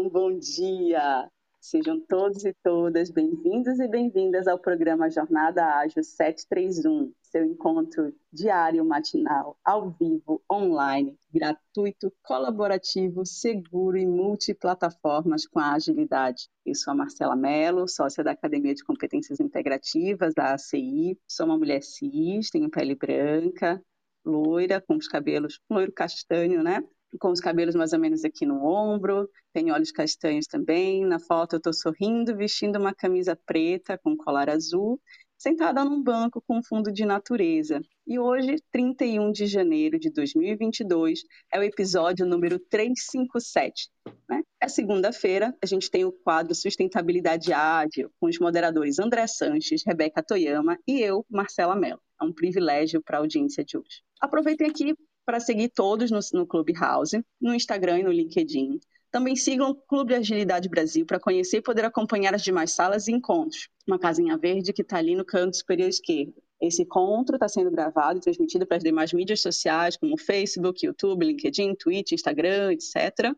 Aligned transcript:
um 0.00 0.08
bom 0.08 0.38
dia! 0.38 1.30
Sejam 1.60 2.00
todos 2.00 2.46
e 2.46 2.54
todas 2.62 3.10
bem-vindos 3.10 3.78
e 3.78 3.86
bem-vindas 3.86 4.48
ao 4.48 4.58
programa 4.58 5.10
Jornada 5.10 5.62
Ágil 5.62 6.02
731, 6.02 7.12
seu 7.20 7.44
encontro 7.44 8.10
diário, 8.32 8.82
matinal, 8.82 9.58
ao 9.62 9.90
vivo, 9.90 10.42
online, 10.50 11.18
gratuito, 11.30 12.10
colaborativo, 12.22 13.26
seguro 13.26 13.98
e 13.98 14.06
multiplataformas 14.06 15.46
com 15.46 15.58
a 15.58 15.74
agilidade. 15.74 16.48
Eu 16.64 16.74
sou 16.74 16.92
a 16.92 16.96
Marcela 16.96 17.36
Mello, 17.36 17.86
sócia 17.86 18.24
da 18.24 18.30
Academia 18.30 18.74
de 18.74 18.82
Competências 18.82 19.38
Integrativas 19.38 20.32
da 20.32 20.54
ACI, 20.54 21.18
sou 21.28 21.44
uma 21.44 21.58
mulher 21.58 21.82
cis, 21.82 22.48
tenho 22.48 22.70
pele 22.70 22.94
branca, 22.94 23.82
loira, 24.24 24.80
com 24.80 24.96
os 24.96 25.06
cabelos 25.06 25.60
loiro 25.68 25.92
castanho, 25.92 26.62
né? 26.62 26.82
Com 27.18 27.30
os 27.30 27.40
cabelos 27.40 27.74
mais 27.74 27.92
ou 27.92 27.98
menos 27.98 28.24
aqui 28.24 28.46
no 28.46 28.64
ombro, 28.64 29.28
tem 29.52 29.72
olhos 29.72 29.90
castanhos 29.90 30.46
também. 30.46 31.04
Na 31.04 31.18
foto 31.18 31.54
eu 31.54 31.58
estou 31.58 31.72
sorrindo, 31.72 32.36
vestindo 32.36 32.78
uma 32.78 32.94
camisa 32.94 33.36
preta 33.46 33.98
com 33.98 34.16
colar 34.16 34.48
azul, 34.48 35.00
sentada 35.40 35.82
num 35.84 36.02
banco 36.02 36.42
com 36.46 36.62
fundo 36.62 36.92
de 36.92 37.04
natureza. 37.04 37.80
E 38.06 38.18
hoje, 38.18 38.56
31 38.70 39.32
de 39.32 39.46
janeiro 39.46 39.98
de 39.98 40.10
2022, 40.10 41.22
é 41.50 41.58
o 41.58 41.62
episódio 41.62 42.26
número 42.26 42.58
357. 42.58 43.88
Né? 44.28 44.42
É 44.60 44.68
segunda-feira, 44.68 45.56
a 45.62 45.66
gente 45.66 45.90
tem 45.90 46.04
o 46.04 46.12
quadro 46.12 46.54
Sustentabilidade 46.54 47.52
Ágil, 47.52 48.10
com 48.20 48.26
os 48.26 48.38
moderadores 48.38 48.98
André 48.98 49.26
Sanches, 49.26 49.82
Rebeca 49.86 50.22
Toyama 50.22 50.78
e 50.86 51.00
eu, 51.00 51.24
Marcela 51.30 51.74
Mello. 51.74 52.00
É 52.20 52.24
um 52.24 52.32
privilégio 52.32 53.02
para 53.02 53.16
a 53.16 53.20
audiência 53.20 53.64
de 53.64 53.78
hoje. 53.78 54.02
Aproveitem 54.20 54.68
aqui 54.68 54.94
para 55.24 55.40
seguir 55.40 55.68
todos 55.70 56.10
no, 56.10 56.20
no 56.32 56.46
Clubhouse, 56.46 57.24
no 57.40 57.54
Instagram 57.54 58.00
e 58.00 58.02
no 58.02 58.12
LinkedIn. 58.12 58.80
Também 59.10 59.34
sigam 59.34 59.70
o 59.70 59.74
Clube 59.74 60.14
Agilidade 60.14 60.68
Brasil 60.68 61.04
para 61.04 61.18
conhecer 61.18 61.58
e 61.58 61.62
poder 61.62 61.84
acompanhar 61.84 62.34
as 62.34 62.42
demais 62.42 62.70
salas 62.70 63.08
e 63.08 63.12
encontros. 63.12 63.68
Uma 63.86 63.98
casinha 63.98 64.38
verde 64.38 64.72
que 64.72 64.82
está 64.82 64.98
ali 64.98 65.16
no 65.16 65.24
canto 65.24 65.56
superior 65.56 65.88
esquerdo. 65.88 66.34
Esse 66.60 66.82
encontro 66.82 67.36
está 67.36 67.48
sendo 67.48 67.70
gravado 67.70 68.18
e 68.18 68.20
transmitido 68.20 68.66
para 68.66 68.76
as 68.76 68.84
demais 68.84 69.12
mídias 69.12 69.40
sociais, 69.40 69.96
como 69.96 70.16
Facebook, 70.16 70.84
YouTube, 70.84 71.24
LinkedIn, 71.24 71.74
Twitter, 71.74 72.14
Instagram, 72.14 72.72
etc. 72.72 73.34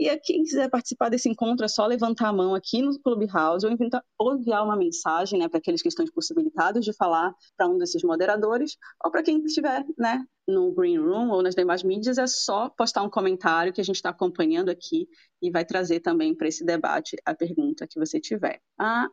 E 0.00 0.16
quem 0.20 0.42
quiser 0.44 0.70
participar 0.70 1.10
desse 1.10 1.28
encontro 1.28 1.62
é 1.62 1.68
só 1.68 1.86
levantar 1.86 2.28
a 2.28 2.32
mão 2.32 2.54
aqui 2.54 2.80
no 2.80 2.98
Clubhouse 3.00 3.66
ou, 3.66 3.70
inventar, 3.70 4.02
ou 4.18 4.34
enviar 4.34 4.64
uma 4.64 4.74
mensagem 4.74 5.38
né, 5.38 5.46
para 5.46 5.58
aqueles 5.58 5.82
que 5.82 5.88
estão 5.88 6.06
possibilitados 6.06 6.86
de 6.86 6.94
falar 6.94 7.34
para 7.54 7.68
um 7.68 7.76
desses 7.76 8.02
moderadores, 8.02 8.78
ou 9.04 9.10
para 9.10 9.22
quem 9.22 9.44
estiver 9.44 9.84
né, 9.98 10.24
no 10.48 10.72
Green 10.72 10.96
Room 10.96 11.28
ou 11.28 11.42
nas 11.42 11.54
demais 11.54 11.82
mídias, 11.82 12.16
é 12.16 12.26
só 12.26 12.70
postar 12.70 13.02
um 13.02 13.10
comentário 13.10 13.74
que 13.74 13.80
a 13.82 13.84
gente 13.84 13.96
está 13.96 14.08
acompanhando 14.08 14.70
aqui 14.70 15.06
e 15.42 15.50
vai 15.50 15.66
trazer 15.66 16.00
também 16.00 16.34
para 16.34 16.48
esse 16.48 16.64
debate 16.64 17.18
a 17.22 17.34
pergunta 17.34 17.86
que 17.86 17.98
você 17.98 18.18
tiver. 18.18 18.58
Ah, 18.78 19.06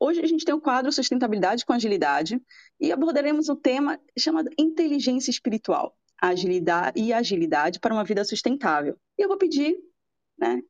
Hoje 0.00 0.20
a 0.20 0.26
gente 0.26 0.44
tem 0.44 0.52
o 0.52 0.60
quadro 0.60 0.90
Sustentabilidade 0.90 1.64
com 1.64 1.72
Agilidade 1.72 2.42
e 2.80 2.90
abordaremos 2.90 3.48
um 3.48 3.54
tema 3.54 4.00
chamado 4.18 4.50
Inteligência 4.58 5.30
Espiritual, 5.30 5.96
agilidade 6.20 7.00
e 7.00 7.12
agilidade 7.12 7.78
para 7.78 7.94
uma 7.94 8.02
vida 8.02 8.24
sustentável. 8.24 8.96
E 9.16 9.22
eu 9.22 9.28
vou 9.28 9.38
pedir 9.38 9.76
né? 10.42 10.60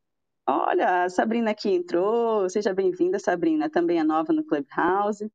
Olha, 0.47 1.05
a 1.05 1.09
Sabrina 1.09 1.53
aqui 1.53 1.71
entrou, 1.71 2.49
seja 2.51 2.75
bem-vinda, 2.75 3.19
Sabrina, 3.19 3.71
também 3.71 3.99
é 3.99 4.05
nova 4.05 4.33
no 4.33 4.45
Clubhouse. 4.45 5.33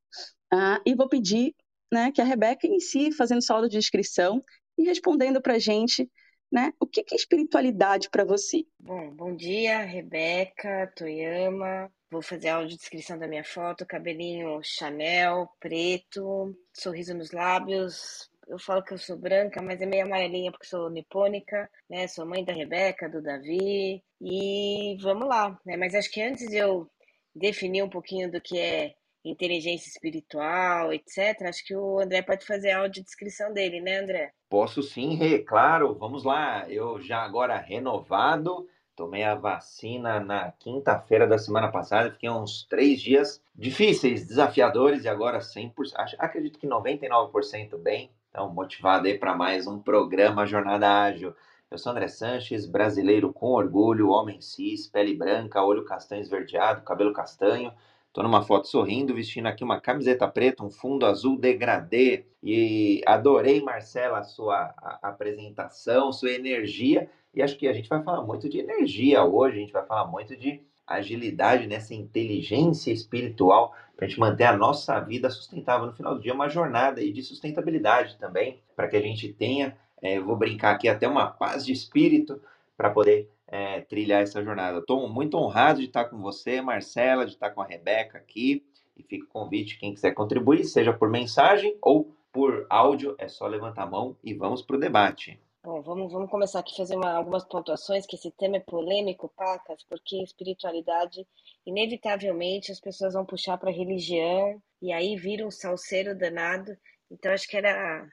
Ah, 0.54 0.80
e 0.86 0.94
vou 0.94 1.10
pedir 1.10 1.56
né, 1.92 2.12
que 2.12 2.22
a 2.22 2.26
Rebeca 2.26 2.68
inicie 2.68 3.12
fazendo 3.12 3.42
solo 3.42 3.68
de 3.68 3.78
inscrição 3.78 4.44
e 4.78 4.84
respondendo 4.84 5.42
para 5.42 5.56
a 5.56 5.60
gente 5.60 6.10
né, 6.52 6.72
o 6.80 6.86
que 6.86 7.02
é 7.12 7.16
espiritualidade 7.16 8.10
para 8.12 8.24
você. 8.24 8.64
Bom, 8.80 9.10
bom 9.10 9.36
dia, 9.36 9.82
Rebeca, 9.82 10.92
Toyama. 10.96 11.92
Vou 12.12 12.22
fazer 12.22 12.50
a 12.50 12.56
audiodescrição 12.58 13.18
da 13.18 13.28
minha 13.28 13.44
foto, 13.44 13.86
cabelinho 13.86 14.62
Chanel, 14.64 15.50
preto, 15.60 16.56
sorriso 16.74 17.14
nos 17.14 17.32
lábios, 17.32 18.30
eu 18.48 18.58
falo 18.58 18.84
que 18.84 18.94
eu 18.94 18.98
sou 18.98 19.18
branca, 19.18 19.62
mas 19.62 19.82
é 19.82 19.86
meio 19.86 20.06
amarelinha 20.06 20.52
porque 20.52 20.66
sou 20.66 20.90
nipônica, 20.90 21.70
né? 21.90 22.08
Sou 22.08 22.26
mãe 22.26 22.44
da 22.44 22.54
Rebeca, 22.54 23.10
do 23.10 23.22
Davi. 23.22 24.02
E 24.22 24.98
vamos 25.02 25.28
lá, 25.28 25.60
né? 25.66 25.76
Mas 25.78 25.94
acho 25.94 26.10
que 26.12 26.22
antes 26.22 26.48
de 26.48 26.58
eu 26.58 26.90
definir 27.36 27.84
um 27.84 27.90
pouquinho 27.90 28.32
do 28.32 28.42
que 28.42 28.58
é 28.58 28.94
inteligência 29.24 29.90
espiritual, 29.90 30.94
etc., 30.94 31.42
acho 31.44 31.66
que 31.66 31.76
o 31.76 32.00
André 32.00 32.22
pode 32.22 32.46
fazer 32.46 32.72
a 32.72 32.80
audiodescrição 32.80 33.54
dele, 33.54 33.82
né, 33.82 34.00
André? 34.00 34.32
Posso 34.50 34.82
sim, 34.82 35.16
Rê, 35.16 35.40
claro. 35.40 35.94
Vamos 35.96 36.24
lá. 36.24 36.70
Eu 36.70 37.02
já 37.02 37.22
agora 37.24 37.58
renovado, 37.58 38.68
tomei 38.96 39.24
a 39.24 39.36
vacina 39.36 40.20
na 40.20 40.52
quinta-feira 40.54 41.28
da 41.28 41.38
semana 41.38 41.70
passada, 41.70 42.12
fiquei 42.12 42.30
uns 42.30 42.66
três 42.70 43.02
dias 43.02 43.42
difíceis, 43.54 44.26
desafiadores, 44.26 45.04
e 45.04 45.10
agora 45.10 45.40
100%, 45.40 45.74
acredito 46.18 46.58
que 46.58 46.68
99% 46.68 47.78
bem. 47.78 48.10
Então, 48.38 48.54
motivado 48.54 49.08
aí 49.08 49.18
para 49.18 49.36
mais 49.36 49.66
um 49.66 49.80
programa 49.80 50.46
Jornada 50.46 50.88
Ágil. 50.88 51.34
Eu 51.72 51.78
sou 51.80 51.92
André 51.92 52.08
Sanches, 52.08 52.68
brasileiro 52.68 53.34
com 53.34 53.48
orgulho, 53.48 54.10
homem 54.10 54.40
cis, 54.42 54.86
pele 54.86 55.16
branca, 55.16 55.64
olho 55.64 55.84
castanho 55.84 56.22
esverdeado, 56.22 56.84
cabelo 56.84 57.12
castanho. 57.12 57.74
Estou 58.06 58.24
numa 58.24 58.44
foto 58.44 58.68
sorrindo, 58.68 59.16
vestindo 59.16 59.48
aqui 59.48 59.64
uma 59.64 59.82
camiseta 59.82 60.28
preta, 60.28 60.64
um 60.64 60.70
fundo 60.70 61.08
azul 61.08 61.36
degradê. 61.36 62.28
E 62.44 63.02
adorei, 63.08 63.60
Marcela, 63.60 64.20
a 64.20 64.24
sua 64.24 64.72
apresentação, 65.02 66.14
sua 66.14 66.30
energia. 66.30 67.10
E 67.34 67.42
acho 67.42 67.58
que 67.58 67.68
a 67.68 67.74
gente 67.74 67.90
vai 67.90 68.04
falar 68.04 68.22
muito 68.22 68.48
de 68.48 68.60
energia 68.60 69.24
hoje, 69.24 69.58
a 69.58 69.62
gente 69.62 69.74
vai 69.74 69.86
falar 69.88 70.06
muito 70.06 70.38
de 70.38 70.62
agilidade, 70.88 71.68
nessa 71.68 71.94
inteligência 71.94 72.92
espiritual, 72.92 73.76
para 73.96 74.06
a 74.06 74.10
gente 74.10 74.20
manter 74.20 74.46
a 74.46 74.56
nossa 74.56 75.00
vida 75.00 75.30
sustentável. 75.30 75.88
No 75.88 75.94
final 75.94 76.16
do 76.16 76.22
dia, 76.22 76.34
uma 76.34 76.48
jornada 76.48 77.02
de 77.02 77.22
sustentabilidade 77.22 78.18
também, 78.18 78.62
para 78.76 78.88
que 78.88 78.96
a 78.96 79.02
gente 79.02 79.34
tenha, 79.34 79.78
é, 80.02 80.20
vou 80.20 80.38
brincar 80.38 80.72
aqui, 80.72 80.88
até 80.88 81.08
uma 81.08 81.28
paz 81.28 81.66
de 81.66 81.74
espírito 81.74 82.42
para 82.78 82.90
poder 82.90 83.30
é, 83.48 83.82
trilhar 83.82 84.22
essa 84.22 84.44
jornada. 84.44 84.80
Estou 84.80 85.10
muito 85.10 85.38
honrado 85.38 85.80
de 85.80 85.88
estar 85.88 86.06
com 86.06 86.18
você, 86.18 86.62
Marcela, 86.62 87.26
de 87.26 87.34
estar 87.34 87.50
com 87.50 87.62
a 87.62 87.66
Rebeca 87.66 88.18
aqui. 88.18 88.64
E 88.96 89.04
fica 89.04 89.26
o 89.26 89.30
convite, 89.30 89.78
quem 89.78 89.94
quiser 89.94 90.12
contribuir, 90.12 90.64
seja 90.64 90.92
por 90.92 91.10
mensagem 91.10 91.78
ou 91.82 92.16
por 92.32 92.66
áudio, 92.70 93.16
é 93.18 93.28
só 93.28 93.48
levantar 93.48 93.84
a 93.84 93.88
mão 93.88 94.16
e 94.24 94.34
vamos 94.34 94.62
para 94.62 94.76
o 94.76 94.80
debate. 94.80 95.40
Bom, 95.68 95.82
vamos, 95.82 96.14
vamos 96.14 96.32
começar 96.32 96.60
aqui 96.60 96.72
a 96.72 96.78
fazer 96.78 96.96
uma, 96.96 97.12
algumas 97.12 97.44
pontuações, 97.44 98.06
que 98.06 98.16
esse 98.16 98.32
tema 98.32 98.56
é 98.56 98.62
polêmico, 98.62 99.28
pacas, 99.36 99.84
porque 99.84 100.24
espiritualidade, 100.24 101.28
inevitavelmente, 101.66 102.72
as 102.72 102.80
pessoas 102.80 103.16
vão 103.16 103.26
puxar 103.26 103.58
para 103.58 103.70
religião, 103.70 104.64
e 104.82 104.94
aí 104.94 105.18
vira 105.18 105.46
um 105.46 105.52
salseiro 105.52 106.18
danado. 106.18 106.78
Então, 107.12 107.34
acho 107.34 107.50
que 107.50 107.58
era 107.58 108.08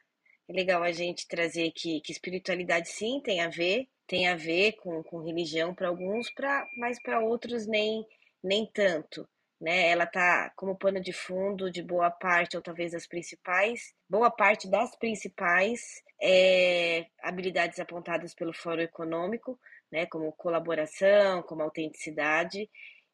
legal 0.49 0.83
a 0.83 0.91
gente 0.91 1.29
trazer 1.29 1.69
aqui 1.69 2.01
que 2.01 2.11
espiritualidade, 2.11 2.89
sim, 2.89 3.21
tem 3.21 3.41
a 3.41 3.49
ver, 3.49 3.87
tem 4.05 4.27
a 4.27 4.35
ver 4.35 4.73
com, 4.73 5.05
com 5.05 5.23
religião 5.23 5.73
para 5.73 5.87
alguns, 5.87 6.29
pra, 6.35 6.67
mas 6.77 7.01
para 7.01 7.21
outros 7.21 7.69
nem, 7.69 8.05
nem 8.43 8.67
tanto 8.67 9.29
né? 9.61 9.89
Ela 9.89 10.07
tá 10.07 10.53
como 10.57 10.77
pano 10.77 11.01
de 11.01 11.13
fundo 11.13 11.71
de 11.71 11.83
boa 11.83 12.11
parte, 12.11 12.57
ou 12.57 12.63
talvez 12.63 12.93
das 12.93 13.07
principais, 13.07 13.95
boa 14.09 14.31
parte 14.31 14.69
das 14.69 14.97
principais 14.97 16.03
é, 16.21 17.07
habilidades 17.23 17.79
apontadas 17.81 18.35
pelo 18.35 18.53
Fórum 18.53 18.83
Econômico, 18.83 19.59
né? 19.91 20.07
Como 20.07 20.33
colaboração, 20.33 21.43
como 21.43 21.63
autenticidade. 21.63 22.69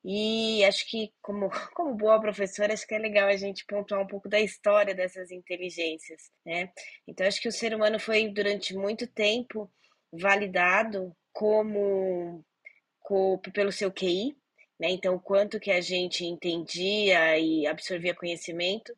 E 0.05 0.65
acho 0.65 0.89
que, 0.89 1.13
como, 1.21 1.51
como 1.75 1.95
boa 1.95 2.21
professora, 2.21 2.73
acho 2.73 2.87
que 2.87 2.95
é 2.95 2.99
legal 2.99 3.29
a 3.29 3.37
gente 3.37 3.67
pontuar 3.67 4.01
um 4.01 4.07
pouco 4.07 4.29
da 4.29 4.41
história 4.41 4.95
dessas 4.95 5.31
inteligências, 5.31 6.31
né? 6.45 6.71
Então, 7.07 7.27
acho 7.27 7.41
que 7.41 7.49
o 7.49 7.53
ser 7.53 7.75
humano 7.75 8.01
foi, 8.01 8.29
durante 8.29 8.75
muito 8.75 9.07
tempo, 9.07 9.71
validado 10.13 11.15
como, 11.33 12.45
como 13.01 13.39
pelo 13.53 13.73
seu 13.73 13.93
QI, 13.93 14.37
né? 14.81 14.91
Então, 14.91 15.19
quanto 15.19 15.61
que 15.61 15.71
a 15.71 15.81
gente 15.83 16.25
entendia 16.25 17.39
e 17.39 17.67
absorvia 17.67 18.15
conhecimento, 18.15 18.97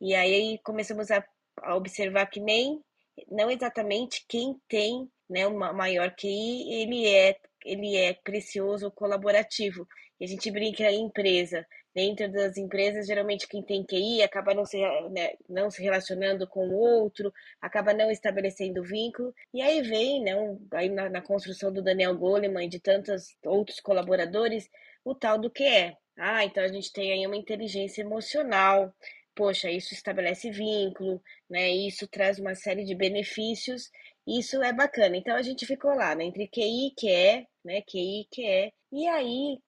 e 0.00 0.14
aí 0.14 0.58
começamos 0.62 1.10
a, 1.10 1.24
a 1.60 1.74
observar 1.74 2.26
que 2.26 2.38
nem, 2.38 2.80
não 3.28 3.50
exatamente 3.50 4.24
quem 4.28 4.56
tem 4.68 5.10
né, 5.28 5.44
uma 5.46 5.72
maior 5.72 6.14
QI, 6.14 6.72
ele 6.72 7.08
é, 7.08 7.36
ele 7.64 7.96
é 7.96 8.14
precioso 8.14 8.90
colaborativo. 8.92 9.88
E 10.20 10.24
a 10.24 10.28
gente 10.28 10.50
brinca 10.52 10.84
em 10.84 11.06
empresa. 11.06 11.66
Dentro 11.92 12.30
das 12.30 12.56
empresas, 12.56 13.06
geralmente 13.06 13.46
quem 13.46 13.62
tem 13.62 13.84
QI 13.84 14.22
acaba 14.22 14.52
não 14.52 14.64
se, 14.64 14.78
né, 15.10 15.34
não 15.48 15.70
se 15.70 15.80
relacionando 15.82 16.46
com 16.46 16.68
o 16.68 16.74
outro, 16.74 17.32
acaba 17.60 17.92
não 17.94 18.10
estabelecendo 18.10 18.82
vínculo. 18.82 19.32
E 19.52 19.62
aí 19.62 19.80
vem, 19.82 20.22
né, 20.22 20.36
um, 20.36 20.60
aí 20.72 20.88
na, 20.88 21.08
na 21.08 21.22
construção 21.22 21.72
do 21.72 21.82
Daniel 21.82 22.16
Goleman 22.16 22.66
e 22.66 22.68
de 22.68 22.80
tantos 22.80 23.36
outros 23.44 23.80
colaboradores, 23.80 24.68
o 25.04 25.14
tal 25.14 25.38
do 25.38 25.50
que 25.50 25.64
é. 25.64 25.96
Ah, 26.16 26.44
então 26.44 26.62
a 26.62 26.68
gente 26.68 26.92
tem 26.92 27.12
aí 27.12 27.26
uma 27.26 27.36
inteligência 27.36 28.02
emocional. 28.02 28.94
Poxa, 29.34 29.70
isso 29.70 29.92
estabelece 29.94 30.50
vínculo, 30.50 31.20
né? 31.50 31.70
Isso 31.70 32.06
traz 32.08 32.38
uma 32.38 32.54
série 32.54 32.84
de 32.84 32.94
benefícios. 32.94 33.90
Isso 34.26 34.62
é 34.62 34.72
bacana. 34.72 35.16
Então 35.16 35.36
a 35.36 35.42
gente 35.42 35.66
ficou 35.66 35.94
lá, 35.94 36.14
né? 36.14 36.24
Entre 36.24 36.48
QI, 36.48 36.92
que 36.96 37.10
é, 37.10 37.46
né? 37.64 37.82
QI, 37.82 38.26
que 38.30 38.46
é, 38.46 38.72
E 38.92 39.06
aí 39.08 39.58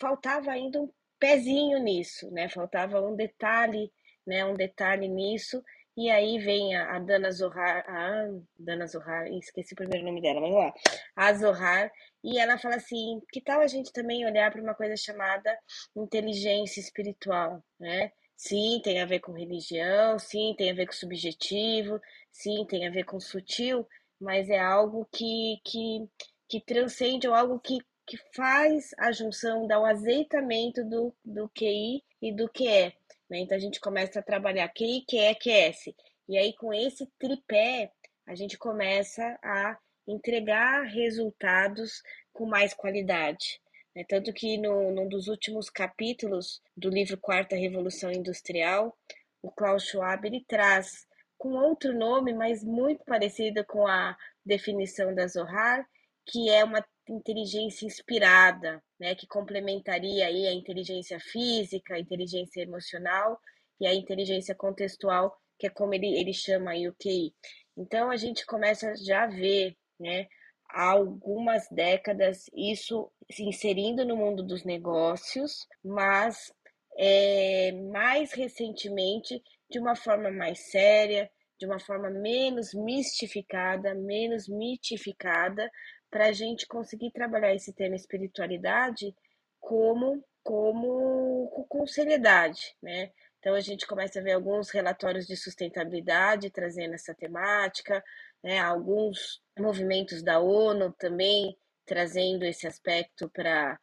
faltava 0.00 0.50
ainda 0.50 0.80
um 0.82 0.90
pezinho 1.18 1.78
nisso, 1.78 2.30
né? 2.30 2.48
Faltava 2.48 3.00
um 3.00 3.16
detalhe, 3.16 3.90
né? 4.26 4.44
Um 4.44 4.54
detalhe 4.54 5.08
nisso. 5.08 5.62
E 5.96 6.10
aí 6.10 6.38
vem 6.38 6.76
a, 6.76 6.96
a 6.96 6.98
Dana 6.98 7.32
Zohar, 7.32 7.84
a 7.88 8.28
Dana 8.58 8.86
Zohar, 8.86 9.26
esqueci 9.28 9.72
o 9.72 9.76
primeiro 9.76 10.04
nome 10.04 10.20
dela, 10.20 10.40
vamos 10.40 10.56
lá. 10.56 10.74
A 11.16 11.32
Zohar, 11.32 11.90
e 12.22 12.38
ela 12.38 12.58
fala 12.58 12.76
assim: 12.76 13.20
que 13.30 13.40
tal 13.40 13.60
a 13.60 13.66
gente 13.66 13.92
também 13.92 14.26
olhar 14.26 14.50
para 14.52 14.60
uma 14.60 14.74
coisa 14.74 14.96
chamada 14.96 15.58
inteligência 15.96 16.80
espiritual, 16.80 17.64
né? 17.80 18.12
Sim, 18.36 18.80
tem 18.84 19.00
a 19.00 19.06
ver 19.06 19.20
com 19.20 19.32
religião, 19.32 20.18
sim, 20.18 20.54
tem 20.58 20.70
a 20.70 20.74
ver 20.74 20.86
com 20.86 20.92
subjetivo, 20.92 21.98
sim, 22.30 22.66
tem 22.68 22.86
a 22.86 22.90
ver 22.90 23.04
com 23.04 23.18
sutil, 23.18 23.88
mas 24.20 24.50
é 24.50 24.58
algo 24.58 25.08
que, 25.10 25.58
que, 25.64 26.06
que 26.46 26.60
transcende 26.60 27.26
ou 27.26 27.34
algo 27.34 27.58
que, 27.58 27.78
que 28.06 28.18
faz 28.34 28.90
a 28.98 29.10
junção, 29.10 29.66
dá 29.66 29.80
o 29.80 29.86
azeitamento 29.86 30.84
do, 30.84 31.14
do 31.24 31.48
QI 31.48 32.02
e 32.20 32.30
do 32.34 32.46
QE. 32.50 32.92
Né? 33.28 33.38
Então 33.38 33.56
a 33.56 33.60
gente 33.60 33.80
começa 33.80 34.20
a 34.20 34.22
trabalhar 34.22 34.68
QI, 34.68 35.04
QE, 35.06 35.34
QS. 35.34 35.94
E 36.28 36.36
aí, 36.36 36.52
com 36.54 36.72
esse 36.72 37.06
tripé, 37.18 37.92
a 38.26 38.34
gente 38.34 38.58
começa 38.58 39.38
a 39.42 39.78
entregar 40.06 40.82
resultados 40.82 42.02
com 42.32 42.46
mais 42.46 42.74
qualidade. 42.74 43.60
Né? 43.94 44.04
Tanto 44.08 44.32
que 44.32 44.58
no, 44.58 44.92
num 44.92 45.08
dos 45.08 45.28
últimos 45.28 45.70
capítulos 45.70 46.60
do 46.76 46.88
livro 46.88 47.18
Quarta 47.18 47.56
Revolução 47.56 48.10
Industrial, 48.10 48.96
o 49.42 49.50
Klaus 49.50 49.84
Schwab 49.84 50.26
ele 50.26 50.44
traz 50.46 51.06
com 51.38 51.50
outro 51.50 51.96
nome, 51.96 52.32
mas 52.32 52.64
muito 52.64 53.04
parecido 53.04 53.64
com 53.64 53.86
a 53.86 54.16
definição 54.44 55.14
da 55.14 55.26
Zohar, 55.26 55.86
que 56.24 56.50
é 56.50 56.64
uma 56.64 56.84
inteligência 57.08 57.86
inspirada, 57.86 58.82
né, 58.98 59.14
que 59.14 59.26
complementaria 59.26 60.26
aí 60.26 60.46
a 60.46 60.52
inteligência 60.52 61.18
física, 61.20 61.94
a 61.94 62.00
inteligência 62.00 62.62
emocional 62.62 63.38
e 63.80 63.86
a 63.86 63.94
inteligência 63.94 64.54
contextual, 64.54 65.36
que 65.58 65.66
é 65.66 65.70
como 65.70 65.94
ele, 65.94 66.18
ele 66.18 66.32
chama 66.32 66.72
aí 66.72 66.88
o 66.88 66.94
QI. 66.94 67.34
Então 67.76 68.10
a 68.10 68.16
gente 68.16 68.44
começa 68.46 68.94
já 68.96 69.24
a 69.24 69.28
ver, 69.28 69.76
né, 69.98 70.26
há 70.70 70.90
algumas 70.90 71.68
décadas 71.70 72.44
isso 72.54 73.10
se 73.30 73.44
inserindo 73.44 74.04
no 74.04 74.16
mundo 74.16 74.42
dos 74.42 74.64
negócios, 74.64 75.66
mas 75.84 76.52
é, 76.98 77.72
mais 77.90 78.32
recentemente 78.32 79.42
de 79.70 79.78
uma 79.78 79.94
forma 79.94 80.30
mais 80.30 80.70
séria, 80.70 81.30
de 81.58 81.66
uma 81.66 81.80
forma 81.80 82.10
menos 82.10 82.74
mistificada, 82.74 83.94
menos 83.94 84.48
mitificada, 84.48 85.70
para 86.10 86.26
a 86.26 86.32
gente 86.32 86.66
conseguir 86.66 87.10
trabalhar 87.10 87.54
esse 87.54 87.72
tema 87.72 87.96
espiritualidade 87.96 89.14
como, 89.60 90.24
como 90.42 91.66
com 91.68 91.86
seriedade, 91.86 92.74
né? 92.82 93.10
Então 93.38 93.54
a 93.54 93.60
gente 93.60 93.86
começa 93.86 94.18
a 94.18 94.22
ver 94.22 94.32
alguns 94.32 94.70
relatórios 94.70 95.26
de 95.26 95.36
sustentabilidade 95.36 96.50
trazendo 96.50 96.94
essa 96.94 97.14
temática, 97.14 98.02
né? 98.42 98.58
alguns 98.58 99.40
movimentos 99.58 100.22
da 100.22 100.40
ONU 100.40 100.92
também 100.98 101.56
trazendo 101.84 102.44
esse 102.44 102.66
aspecto 102.66 103.30
para 103.30 103.78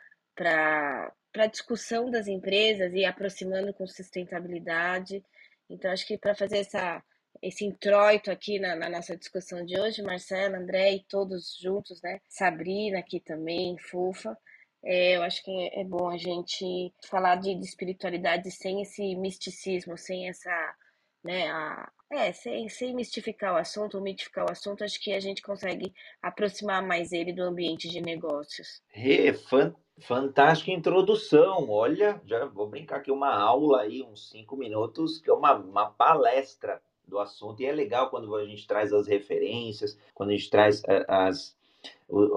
a 1.38 1.48
discussão 1.48 2.12
das 2.12 2.28
empresas 2.28 2.94
e 2.94 3.06
aproximando 3.06 3.74
com 3.74 3.88
sustentabilidade. 3.88 5.24
Então, 5.70 5.90
acho 5.92 6.06
que 6.06 6.18
para 6.18 6.36
fazer 6.36 6.58
essa, 6.58 7.02
esse 7.44 7.66
introito 7.66 8.32
aqui 8.32 8.58
na, 8.58 8.74
na, 8.74 8.90
nossa 8.90 9.18
discussão 9.18 9.66
de 9.66 9.78
hoje, 9.78 10.02
Marcela, 10.02 10.58
André 10.58 10.94
e 10.94 11.04
todos 11.04 11.58
juntos, 11.62 12.02
né? 12.02 12.22
Sabrina 12.30 13.00
aqui 13.00 13.20
também, 13.20 13.78
Fufa. 13.78 14.38
É, 14.82 15.18
eu 15.18 15.24
acho 15.24 15.44
que 15.44 15.70
é 15.74 15.84
bom 15.84 16.10
a 16.10 16.18
gente 16.18 16.94
falar 17.10 17.36
de, 17.36 17.54
de 17.56 17.66
espiritualidade 17.66 18.50
sem 18.50 18.82
esse 18.82 19.16
misticismo, 19.16 19.98
sem 19.98 20.30
essa, 20.30 20.76
né, 21.24 21.50
a, 21.50 21.92
é, 22.12 22.32
sem, 22.32 22.70
sem 22.70 22.94
mistificar 22.94 23.54
o 23.54 23.58
assunto 23.58 23.98
ou 23.98 24.04
mitificar 24.04 24.46
o 24.46 24.52
assunto, 24.52 24.84
acho 24.84 25.02
que 25.02 25.14
a 25.14 25.20
gente 25.20 25.42
consegue 25.42 25.94
aproximar 26.22 26.82
mais 26.82 27.12
ele 27.12 27.34
do 27.34 27.44
ambiente 27.44 27.90
de 27.90 28.02
negócios. 28.02 28.82
É, 28.94 29.34
fan, 29.34 29.74
fantástica 30.02 30.72
introdução. 30.72 31.70
Olha, 31.70 32.22
já 32.26 32.46
vou 32.46 32.70
brincar 32.70 32.98
aqui 32.98 33.12
uma 33.12 33.34
aula 33.34 33.82
aí, 33.82 34.02
uns 34.02 34.30
cinco 34.30 34.56
minutos, 34.56 35.20
que 35.20 35.30
é 35.30 35.34
uma, 35.34 35.54
uma 35.56 35.92
palestra 35.92 36.82
do 37.14 37.20
assunto. 37.20 37.62
E 37.62 37.66
é 37.66 37.72
legal 37.72 38.10
quando 38.10 38.36
a 38.36 38.46
gente 38.46 38.68
traz 38.68 38.92
as 38.92 39.08
referências, 39.08 39.98
quando 40.14 40.32
a 40.32 40.34
gente 40.34 40.50
traz 40.50 40.82
eh, 40.88 41.06
as, 41.08 41.56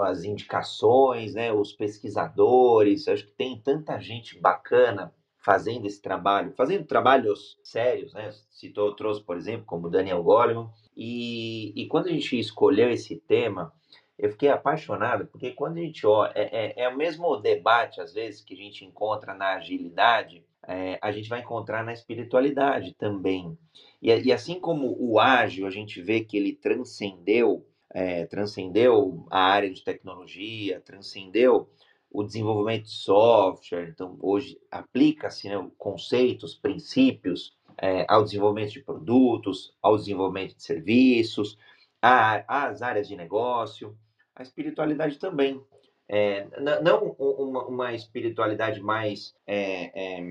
as 0.02 0.22
indicações, 0.22 1.34
né, 1.34 1.52
os 1.52 1.72
pesquisadores. 1.72 3.08
Acho 3.08 3.26
que 3.26 3.32
tem 3.32 3.58
tanta 3.58 3.98
gente 3.98 4.38
bacana 4.38 5.12
fazendo 5.38 5.86
esse 5.86 6.02
trabalho, 6.02 6.52
fazendo 6.52 6.84
trabalhos 6.84 7.58
sérios, 7.62 8.12
né? 8.12 8.32
Citou, 8.50 8.94
trouxe, 8.94 9.22
por 9.22 9.36
exemplo, 9.36 9.64
como 9.64 9.88
Daniel 9.88 10.22
Goleman. 10.22 10.68
E, 10.96 11.72
e 11.80 11.86
quando 11.86 12.08
a 12.08 12.12
gente 12.12 12.38
escolheu 12.38 12.90
esse 12.90 13.16
tema, 13.16 13.72
eu 14.18 14.30
fiquei 14.30 14.48
apaixonado, 14.48 15.26
porque 15.26 15.52
quando 15.52 15.78
a 15.78 15.80
gente 15.80 16.06
olha, 16.06 16.32
é, 16.34 16.80
é, 16.80 16.84
é 16.84 16.88
o 16.88 16.96
mesmo 16.96 17.36
debate, 17.36 18.00
às 18.00 18.12
vezes, 18.12 18.40
que 18.42 18.54
a 18.54 18.56
gente 18.56 18.84
encontra 18.84 19.34
na 19.34 19.54
agilidade, 19.54 20.44
é, 20.66 20.98
a 21.00 21.12
gente 21.12 21.28
vai 21.28 21.40
encontrar 21.40 21.84
na 21.84 21.92
espiritualidade 21.92 22.94
também. 22.94 23.56
E, 24.02 24.10
e, 24.10 24.32
assim 24.32 24.58
como 24.58 24.96
o 24.98 25.18
ágil, 25.20 25.66
a 25.66 25.70
gente 25.70 26.02
vê 26.02 26.20
que 26.20 26.36
ele 26.36 26.54
transcendeu, 26.54 27.66
é, 27.92 28.26
transcendeu 28.26 29.26
a 29.30 29.40
área 29.40 29.70
de 29.70 29.82
tecnologia, 29.84 30.80
transcendeu 30.80 31.70
o 32.10 32.22
desenvolvimento 32.22 32.84
de 32.84 32.90
software, 32.90 33.90
então 33.90 34.16
hoje 34.20 34.58
aplica-se 34.70 35.48
né, 35.48 35.70
conceitos, 35.76 36.54
princípios 36.54 37.56
é, 37.78 38.06
ao 38.08 38.24
desenvolvimento 38.24 38.72
de 38.72 38.80
produtos, 38.80 39.74
ao 39.82 39.96
desenvolvimento 39.96 40.56
de 40.56 40.62
serviços, 40.62 41.58
às 42.00 42.82
áreas 42.82 43.08
de 43.08 43.16
negócio, 43.16 43.96
a 44.34 44.42
espiritualidade 44.42 45.18
também. 45.18 45.60
É, 46.08 46.46
não 46.82 47.16
uma, 47.18 47.64
uma, 47.64 47.92
espiritualidade 47.92 48.80
mais, 48.80 49.34
é, 49.44 50.18
é, 50.18 50.24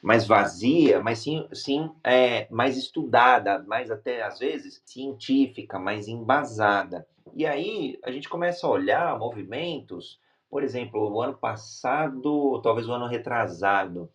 mais 0.00 0.26
vazia, 0.26 1.00
mas 1.00 1.18
sim, 1.18 1.48
sim 1.52 1.90
é, 2.04 2.46
mais 2.50 2.76
estudada, 2.76 3.58
mais 3.66 3.90
até 3.90 4.22
às 4.22 4.38
vezes 4.38 4.80
científica, 4.84 5.76
mais 5.78 6.06
embasada. 6.06 7.04
E 7.34 7.44
aí 7.44 7.98
a 8.04 8.12
gente 8.12 8.28
começa 8.28 8.66
a 8.66 8.70
olhar 8.70 9.18
movimentos, 9.18 10.20
por 10.48 10.62
exemplo, 10.62 11.12
o 11.12 11.20
ano 11.20 11.34
passado, 11.34 12.60
talvez 12.62 12.88
o 12.88 12.92
ano 12.92 13.06
retrasado, 13.06 14.08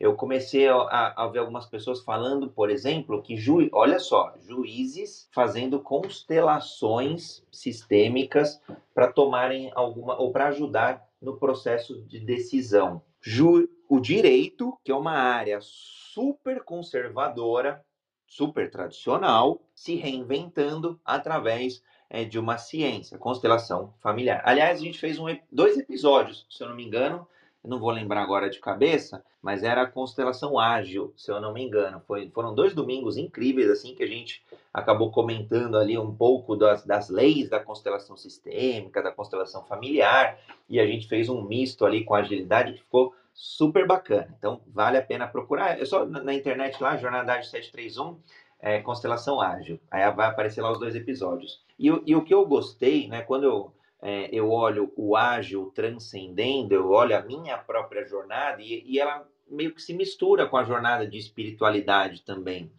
eu 0.00 0.14
comecei 0.14 0.66
a, 0.66 1.12
a, 1.14 1.28
ver 1.28 1.40
algumas 1.40 1.66
pessoas 1.66 2.00
falando, 2.00 2.48
por 2.48 2.70
exemplo, 2.70 3.20
que 3.20 3.36
ju, 3.36 3.68
olha 3.70 3.98
só, 3.98 4.32
juízes 4.40 5.28
fazendo 5.30 5.78
constelações 5.78 7.44
sistêmicas 7.52 8.62
para 8.94 9.12
tomarem 9.12 9.70
alguma 9.74 10.18
ou 10.18 10.32
para 10.32 10.48
ajudar 10.48 11.06
no 11.20 11.36
processo 11.36 12.00
de 12.04 12.18
decisão. 12.18 13.02
Ju, 13.20 13.68
o 13.90 14.00
direito, 14.00 14.78
que 14.82 14.90
é 14.90 14.94
uma 14.94 15.12
área 15.12 15.58
super 15.60 16.64
conservadora, 16.64 17.84
super 18.26 18.70
tradicional, 18.70 19.60
se 19.74 19.96
reinventando 19.96 20.98
através 21.04 21.82
é, 22.08 22.24
de 22.24 22.38
uma 22.38 22.56
ciência, 22.56 23.18
constelação 23.18 23.92
familiar. 24.00 24.40
Aliás, 24.46 24.80
a 24.80 24.82
gente 24.82 24.98
fez 24.98 25.18
um, 25.18 25.26
dois 25.52 25.76
episódios, 25.76 26.46
se 26.48 26.62
eu 26.62 26.70
não 26.70 26.76
me 26.76 26.86
engano, 26.86 27.28
não 27.68 27.78
vou 27.78 27.90
lembrar 27.90 28.22
agora 28.22 28.48
de 28.48 28.58
cabeça, 28.58 29.22
mas 29.42 29.62
era 29.62 29.82
a 29.82 29.86
constelação 29.86 30.58
ágil, 30.58 31.12
se 31.16 31.30
eu 31.30 31.40
não 31.40 31.52
me 31.52 31.62
engano. 31.62 32.00
Foi, 32.06 32.30
foram 32.30 32.54
dois 32.54 32.74
domingos 32.74 33.16
incríveis, 33.16 33.70
assim, 33.70 33.94
que 33.94 34.02
a 34.02 34.06
gente 34.06 34.42
acabou 34.72 35.10
comentando 35.10 35.76
ali 35.76 35.98
um 35.98 36.14
pouco 36.14 36.56
das, 36.56 36.84
das 36.84 37.10
leis 37.10 37.50
da 37.50 37.60
constelação 37.60 38.16
sistêmica, 38.16 39.02
da 39.02 39.12
constelação 39.12 39.64
familiar, 39.64 40.38
e 40.68 40.80
a 40.80 40.86
gente 40.86 41.06
fez 41.06 41.28
um 41.28 41.42
misto 41.42 41.84
ali 41.84 42.04
com 42.04 42.14
agilidade 42.14 42.72
que 42.72 42.80
ficou 42.80 43.14
super 43.34 43.86
bacana. 43.86 44.34
Então, 44.38 44.60
vale 44.66 44.96
a 44.96 45.02
pena 45.02 45.26
procurar. 45.26 45.80
É 45.80 45.84
só 45.84 46.04
na, 46.06 46.34
internet 46.34 46.82
lá, 46.82 46.96
Jornada 46.96 47.32
Ágil 47.32 47.50
731, 47.50 48.18
é, 48.58 48.80
Constelação 48.80 49.40
Ágil. 49.40 49.78
Aí 49.90 50.10
vai 50.12 50.28
aparecer 50.28 50.62
lá 50.62 50.70
os 50.72 50.78
dois 50.78 50.94
episódios. 50.94 51.62
E, 51.78 51.86
e 52.06 52.16
o 52.16 52.22
que 52.22 52.34
eu 52.34 52.46
gostei, 52.46 53.08
né, 53.08 53.22
quando 53.22 53.44
eu 53.44 53.72
é, 54.02 54.28
eu 54.32 54.50
olho 54.50 54.92
o 54.96 55.16
ágil 55.16 55.70
transcendendo, 55.74 56.74
eu 56.74 56.90
olho 56.90 57.16
a 57.16 57.22
minha 57.22 57.58
própria 57.58 58.04
jornada 58.04 58.62
e, 58.62 58.82
e 58.86 58.98
ela 58.98 59.26
meio 59.48 59.74
que 59.74 59.82
se 59.82 59.92
mistura 59.92 60.46
com 60.46 60.56
a 60.56 60.64
jornada 60.64 61.06
de 61.06 61.18
espiritualidade 61.18 62.22
também. 62.22 62.70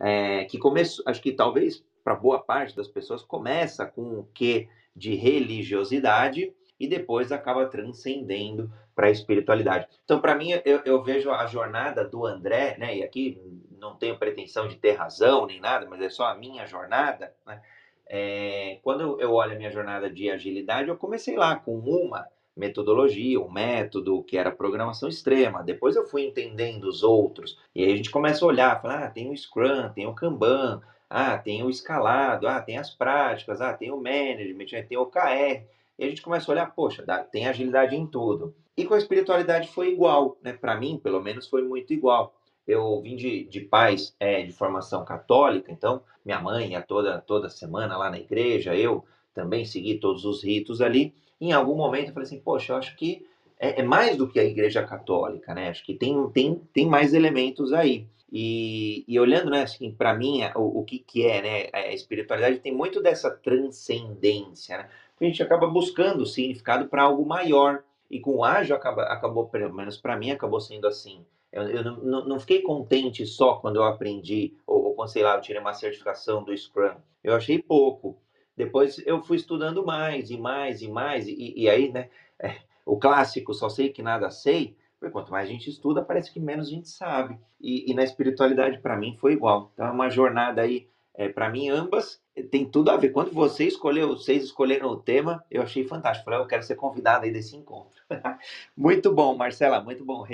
É, 0.00 0.44
que 0.44 0.58
começo, 0.58 1.02
acho 1.06 1.20
que 1.20 1.32
talvez 1.32 1.84
para 2.02 2.14
boa 2.14 2.40
parte 2.40 2.74
das 2.74 2.88
pessoas 2.88 3.22
começa 3.22 3.86
com 3.86 4.20
o 4.20 4.28
que 4.34 4.68
de 4.94 5.14
religiosidade 5.14 6.52
e 6.78 6.86
depois 6.88 7.30
acaba 7.30 7.66
transcendendo 7.66 8.72
para 8.94 9.06
a 9.06 9.10
espiritualidade. 9.10 9.86
Então, 10.04 10.20
para 10.20 10.34
mim, 10.34 10.50
eu, 10.64 10.82
eu, 10.84 11.02
vejo 11.02 11.30
a 11.30 11.46
jornada 11.46 12.04
do 12.04 12.26
André, 12.26 12.76
né? 12.78 12.96
E 12.96 13.02
aqui 13.02 13.40
não 13.78 13.96
tenho 13.96 14.18
pretensão 14.18 14.68
de 14.68 14.76
ter 14.76 14.92
razão 14.92 15.46
nem 15.46 15.60
nada, 15.60 15.86
mas 15.88 16.00
é 16.02 16.10
só 16.10 16.26
a 16.26 16.34
minha 16.34 16.66
jornada, 16.66 17.34
né? 17.46 17.62
É, 18.08 18.78
quando 18.82 19.20
eu 19.20 19.32
olho 19.32 19.52
a 19.52 19.56
minha 19.56 19.70
jornada 19.70 20.10
de 20.10 20.30
agilidade, 20.30 20.88
eu 20.88 20.96
comecei 20.96 21.36
lá 21.36 21.56
com 21.56 21.78
uma 21.78 22.26
metodologia, 22.56 23.40
um 23.40 23.50
método 23.50 24.22
que 24.22 24.36
era 24.36 24.50
programação 24.50 25.08
extrema. 25.08 25.62
Depois 25.62 25.96
eu 25.96 26.06
fui 26.06 26.24
entendendo 26.26 26.84
os 26.84 27.02
outros. 27.02 27.58
E 27.74 27.84
aí 27.84 27.92
a 27.92 27.96
gente 27.96 28.10
começa 28.10 28.44
a 28.44 28.48
olhar, 28.48 28.80
falar, 28.80 29.04
ah, 29.04 29.10
tem 29.10 29.30
o 29.30 29.36
Scrum, 29.36 29.88
tem 29.94 30.06
o 30.06 30.14
Kanban, 30.14 30.82
ah, 31.08 31.38
tem 31.38 31.62
o 31.62 31.70
escalado, 31.70 32.46
ah, 32.46 32.60
tem 32.60 32.78
as 32.78 32.90
práticas, 32.90 33.60
ah, 33.60 33.72
tem 33.72 33.90
o 33.90 33.96
management, 33.96 34.66
tem 34.88 34.98
o 34.98 35.02
OKR. 35.02 35.64
E 35.98 36.04
a 36.04 36.08
gente 36.08 36.22
começa 36.22 36.50
a 36.50 36.52
olhar, 36.52 36.74
poxa, 36.74 37.04
tem 37.30 37.46
agilidade 37.46 37.94
em 37.94 38.06
tudo. 38.06 38.54
E 38.76 38.84
com 38.84 38.94
a 38.94 38.98
espiritualidade 38.98 39.68
foi 39.68 39.90
igual, 39.92 40.38
né? 40.42 40.52
Para 40.52 40.74
mim, 40.76 40.98
pelo 41.02 41.20
menos, 41.20 41.46
foi 41.46 41.62
muito 41.62 41.92
igual. 41.92 42.34
Eu 42.66 43.00
vim 43.00 43.16
de, 43.16 43.44
de 43.44 43.60
pais 43.60 44.14
é, 44.20 44.42
de 44.42 44.52
formação 44.52 45.04
católica, 45.04 45.72
então 45.72 46.02
minha 46.24 46.40
mãe 46.40 46.72
ia 46.72 46.82
toda, 46.82 47.20
toda 47.20 47.48
semana 47.48 47.96
lá 47.96 48.10
na 48.10 48.18
igreja, 48.18 48.74
eu 48.76 49.04
também 49.34 49.64
segui 49.64 49.98
todos 49.98 50.24
os 50.24 50.42
ritos 50.44 50.80
ali. 50.80 51.14
Em 51.40 51.52
algum 51.52 51.74
momento 51.74 52.08
eu 52.08 52.14
falei 52.14 52.26
assim, 52.26 52.40
poxa, 52.40 52.72
eu 52.72 52.76
acho 52.76 52.96
que 52.96 53.26
é, 53.58 53.80
é 53.80 53.82
mais 53.82 54.16
do 54.16 54.28
que 54.28 54.38
a 54.38 54.44
igreja 54.44 54.82
católica, 54.82 55.54
né? 55.54 55.68
Acho 55.68 55.84
que 55.84 55.94
tem, 55.94 56.28
tem, 56.30 56.54
tem 56.72 56.86
mais 56.86 57.14
elementos 57.14 57.72
aí. 57.72 58.06
E, 58.30 59.04
e 59.06 59.20
olhando, 59.20 59.50
né, 59.50 59.62
assim, 59.62 59.92
para 59.92 60.14
mim, 60.14 60.40
o, 60.56 60.80
o 60.80 60.84
que, 60.84 60.98
que 60.98 61.26
é, 61.26 61.42
né, 61.42 61.68
a 61.72 61.92
espiritualidade 61.92 62.60
tem 62.60 62.74
muito 62.74 63.02
dessa 63.02 63.30
transcendência, 63.30 64.78
né? 64.78 64.88
A 65.20 65.24
gente 65.24 65.40
acaba 65.40 65.68
buscando 65.68 66.26
significado 66.26 66.88
para 66.88 67.02
algo 67.04 67.24
maior. 67.24 67.84
E 68.10 68.18
com 68.18 68.36
o 68.36 68.44
ágil 68.44 68.74
acaba, 68.74 69.04
acabou, 69.04 69.46
pelo 69.46 69.72
menos 69.72 69.96
para 69.96 70.16
mim, 70.16 70.32
acabou 70.32 70.60
sendo 70.60 70.86
assim. 70.86 71.24
Eu, 71.52 71.68
eu 71.68 71.84
não, 71.84 72.24
não, 72.26 72.40
fiquei 72.40 72.62
contente 72.62 73.26
só 73.26 73.56
quando 73.56 73.76
eu 73.76 73.84
aprendi, 73.84 74.56
ou, 74.66 74.84
ou 74.86 74.94
quando, 74.94 75.10
sei 75.10 75.22
lá, 75.22 75.36
eu 75.36 75.40
tirei 75.40 75.60
uma 75.60 75.74
certificação 75.74 76.42
do 76.42 76.56
Scrum. 76.56 76.96
Eu 77.22 77.34
achei 77.34 77.58
pouco. 77.58 78.20
Depois 78.56 79.00
eu 79.06 79.22
fui 79.22 79.36
estudando 79.36 79.84
mais 79.84 80.30
e 80.30 80.38
mais 80.38 80.82
e 80.82 80.88
mais, 80.88 81.26
e, 81.28 81.54
e 81.56 81.68
aí, 81.68 81.90
né, 81.90 82.08
é, 82.38 82.56
o 82.84 82.98
clássico, 82.98 83.54
só 83.54 83.68
sei 83.68 83.90
que 83.90 84.02
nada 84.02 84.30
sei, 84.30 84.76
quanto 85.10 85.32
mais 85.32 85.48
a 85.48 85.52
gente 85.52 85.68
estuda, 85.68 86.02
parece 86.02 86.32
que 86.32 86.38
menos 86.40 86.68
a 86.68 86.70
gente 86.70 86.88
sabe. 86.88 87.38
E, 87.60 87.90
e 87.90 87.94
na 87.94 88.04
espiritualidade, 88.04 88.78
para 88.78 88.96
mim, 88.96 89.16
foi 89.16 89.32
igual. 89.32 89.70
Então, 89.74 89.86
é 89.86 89.90
uma 89.90 90.08
jornada 90.08 90.62
aí, 90.62 90.88
é, 91.14 91.28
para 91.28 91.50
mim, 91.50 91.68
ambas 91.68 92.22
tem 92.50 92.64
tudo 92.64 92.90
a 92.90 92.96
ver. 92.96 93.10
Quando 93.10 93.32
você 93.32 93.64
escolheu, 93.64 94.08
vocês 94.08 94.44
escolheram 94.44 94.88
o 94.88 94.96
tema, 94.96 95.44
eu 95.50 95.62
achei 95.62 95.84
fantástico. 95.84 96.24
Falei, 96.24 96.40
eu 96.40 96.46
quero 96.46 96.62
ser 96.62 96.76
convidado 96.76 97.24
aí 97.24 97.32
desse 97.32 97.56
encontro. 97.56 98.00
muito 98.76 99.12
bom, 99.12 99.36
Marcela, 99.36 99.82
muito 99.82 100.04
bom. 100.04 100.24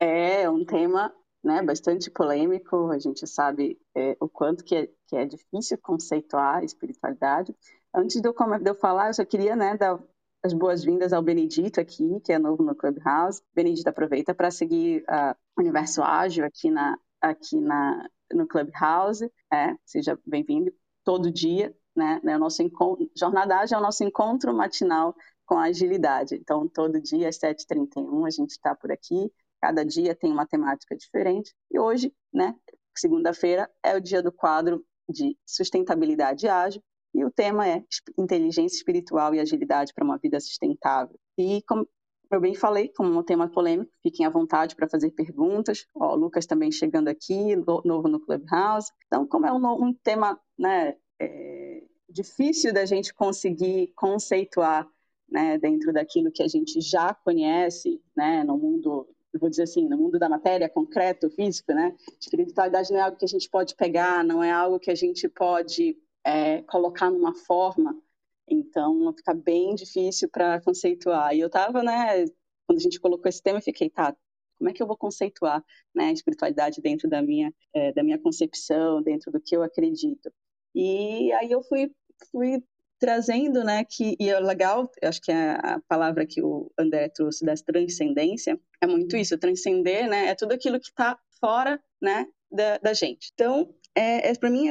É 0.00 0.48
um 0.50 0.64
tema 0.64 1.14
né, 1.42 1.62
bastante 1.62 2.10
polêmico. 2.10 2.90
A 2.90 2.98
gente 2.98 3.26
sabe 3.26 3.78
é, 3.94 4.16
o 4.18 4.28
quanto 4.28 4.64
que 4.64 4.74
é, 4.74 4.88
que 5.06 5.16
é 5.16 5.24
difícil 5.26 5.78
conceituar 5.78 6.56
a 6.56 6.64
espiritualidade. 6.64 7.54
Antes 7.94 8.20
de 8.20 8.26
eu, 8.26 8.32
de 8.32 8.70
eu 8.70 8.74
falar, 8.74 9.08
eu 9.08 9.14
só 9.14 9.24
queria 9.24 9.54
né, 9.54 9.76
dar 9.76 10.02
as 10.42 10.52
boas-vindas 10.52 11.12
ao 11.12 11.22
Benedito 11.22 11.80
aqui, 11.80 12.20
que 12.20 12.32
é 12.32 12.38
novo 12.38 12.62
no 12.62 12.74
Clubhouse. 12.74 13.42
Benedito, 13.54 13.88
aproveita 13.88 14.34
para 14.34 14.50
seguir 14.50 15.02
uh, 15.02 15.34
o 15.56 15.60
Universo 15.60 16.02
Ágil 16.02 16.44
aqui, 16.44 16.70
na, 16.70 16.98
aqui 17.20 17.60
na, 17.60 18.08
no 18.32 18.46
Clubhouse. 18.46 19.30
É, 19.52 19.74
seja 19.84 20.18
bem-vindo 20.26 20.72
todo 21.04 21.30
dia. 21.30 21.74
Né, 21.96 22.20
né, 22.24 22.36
o 22.36 22.40
nosso 22.40 22.60
encontro, 22.60 23.08
Jornada 23.16 23.56
Ágil 23.58 23.76
é 23.76 23.78
o 23.78 23.82
nosso 23.82 24.02
encontro 24.02 24.52
matinal 24.52 25.14
com 25.46 25.56
agilidade. 25.56 26.34
Então, 26.34 26.66
todo 26.68 27.00
dia 27.00 27.28
às 27.28 27.38
7h31 27.38 28.26
a 28.26 28.30
gente 28.30 28.50
está 28.50 28.74
por 28.74 28.90
aqui. 28.90 29.30
Cada 29.64 29.82
dia 29.82 30.14
tem 30.14 30.30
uma 30.30 30.46
temática 30.46 30.94
diferente. 30.94 31.54
E 31.72 31.78
hoje, 31.78 32.12
né, 32.30 32.54
segunda-feira, 32.94 33.66
é 33.82 33.96
o 33.96 34.00
dia 34.00 34.22
do 34.22 34.30
quadro 34.30 34.84
de 35.08 35.38
sustentabilidade 35.46 36.46
ágil 36.46 36.82
e 37.14 37.24
o 37.24 37.30
tema 37.30 37.66
é 37.66 37.82
inteligência 38.18 38.76
espiritual 38.76 39.34
e 39.34 39.40
agilidade 39.40 39.94
para 39.94 40.04
uma 40.04 40.18
vida 40.18 40.38
sustentável. 40.38 41.18
E 41.38 41.62
como 41.66 41.88
eu 42.30 42.42
bem 42.42 42.54
falei, 42.54 42.90
como 42.90 43.18
um 43.18 43.22
tema 43.22 43.48
polêmico, 43.48 43.90
fiquem 44.02 44.26
à 44.26 44.28
vontade 44.28 44.76
para 44.76 44.86
fazer 44.86 45.12
perguntas. 45.12 45.86
Ó, 45.94 46.12
o 46.12 46.16
Lucas 46.16 46.44
também 46.44 46.70
chegando 46.70 47.08
aqui, 47.08 47.56
novo 47.56 48.06
no 48.06 48.20
Clubhouse. 48.20 48.92
Então, 49.06 49.26
como 49.26 49.46
é 49.46 49.52
um, 49.52 49.82
um 49.82 49.94
tema 49.94 50.38
né, 50.58 50.94
é, 51.18 51.84
difícil 52.10 52.70
da 52.70 52.84
gente 52.84 53.14
conseguir 53.14 53.94
conceituar 53.96 54.86
né, 55.26 55.56
dentro 55.56 55.90
daquilo 55.90 56.30
que 56.30 56.42
a 56.42 56.48
gente 56.48 56.82
já 56.82 57.14
conhece 57.14 57.98
né, 58.14 58.44
no 58.44 58.58
mundo, 58.58 59.08
eu 59.34 59.40
vou 59.40 59.50
dizer 59.50 59.64
assim, 59.64 59.88
no 59.88 59.98
mundo 59.98 60.18
da 60.18 60.28
matéria, 60.28 60.68
concreto, 60.68 61.28
físico, 61.30 61.72
né? 61.72 61.94
Espiritualidade 62.20 62.92
não 62.92 62.98
é 63.00 63.02
algo 63.02 63.16
que 63.16 63.24
a 63.24 63.28
gente 63.28 63.50
pode 63.50 63.74
pegar, 63.74 64.24
não 64.24 64.42
é 64.42 64.52
algo 64.52 64.78
que 64.78 64.90
a 64.90 64.94
gente 64.94 65.28
pode 65.28 65.98
é, 66.24 66.62
colocar 66.62 67.10
numa 67.10 67.34
forma, 67.34 68.00
então 68.48 69.12
fica 69.16 69.34
bem 69.34 69.74
difícil 69.74 70.28
para 70.28 70.60
conceituar. 70.60 71.34
E 71.34 71.40
eu 71.40 71.48
estava, 71.48 71.82
né, 71.82 72.24
quando 72.66 72.78
a 72.78 72.82
gente 72.82 73.00
colocou 73.00 73.28
esse 73.28 73.42
tema, 73.42 73.58
eu 73.58 73.62
fiquei, 73.62 73.90
tá, 73.90 74.16
como 74.56 74.70
é 74.70 74.72
que 74.72 74.82
eu 74.82 74.86
vou 74.86 74.96
conceituar 74.96 75.64
né, 75.92 76.06
a 76.06 76.12
espiritualidade 76.12 76.80
dentro 76.80 77.08
da 77.08 77.20
minha, 77.20 77.52
é, 77.74 77.92
da 77.92 78.04
minha 78.04 78.18
concepção, 78.18 79.02
dentro 79.02 79.32
do 79.32 79.40
que 79.40 79.56
eu 79.56 79.62
acredito? 79.64 80.32
E 80.74 81.32
aí 81.32 81.50
eu 81.50 81.62
fui, 81.62 81.92
fui 82.30 82.62
trazendo, 82.98 83.62
né, 83.64 83.84
que, 83.84 84.16
e 84.18 84.28
é 84.28 84.38
legal, 84.40 84.90
acho 85.02 85.20
que 85.20 85.32
é 85.32 85.52
a 85.52 85.80
palavra 85.88 86.26
que 86.26 86.42
o 86.42 86.70
André 86.78 87.08
trouxe 87.08 87.44
da 87.44 87.54
transcendência, 87.54 88.58
é 88.80 88.86
muito 88.86 89.16
isso, 89.16 89.38
transcender, 89.38 90.08
né, 90.08 90.28
é 90.28 90.34
tudo 90.34 90.52
aquilo 90.52 90.80
que 90.80 90.88
está 90.88 91.18
fora, 91.40 91.80
né, 92.00 92.26
da, 92.50 92.78
da 92.78 92.94
gente. 92.94 93.30
Então, 93.34 93.74
é, 93.94 94.30
é 94.30 94.34
para 94.34 94.50
mim, 94.50 94.68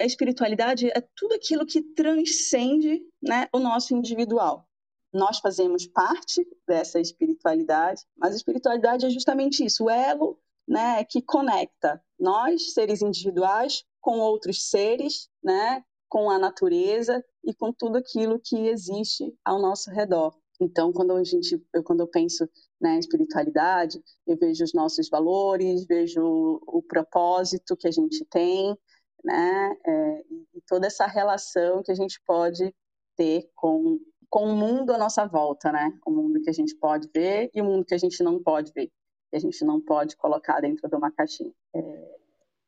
a 0.00 0.04
espiritualidade 0.04 0.88
é 0.88 1.00
tudo 1.14 1.34
aquilo 1.34 1.66
que 1.66 1.82
transcende 1.82 3.00
né, 3.22 3.48
o 3.52 3.58
nosso 3.58 3.94
individual. 3.94 4.66
Nós 5.12 5.38
fazemos 5.38 5.86
parte 5.86 6.46
dessa 6.66 7.00
espiritualidade, 7.00 8.02
mas 8.16 8.34
a 8.34 8.36
espiritualidade 8.36 9.06
é 9.06 9.10
justamente 9.10 9.64
isso, 9.64 9.84
o 9.84 9.90
elo 9.90 10.38
né, 10.68 11.04
que 11.04 11.22
conecta 11.22 12.02
nós, 12.18 12.74
seres 12.74 13.02
individuais, 13.02 13.84
com 14.00 14.18
outros 14.18 14.68
seres, 14.68 15.28
né, 15.42 15.82
com 16.08 16.30
a 16.30 16.38
natureza 16.38 17.24
e 17.44 17.54
com 17.54 17.72
tudo 17.72 17.98
aquilo 17.98 18.40
que 18.42 18.68
existe 18.68 19.34
ao 19.44 19.60
nosso 19.60 19.90
redor. 19.90 20.34
Então, 20.60 20.92
quando 20.92 21.12
a 21.12 21.24
gente, 21.24 21.62
eu, 21.72 21.82
quando 21.82 22.00
eu 22.00 22.08
penso 22.08 22.48
na 22.80 22.90
né, 22.90 22.98
espiritualidade, 22.98 24.02
eu 24.26 24.36
vejo 24.36 24.64
os 24.64 24.72
nossos 24.72 25.08
valores, 25.08 25.86
vejo 25.86 26.60
o 26.66 26.82
propósito 26.82 27.76
que 27.76 27.86
a 27.86 27.90
gente 27.90 28.24
tem, 28.26 28.76
né? 29.24 29.76
É, 29.86 30.24
e 30.54 30.60
toda 30.66 30.86
essa 30.86 31.06
relação 31.06 31.82
que 31.82 31.92
a 31.92 31.94
gente 31.94 32.20
pode 32.26 32.74
ter 33.16 33.50
com, 33.54 33.98
com 34.30 34.44
o 34.44 34.56
mundo 34.56 34.92
à 34.92 34.98
nossa 34.98 35.26
volta, 35.26 35.72
né? 35.72 35.92
O 36.06 36.10
mundo 36.10 36.40
que 36.40 36.50
a 36.50 36.54
gente 36.54 36.74
pode 36.76 37.08
ver 37.14 37.50
e 37.52 37.60
o 37.60 37.64
mundo 37.64 37.84
que 37.84 37.94
a 37.94 37.98
gente 37.98 38.22
não 38.22 38.42
pode 38.42 38.72
ver, 38.72 38.86
que 39.30 39.36
a 39.36 39.40
gente 39.40 39.64
não 39.64 39.80
pode 39.80 40.16
colocar 40.16 40.60
dentro 40.60 40.88
de 40.88 40.96
uma 40.96 41.10
caixinha. 41.10 41.52
É... 41.74 42.16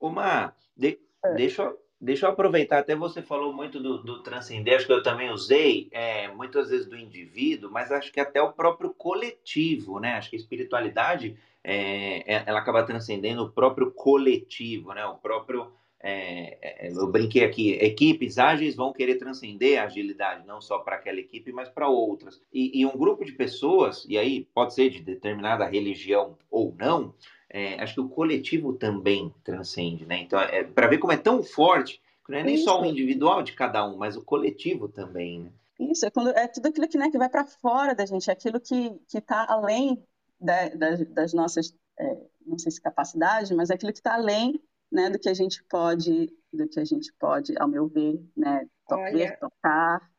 Uma, 0.00 0.54
de, 0.76 1.00
é. 1.24 1.34
deixa, 1.34 1.62
eu, 1.62 1.78
deixa 2.00 2.26
eu 2.26 2.30
aproveitar, 2.30 2.78
até 2.78 2.94
você 2.94 3.22
falou 3.22 3.52
muito 3.52 3.80
do, 3.80 4.02
do 4.02 4.22
transcender, 4.22 4.76
acho 4.76 4.86
que 4.86 4.92
eu 4.92 5.02
também 5.02 5.30
usei 5.30 5.88
é, 5.90 6.28
muitas 6.28 6.70
vezes 6.70 6.86
do 6.86 6.96
indivíduo, 6.96 7.70
mas 7.70 7.90
acho 7.90 8.12
que 8.12 8.20
até 8.20 8.40
o 8.40 8.52
próprio 8.52 8.90
coletivo, 8.90 9.98
né? 9.98 10.14
Acho 10.14 10.30
que 10.30 10.36
a 10.36 10.38
espiritualidade 10.38 11.36
é, 11.62 12.34
é 12.34 12.44
ela 12.46 12.60
acaba 12.60 12.82
transcendendo 12.84 13.42
o 13.42 13.50
próprio 13.50 13.90
coletivo, 13.90 14.92
né? 14.92 15.04
O 15.06 15.16
próprio 15.16 15.72
é, 16.00 16.86
é, 16.86 16.92
eu 16.92 17.10
brinquei 17.10 17.44
aqui, 17.44 17.72
equipes 17.72 18.38
ágeis 18.38 18.76
vão 18.76 18.92
querer 18.92 19.16
transcender 19.16 19.80
a 19.80 19.84
agilidade, 19.84 20.46
não 20.46 20.60
só 20.60 20.78
para 20.78 20.96
aquela 20.96 21.18
equipe, 21.18 21.52
mas 21.52 21.68
para 21.68 21.88
outras. 21.88 22.40
E, 22.52 22.80
e, 22.80 22.86
um 22.86 22.96
grupo 22.96 23.24
de 23.24 23.32
pessoas, 23.32 24.06
e 24.08 24.16
aí 24.16 24.46
pode 24.54 24.74
ser 24.74 24.90
de 24.90 25.00
determinada 25.00 25.66
religião 25.66 26.38
ou 26.50 26.74
não, 26.78 27.14
é, 27.50 27.80
acho 27.82 27.94
que 27.94 28.00
o 28.00 28.08
coletivo 28.08 28.74
também 28.74 29.32
transcende, 29.42 30.04
né? 30.04 30.20
Então, 30.20 30.40
é, 30.40 30.62
para 30.64 30.88
ver 30.88 30.98
como 30.98 31.12
é 31.12 31.16
tão 31.16 31.42
forte, 31.42 32.00
que 32.24 32.32
não 32.32 32.38
é 32.38 32.42
nem 32.42 32.56
Isso. 32.56 32.64
só 32.64 32.80
o 32.80 32.84
individual 32.84 33.42
de 33.42 33.52
cada 33.52 33.86
um, 33.86 33.96
mas 33.96 34.16
o 34.16 34.24
coletivo 34.24 34.88
também, 34.88 35.40
né? 35.40 35.50
Isso, 35.78 36.04
é, 36.04 36.10
quando, 36.10 36.30
é 36.30 36.48
tudo 36.48 36.66
aquilo 36.66 36.88
que, 36.88 36.98
né, 36.98 37.10
que 37.10 37.18
vai 37.18 37.28
para 37.28 37.46
fora 37.46 37.94
da 37.94 38.04
gente, 38.04 38.28
é 38.28 38.32
aquilo 38.32 38.60
que 38.60 39.00
está 39.14 39.46
além 39.48 40.02
da, 40.40 40.68
da, 40.70 40.96
das 40.96 41.32
nossas, 41.32 41.72
é, 41.98 42.16
não 42.44 42.58
sei 42.58 42.72
se 42.72 42.80
capacidade, 42.80 43.54
mas 43.54 43.70
é 43.70 43.74
aquilo 43.74 43.92
que 43.92 44.00
está 44.00 44.14
além 44.14 44.60
né, 44.90 45.08
do 45.08 45.18
que 45.18 45.28
a 45.28 45.34
gente 45.34 45.62
pode, 45.64 46.32
do 46.52 46.68
que 46.68 46.80
a 46.80 46.84
gente 46.84 47.12
pode, 47.18 47.54
ao 47.58 47.68
meu 47.68 47.86
ver, 47.86 48.20
né, 48.36 48.66
Olha, 48.90 49.36
tocar. 49.38 50.10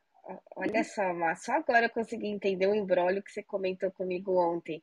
Olha 0.55 0.83
só, 0.83 1.13
mas 1.13 1.43
só 1.43 1.53
agora 1.53 1.87
eu 1.87 1.89
consegui 1.89 2.27
entender 2.27 2.67
o 2.67 2.75
embrólio 2.75 3.23
que 3.23 3.31
você 3.31 3.41
comentou 3.41 3.89
comigo 3.91 4.37
ontem. 4.37 4.81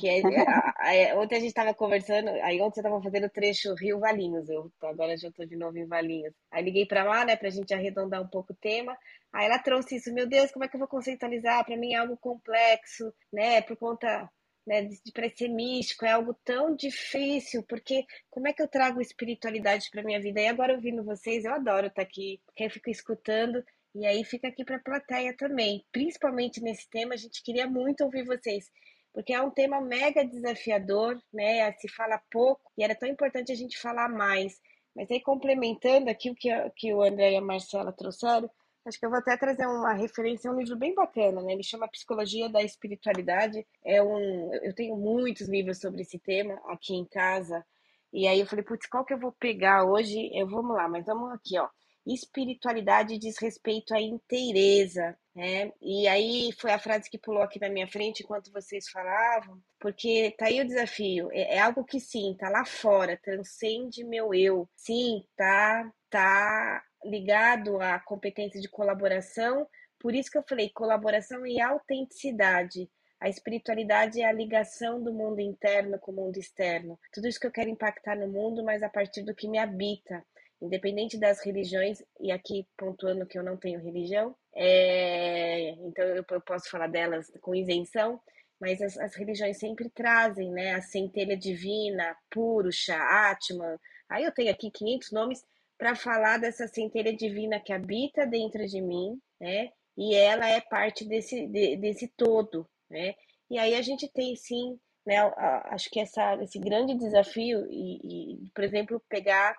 Que 0.00 0.08
é, 0.08 0.20
é, 0.80 1.02
é, 1.08 1.14
ontem 1.16 1.36
a 1.36 1.40
gente 1.40 1.48
estava 1.48 1.74
conversando, 1.74 2.30
aí 2.42 2.60
ontem 2.60 2.76
você 2.76 2.80
estava 2.80 3.02
fazendo 3.02 3.26
o 3.26 3.30
trecho 3.30 3.74
Rio 3.74 4.00
Valinhos, 4.00 4.48
eu 4.48 4.72
agora 4.82 5.16
já 5.16 5.28
estou 5.28 5.44
de 5.44 5.56
novo 5.56 5.76
em 5.76 5.86
Valinhos. 5.86 6.32
Aí 6.50 6.64
liguei 6.64 6.86
para 6.86 7.04
lá, 7.04 7.24
né, 7.24 7.36
para 7.36 7.48
a 7.48 7.50
gente 7.50 7.74
arredondar 7.74 8.22
um 8.22 8.28
pouco 8.28 8.52
o 8.52 8.56
tema. 8.56 8.96
Aí 9.32 9.46
ela 9.46 9.58
trouxe 9.58 9.96
isso, 9.96 10.14
meu 10.14 10.26
Deus, 10.26 10.50
como 10.50 10.64
é 10.64 10.68
que 10.68 10.76
eu 10.76 10.80
vou 10.80 10.88
conceitualizar? 10.88 11.64
Para 11.64 11.76
mim 11.76 11.92
é 11.92 11.96
algo 11.96 12.16
complexo, 12.16 13.12
né, 13.32 13.60
por 13.62 13.76
conta 13.76 14.30
né, 14.66 14.82
de 14.82 15.12
parecer 15.12 15.48
místico, 15.48 16.04
é 16.04 16.12
algo 16.12 16.34
tão 16.44 16.74
difícil, 16.74 17.62
porque 17.62 18.04
como 18.28 18.48
é 18.48 18.52
que 18.52 18.60
eu 18.60 18.66
trago 18.66 19.00
espiritualidade 19.00 19.88
para 19.90 20.02
minha 20.02 20.20
vida? 20.20 20.40
E 20.40 20.48
agora 20.48 20.74
ouvindo 20.74 21.04
vocês, 21.04 21.44
eu 21.44 21.52
adoro 21.52 21.86
estar 21.86 22.02
aqui, 22.02 22.40
porque 22.46 22.64
eu 22.64 22.70
fico 22.70 22.90
escutando 22.90 23.62
E 23.98 24.04
aí 24.04 24.22
fica 24.24 24.48
aqui 24.48 24.62
para 24.62 24.76
a 24.76 24.82
plateia 24.82 25.34
também. 25.34 25.82
Principalmente 25.90 26.60
nesse 26.60 26.86
tema, 26.90 27.14
a 27.14 27.16
gente 27.16 27.42
queria 27.42 27.66
muito 27.66 28.04
ouvir 28.04 28.26
vocês, 28.26 28.70
porque 29.10 29.32
é 29.32 29.40
um 29.40 29.50
tema 29.50 29.80
mega 29.80 30.22
desafiador, 30.22 31.18
né? 31.32 31.72
Se 31.72 31.88
fala 31.88 32.20
pouco 32.30 32.70
e 32.76 32.84
era 32.84 32.94
tão 32.94 33.08
importante 33.08 33.50
a 33.50 33.54
gente 33.54 33.78
falar 33.78 34.10
mais. 34.10 34.60
Mas 34.94 35.10
aí, 35.10 35.18
complementando 35.22 36.10
aqui 36.10 36.30
o 36.30 36.34
que, 36.34 36.50
que 36.76 36.92
o 36.92 37.02
André 37.02 37.32
e 37.32 37.36
a 37.36 37.40
Marcela 37.40 37.90
trouxeram, 37.90 38.50
acho 38.84 38.98
que 38.98 39.06
eu 39.06 39.10
vou 39.10 39.18
até 39.18 39.34
trazer 39.34 39.66
uma 39.66 39.94
referência, 39.94 40.48
é 40.48 40.52
um 40.52 40.58
livro 40.58 40.76
bem 40.76 40.94
bacana, 40.94 41.40
né? 41.40 41.54
Ele 41.54 41.62
chama 41.62 41.88
Psicologia 41.88 42.50
da 42.50 42.62
Espiritualidade. 42.62 43.66
É 43.82 44.02
um, 44.02 44.52
eu 44.62 44.74
tenho 44.74 44.94
muitos 44.94 45.48
livros 45.48 45.80
sobre 45.80 46.02
esse 46.02 46.18
tema 46.18 46.60
aqui 46.66 46.94
em 46.94 47.06
casa. 47.06 47.64
E 48.12 48.28
aí 48.28 48.40
eu 48.40 48.46
falei, 48.46 48.64
putz, 48.64 48.86
qual 48.88 49.06
que 49.06 49.14
eu 49.14 49.18
vou 49.18 49.32
pegar 49.32 49.84
hoje? 49.84 50.30
Eu 50.34 50.46
vamos 50.46 50.76
lá, 50.76 50.86
mas 50.86 51.06
vamos 51.06 51.32
aqui, 51.32 51.58
ó. 51.58 51.66
Espiritualidade 52.06 53.18
diz 53.18 53.36
respeito 53.38 53.92
à 53.92 54.00
inteireza, 54.00 55.18
né? 55.34 55.72
E 55.82 56.06
aí 56.06 56.52
foi 56.52 56.70
a 56.70 56.78
frase 56.78 57.10
que 57.10 57.18
pulou 57.18 57.42
aqui 57.42 57.60
na 57.60 57.68
minha 57.68 57.88
frente 57.88 58.22
enquanto 58.22 58.52
vocês 58.52 58.88
falavam, 58.88 59.60
porque 59.80 60.32
tá 60.38 60.46
aí 60.46 60.60
o 60.60 60.66
desafio. 60.66 61.28
É, 61.32 61.56
é 61.56 61.58
algo 61.58 61.84
que 61.84 61.98
sim, 61.98 62.36
tá 62.38 62.48
lá 62.48 62.64
fora, 62.64 63.18
transcende 63.20 64.04
meu 64.04 64.32
eu. 64.32 64.68
Sim, 64.76 65.24
tá, 65.36 65.92
tá 66.08 66.84
ligado 67.04 67.80
à 67.80 67.98
competência 67.98 68.60
de 68.60 68.68
colaboração. 68.68 69.66
Por 69.98 70.14
isso 70.14 70.30
que 70.30 70.38
eu 70.38 70.44
falei 70.48 70.70
colaboração 70.70 71.44
e 71.44 71.60
autenticidade. 71.60 72.88
A 73.18 73.28
espiritualidade 73.28 74.20
é 74.20 74.26
a 74.26 74.32
ligação 74.32 75.02
do 75.02 75.12
mundo 75.12 75.40
interno 75.40 75.98
com 75.98 76.12
o 76.12 76.14
mundo 76.14 76.36
externo. 76.36 77.00
Tudo 77.12 77.26
isso 77.26 77.40
que 77.40 77.46
eu 77.46 77.52
quero 77.52 77.70
impactar 77.70 78.14
no 78.14 78.28
mundo, 78.28 78.62
mas 78.62 78.82
a 78.82 78.88
partir 78.88 79.22
do 79.22 79.34
que 79.34 79.48
me 79.48 79.58
habita 79.58 80.24
independente 80.60 81.18
das 81.18 81.44
religiões, 81.44 82.02
e 82.20 82.30
aqui 82.32 82.66
pontuando 82.76 83.26
que 83.26 83.38
eu 83.38 83.42
não 83.42 83.56
tenho 83.56 83.80
religião, 83.80 84.34
é, 84.54 85.70
então 85.80 86.04
eu, 86.04 86.24
eu, 86.28 86.40
posso 86.40 86.70
falar 86.70 86.86
delas 86.86 87.30
com 87.40 87.54
isenção, 87.54 88.20
mas 88.58 88.80
as, 88.80 88.96
as, 88.96 89.14
religiões 89.14 89.58
sempre 89.58 89.90
trazem, 89.90 90.50
né, 90.50 90.74
a 90.74 90.80
centelha 90.80 91.36
divina, 91.36 92.16
Purusha, 92.30 92.96
Atman, 92.96 93.78
aí 94.08 94.24
eu 94.24 94.32
tenho 94.32 94.50
aqui 94.50 94.70
500 94.70 95.12
nomes 95.12 95.44
para 95.76 95.94
falar 95.94 96.38
dessa 96.38 96.66
centelha 96.66 97.14
divina 97.14 97.60
que 97.60 97.72
habita 97.72 98.26
dentro 98.26 98.66
de 98.66 98.80
mim, 98.80 99.20
né, 99.38 99.70
e 99.96 100.14
ela 100.14 100.48
é 100.48 100.60
parte 100.60 101.04
desse, 101.04 101.46
de, 101.46 101.76
desse 101.76 102.08
todo, 102.08 102.66
né, 102.88 103.14
e 103.50 103.58
aí 103.58 103.74
a 103.74 103.82
gente 103.82 104.08
tem 104.08 104.34
sim, 104.34 104.78
né, 105.06 105.18
acho 105.66 105.90
que 105.90 106.00
essa, 106.00 106.42
esse 106.42 106.58
grande 106.58 106.94
desafio, 106.94 107.66
e, 107.70 108.38
e 108.46 108.50
por 108.54 108.64
exemplo, 108.64 109.02
pegar 109.06 109.54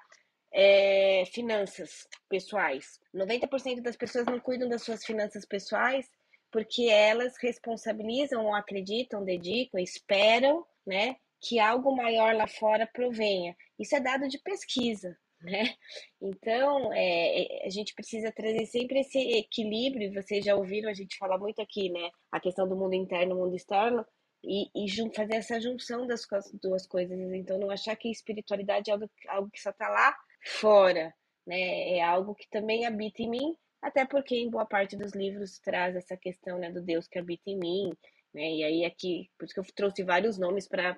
é, 0.57 1.23
finanças 1.27 2.07
pessoais. 2.27 2.99
90% 3.13 3.79
das 3.79 3.95
pessoas 3.95 4.25
não 4.25 4.39
cuidam 4.39 4.67
das 4.67 4.81
suas 4.81 5.05
finanças 5.05 5.45
pessoais 5.45 6.09
porque 6.51 6.85
elas 6.85 7.35
responsabilizam 7.39 8.43
ou 8.43 8.55
acreditam, 8.55 9.23
dedicam, 9.23 9.79
esperam, 9.79 10.65
né, 10.83 11.15
que 11.39 11.59
algo 11.59 11.95
maior 11.95 12.33
lá 12.33 12.47
fora 12.47 12.89
provenha. 12.91 13.55
Isso 13.77 13.95
é 13.95 13.99
dado 13.99 14.27
de 14.27 14.39
pesquisa, 14.39 15.15
né? 15.41 15.75
Então, 16.19 16.91
é, 16.91 17.63
é 17.63 17.67
a 17.67 17.69
gente 17.69 17.93
precisa 17.93 18.31
trazer 18.31 18.65
sempre 18.65 19.01
esse 19.01 19.19
equilíbrio. 19.19 20.11
Vocês 20.11 20.43
já 20.43 20.55
ouviram 20.55 20.89
a 20.89 20.93
gente 20.93 21.17
falar 21.17 21.37
muito 21.37 21.61
aqui, 21.61 21.89
né? 21.91 22.09
A 22.31 22.39
questão 22.39 22.67
do 22.67 22.75
mundo 22.75 22.95
interno, 22.95 23.35
mundo 23.35 23.55
externo, 23.55 24.03
e, 24.43 24.69
e 24.73 25.13
fazer 25.13 25.35
essa 25.35 25.61
junção 25.61 26.07
das 26.07 26.25
duas 26.59 26.87
coisas. 26.87 27.15
Então, 27.33 27.59
não 27.59 27.69
achar 27.69 27.95
que 27.95 28.09
espiritualidade 28.09 28.89
é 28.89 28.93
algo, 28.93 29.07
algo 29.27 29.51
que 29.51 29.61
só 29.61 29.69
está 29.69 29.87
lá 29.89 30.15
fora, 30.43 31.13
né? 31.45 31.97
É 31.97 32.01
algo 32.01 32.35
que 32.35 32.49
também 32.49 32.85
habita 32.85 33.21
em 33.21 33.29
mim, 33.29 33.55
até 33.81 34.05
porque 34.05 34.35
em 34.35 34.49
boa 34.49 34.65
parte 34.65 34.95
dos 34.97 35.13
livros 35.13 35.59
traz 35.59 35.95
essa 35.95 36.17
questão, 36.17 36.57
né, 36.57 36.71
do 36.71 36.81
Deus 36.81 37.07
que 37.07 37.19
habita 37.19 37.49
em 37.49 37.57
mim, 37.57 37.93
né? 38.33 38.51
E 38.51 38.63
aí 38.63 38.85
aqui, 38.85 39.29
por 39.37 39.45
isso 39.45 39.53
que 39.53 39.59
eu 39.59 39.65
trouxe 39.75 40.03
vários 40.03 40.37
nomes 40.37 40.67
para 40.67 40.95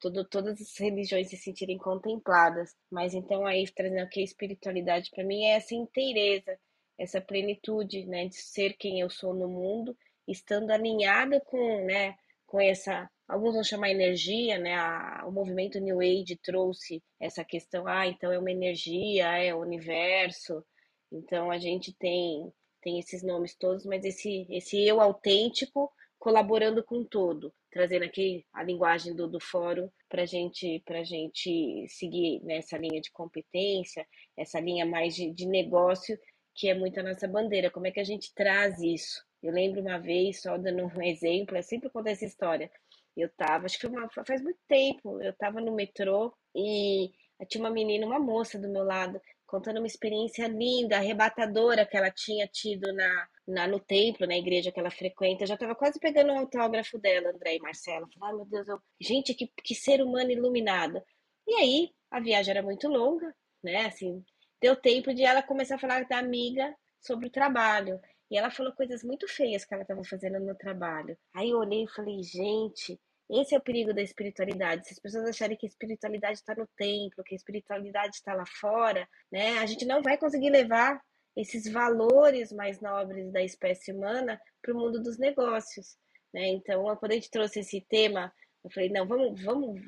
todas 0.00 0.60
as 0.60 0.78
religiões 0.78 1.28
se 1.28 1.36
sentirem 1.36 1.78
contempladas. 1.78 2.74
Mas 2.90 3.14
então 3.14 3.46
aí 3.46 3.64
trazendo 3.74 4.02
aqui 4.02 4.20
a 4.20 4.24
espiritualidade 4.24 5.10
para 5.10 5.24
mim 5.24 5.44
é 5.44 5.56
essa 5.56 5.74
inteireza, 5.74 6.58
essa 6.98 7.20
plenitude, 7.20 8.06
né, 8.06 8.28
de 8.28 8.36
ser 8.36 8.74
quem 8.74 9.00
eu 9.00 9.10
sou 9.10 9.34
no 9.34 9.48
mundo, 9.48 9.96
estando 10.28 10.70
alinhada 10.70 11.40
com, 11.40 11.84
né, 11.84 12.14
com 12.46 12.60
essa 12.60 13.10
alguns 13.30 13.54
vão 13.54 13.64
chamar 13.64 13.90
energia, 13.90 14.58
né? 14.58 14.74
A, 14.74 15.24
o 15.26 15.32
movimento 15.32 15.78
New 15.80 16.00
Age 16.00 16.36
trouxe 16.42 17.02
essa 17.20 17.44
questão, 17.44 17.86
ah, 17.86 18.06
então 18.06 18.32
é 18.32 18.38
uma 18.38 18.50
energia, 18.50 19.26
é 19.38 19.54
o 19.54 19.60
universo. 19.60 20.64
Então 21.12 21.50
a 21.50 21.58
gente 21.58 21.92
tem 21.94 22.52
tem 22.82 22.98
esses 22.98 23.22
nomes 23.22 23.54
todos, 23.56 23.84
mas 23.84 24.04
esse 24.04 24.46
esse 24.50 24.80
eu 24.86 25.00
autêntico 25.00 25.90
colaborando 26.18 26.84
com 26.84 27.04
todo, 27.04 27.52
trazendo 27.70 28.04
aqui 28.04 28.44
a 28.52 28.62
linguagem 28.62 29.14
do, 29.14 29.28
do 29.28 29.40
fórum 29.40 29.88
para 30.08 30.26
gente 30.26 30.82
para 30.84 31.04
gente 31.04 31.86
seguir 31.88 32.42
nessa 32.44 32.76
linha 32.78 33.00
de 33.00 33.10
competência, 33.12 34.06
essa 34.36 34.60
linha 34.60 34.86
mais 34.86 35.14
de, 35.14 35.32
de 35.32 35.46
negócio 35.46 36.18
que 36.54 36.68
é 36.68 36.74
muito 36.74 36.98
a 37.00 37.02
nossa 37.02 37.26
bandeira. 37.26 37.70
Como 37.70 37.86
é 37.86 37.90
que 37.90 38.00
a 38.00 38.04
gente 38.04 38.34
traz 38.34 38.78
isso? 38.80 39.24
Eu 39.42 39.52
lembro 39.52 39.80
uma 39.80 39.98
vez, 39.98 40.42
só 40.42 40.58
dando 40.58 40.84
um 40.84 41.00
exemplo, 41.02 41.56
eu 41.56 41.62
sempre 41.62 41.88
conto 41.90 42.08
essa 42.08 42.24
história. 42.24 42.70
Eu 43.16 43.28
tava, 43.36 43.66
acho 43.66 43.78
que 43.78 43.86
uma, 43.86 44.08
faz 44.26 44.42
muito 44.42 44.58
tempo, 44.68 45.20
eu 45.22 45.32
tava 45.34 45.60
no 45.60 45.74
metrô 45.74 46.32
e 46.54 47.10
tinha 47.48 47.62
uma 47.62 47.70
menina, 47.70 48.06
uma 48.06 48.18
moça 48.18 48.58
do 48.58 48.68
meu 48.68 48.84
lado, 48.84 49.20
contando 49.46 49.78
uma 49.78 49.86
experiência 49.86 50.46
linda, 50.46 50.96
arrebatadora 50.96 51.84
que 51.84 51.96
ela 51.96 52.10
tinha 52.10 52.46
tido 52.46 52.92
na, 52.92 53.28
na 53.48 53.66
no 53.66 53.80
templo, 53.80 54.26
na 54.26 54.36
igreja 54.36 54.70
que 54.70 54.78
ela 54.78 54.90
frequenta. 54.90 55.42
Eu 55.42 55.48
já 55.48 55.54
estava 55.54 55.74
quase 55.74 55.98
pegando 55.98 56.32
um 56.32 56.38
autógrafo 56.38 56.98
dela, 56.98 57.30
André 57.30 57.56
e 57.56 57.60
Marcela. 57.60 58.06
Falei, 58.14 58.30
ai 58.30 58.36
meu 58.36 58.46
Deus, 58.46 58.68
eu... 58.68 58.78
gente, 59.00 59.34
que, 59.34 59.50
que 59.64 59.74
ser 59.74 60.00
humano 60.00 60.30
iluminado. 60.30 61.02
E 61.48 61.54
aí, 61.54 61.90
a 62.10 62.20
viagem 62.20 62.52
era 62.52 62.62
muito 62.62 62.86
longa, 62.86 63.34
né? 63.62 63.86
Assim, 63.86 64.24
deu 64.60 64.76
tempo 64.76 65.12
de 65.12 65.24
ela 65.24 65.42
começar 65.42 65.74
a 65.76 65.78
falar 65.78 66.06
da 66.06 66.18
amiga 66.18 66.72
sobre 67.00 67.26
o 67.26 67.30
trabalho. 67.30 68.00
E 68.30 68.38
ela 68.38 68.50
falou 68.50 68.72
coisas 68.72 69.02
muito 69.02 69.26
feias 69.26 69.64
que 69.64 69.74
ela 69.74 69.82
estava 69.82 70.04
fazendo 70.04 70.38
no 70.38 70.54
trabalho. 70.54 71.18
Aí 71.34 71.50
eu 71.50 71.58
olhei 71.58 71.84
e 71.84 71.90
falei, 71.90 72.22
gente, 72.22 72.98
esse 73.28 73.54
é 73.54 73.58
o 73.58 73.62
perigo 73.62 73.92
da 73.92 74.02
espiritualidade. 74.02 74.86
Se 74.86 74.94
as 74.94 74.98
pessoas 74.98 75.24
acharem 75.28 75.56
que 75.56 75.66
a 75.66 75.68
espiritualidade 75.68 76.38
está 76.38 76.54
no 76.54 76.68
templo, 76.76 77.24
que 77.24 77.34
a 77.34 77.36
espiritualidade 77.36 78.16
está 78.16 78.34
lá 78.34 78.44
fora, 78.46 79.08
né, 79.30 79.58
a 79.58 79.66
gente 79.66 79.84
não 79.84 80.02
vai 80.02 80.16
conseguir 80.16 80.50
levar 80.50 81.00
esses 81.36 81.70
valores 81.72 82.52
mais 82.52 82.80
nobres 82.80 83.32
da 83.32 83.42
espécie 83.42 83.92
humana 83.92 84.40
para 84.62 84.74
o 84.74 84.78
mundo 84.78 85.02
dos 85.02 85.18
negócios. 85.18 85.96
Né? 86.32 86.48
Então, 86.48 86.84
quando 86.96 87.12
a 87.12 87.14
gente 87.14 87.30
trouxe 87.30 87.60
esse 87.60 87.80
tema, 87.88 88.32
eu 88.62 88.70
falei, 88.70 88.90
não, 88.90 89.06
vamos, 89.06 89.42
vamos, 89.42 89.80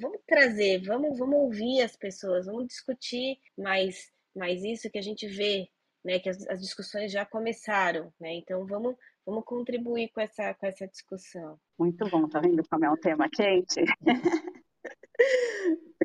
vamos 0.00 0.20
trazer, 0.26 0.82
vamos, 0.82 1.18
vamos 1.18 1.38
ouvir 1.38 1.82
as 1.82 1.96
pessoas, 1.96 2.46
vamos 2.46 2.68
discutir 2.68 3.38
mais, 3.58 4.10
mais 4.34 4.62
isso 4.62 4.90
que 4.90 4.98
a 4.98 5.02
gente 5.02 5.26
vê 5.26 5.68
né, 6.06 6.20
que 6.20 6.28
as, 6.28 6.46
as 6.46 6.60
discussões 6.60 7.10
já 7.10 7.26
começaram, 7.26 8.12
né? 8.20 8.32
Então 8.34 8.64
vamos, 8.64 8.94
vamos 9.26 9.44
contribuir 9.44 10.08
com 10.10 10.20
essa, 10.20 10.54
com 10.54 10.64
essa 10.64 10.86
discussão. 10.86 11.58
Muito 11.76 12.08
bom, 12.08 12.28
tá 12.28 12.38
vendo 12.38 12.62
como 12.68 12.84
é 12.84 12.90
um 12.90 12.96
tema 12.96 13.28
quente? 13.28 13.84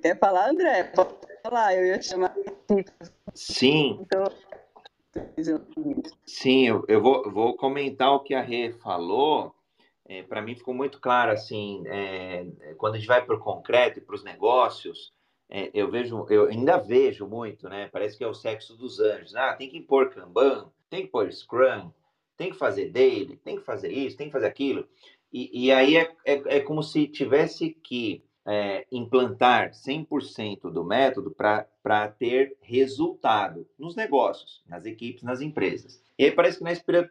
Quer 0.01 0.17
falar, 0.17 0.49
André? 0.49 0.85
Pode 0.85 1.13
falar, 1.43 1.75
eu 1.75 1.85
ia 1.85 2.01
chamar. 2.01 2.33
Sim. 3.35 3.99
Então... 4.01 4.23
Sim, 6.25 6.67
eu, 6.67 6.83
eu 6.87 6.99
vou, 7.01 7.29
vou 7.29 7.55
comentar 7.55 8.11
o 8.11 8.21
que 8.21 8.33
a 8.33 8.41
Rê 8.41 8.71
falou. 8.71 9.53
É, 10.05 10.23
para 10.23 10.41
mim 10.41 10.55
ficou 10.55 10.73
muito 10.73 10.99
claro 10.99 11.31
assim, 11.31 11.83
é, 11.85 12.45
quando 12.77 12.95
a 12.95 12.97
gente 12.97 13.07
vai 13.07 13.23
para 13.23 13.35
o 13.35 13.39
concreto 13.39 13.99
e 13.99 14.01
para 14.01 14.15
os 14.15 14.23
negócios, 14.23 15.13
é, 15.51 15.69
eu 15.73 15.91
vejo, 15.91 16.25
eu 16.29 16.47
ainda 16.47 16.77
vejo 16.77 17.27
muito, 17.27 17.67
né? 17.67 17.89
Parece 17.91 18.17
que 18.17 18.23
é 18.23 18.27
o 18.27 18.33
sexo 18.33 18.77
dos 18.77 19.01
anjos. 19.01 19.35
Ah, 19.35 19.53
tem 19.53 19.69
que 19.69 19.77
impor 19.77 20.09
Kanban, 20.09 20.71
tem 20.89 21.03
que 21.03 21.11
pôr 21.11 21.29
Scrum, 21.31 21.91
tem 22.37 22.51
que 22.51 22.57
fazer 22.57 22.89
daily, 22.89 23.35
tem 23.35 23.57
que 23.57 23.63
fazer 23.65 23.91
isso, 23.91 24.15
tem 24.15 24.27
que 24.27 24.33
fazer 24.33 24.47
aquilo. 24.47 24.87
E, 25.31 25.65
e 25.65 25.71
aí 25.71 25.97
é, 25.97 26.09
é, 26.25 26.57
é, 26.57 26.59
como 26.61 26.81
se 26.81 27.05
tivesse 27.05 27.69
que 27.69 28.23
é, 28.45 28.87
implantar 28.91 29.71
100% 29.71 30.71
do 30.71 30.85
método 30.85 31.31
para 31.31 32.07
ter 32.17 32.57
resultado 32.61 33.67
nos 33.77 33.93
negócios, 33.93 34.63
nas 34.65 34.85
equipes, 34.85 35.21
nas 35.21 35.41
empresas. 35.41 36.01
E 36.17 36.25
aí 36.25 36.31
parece 36.31 36.59
que 36.59 36.63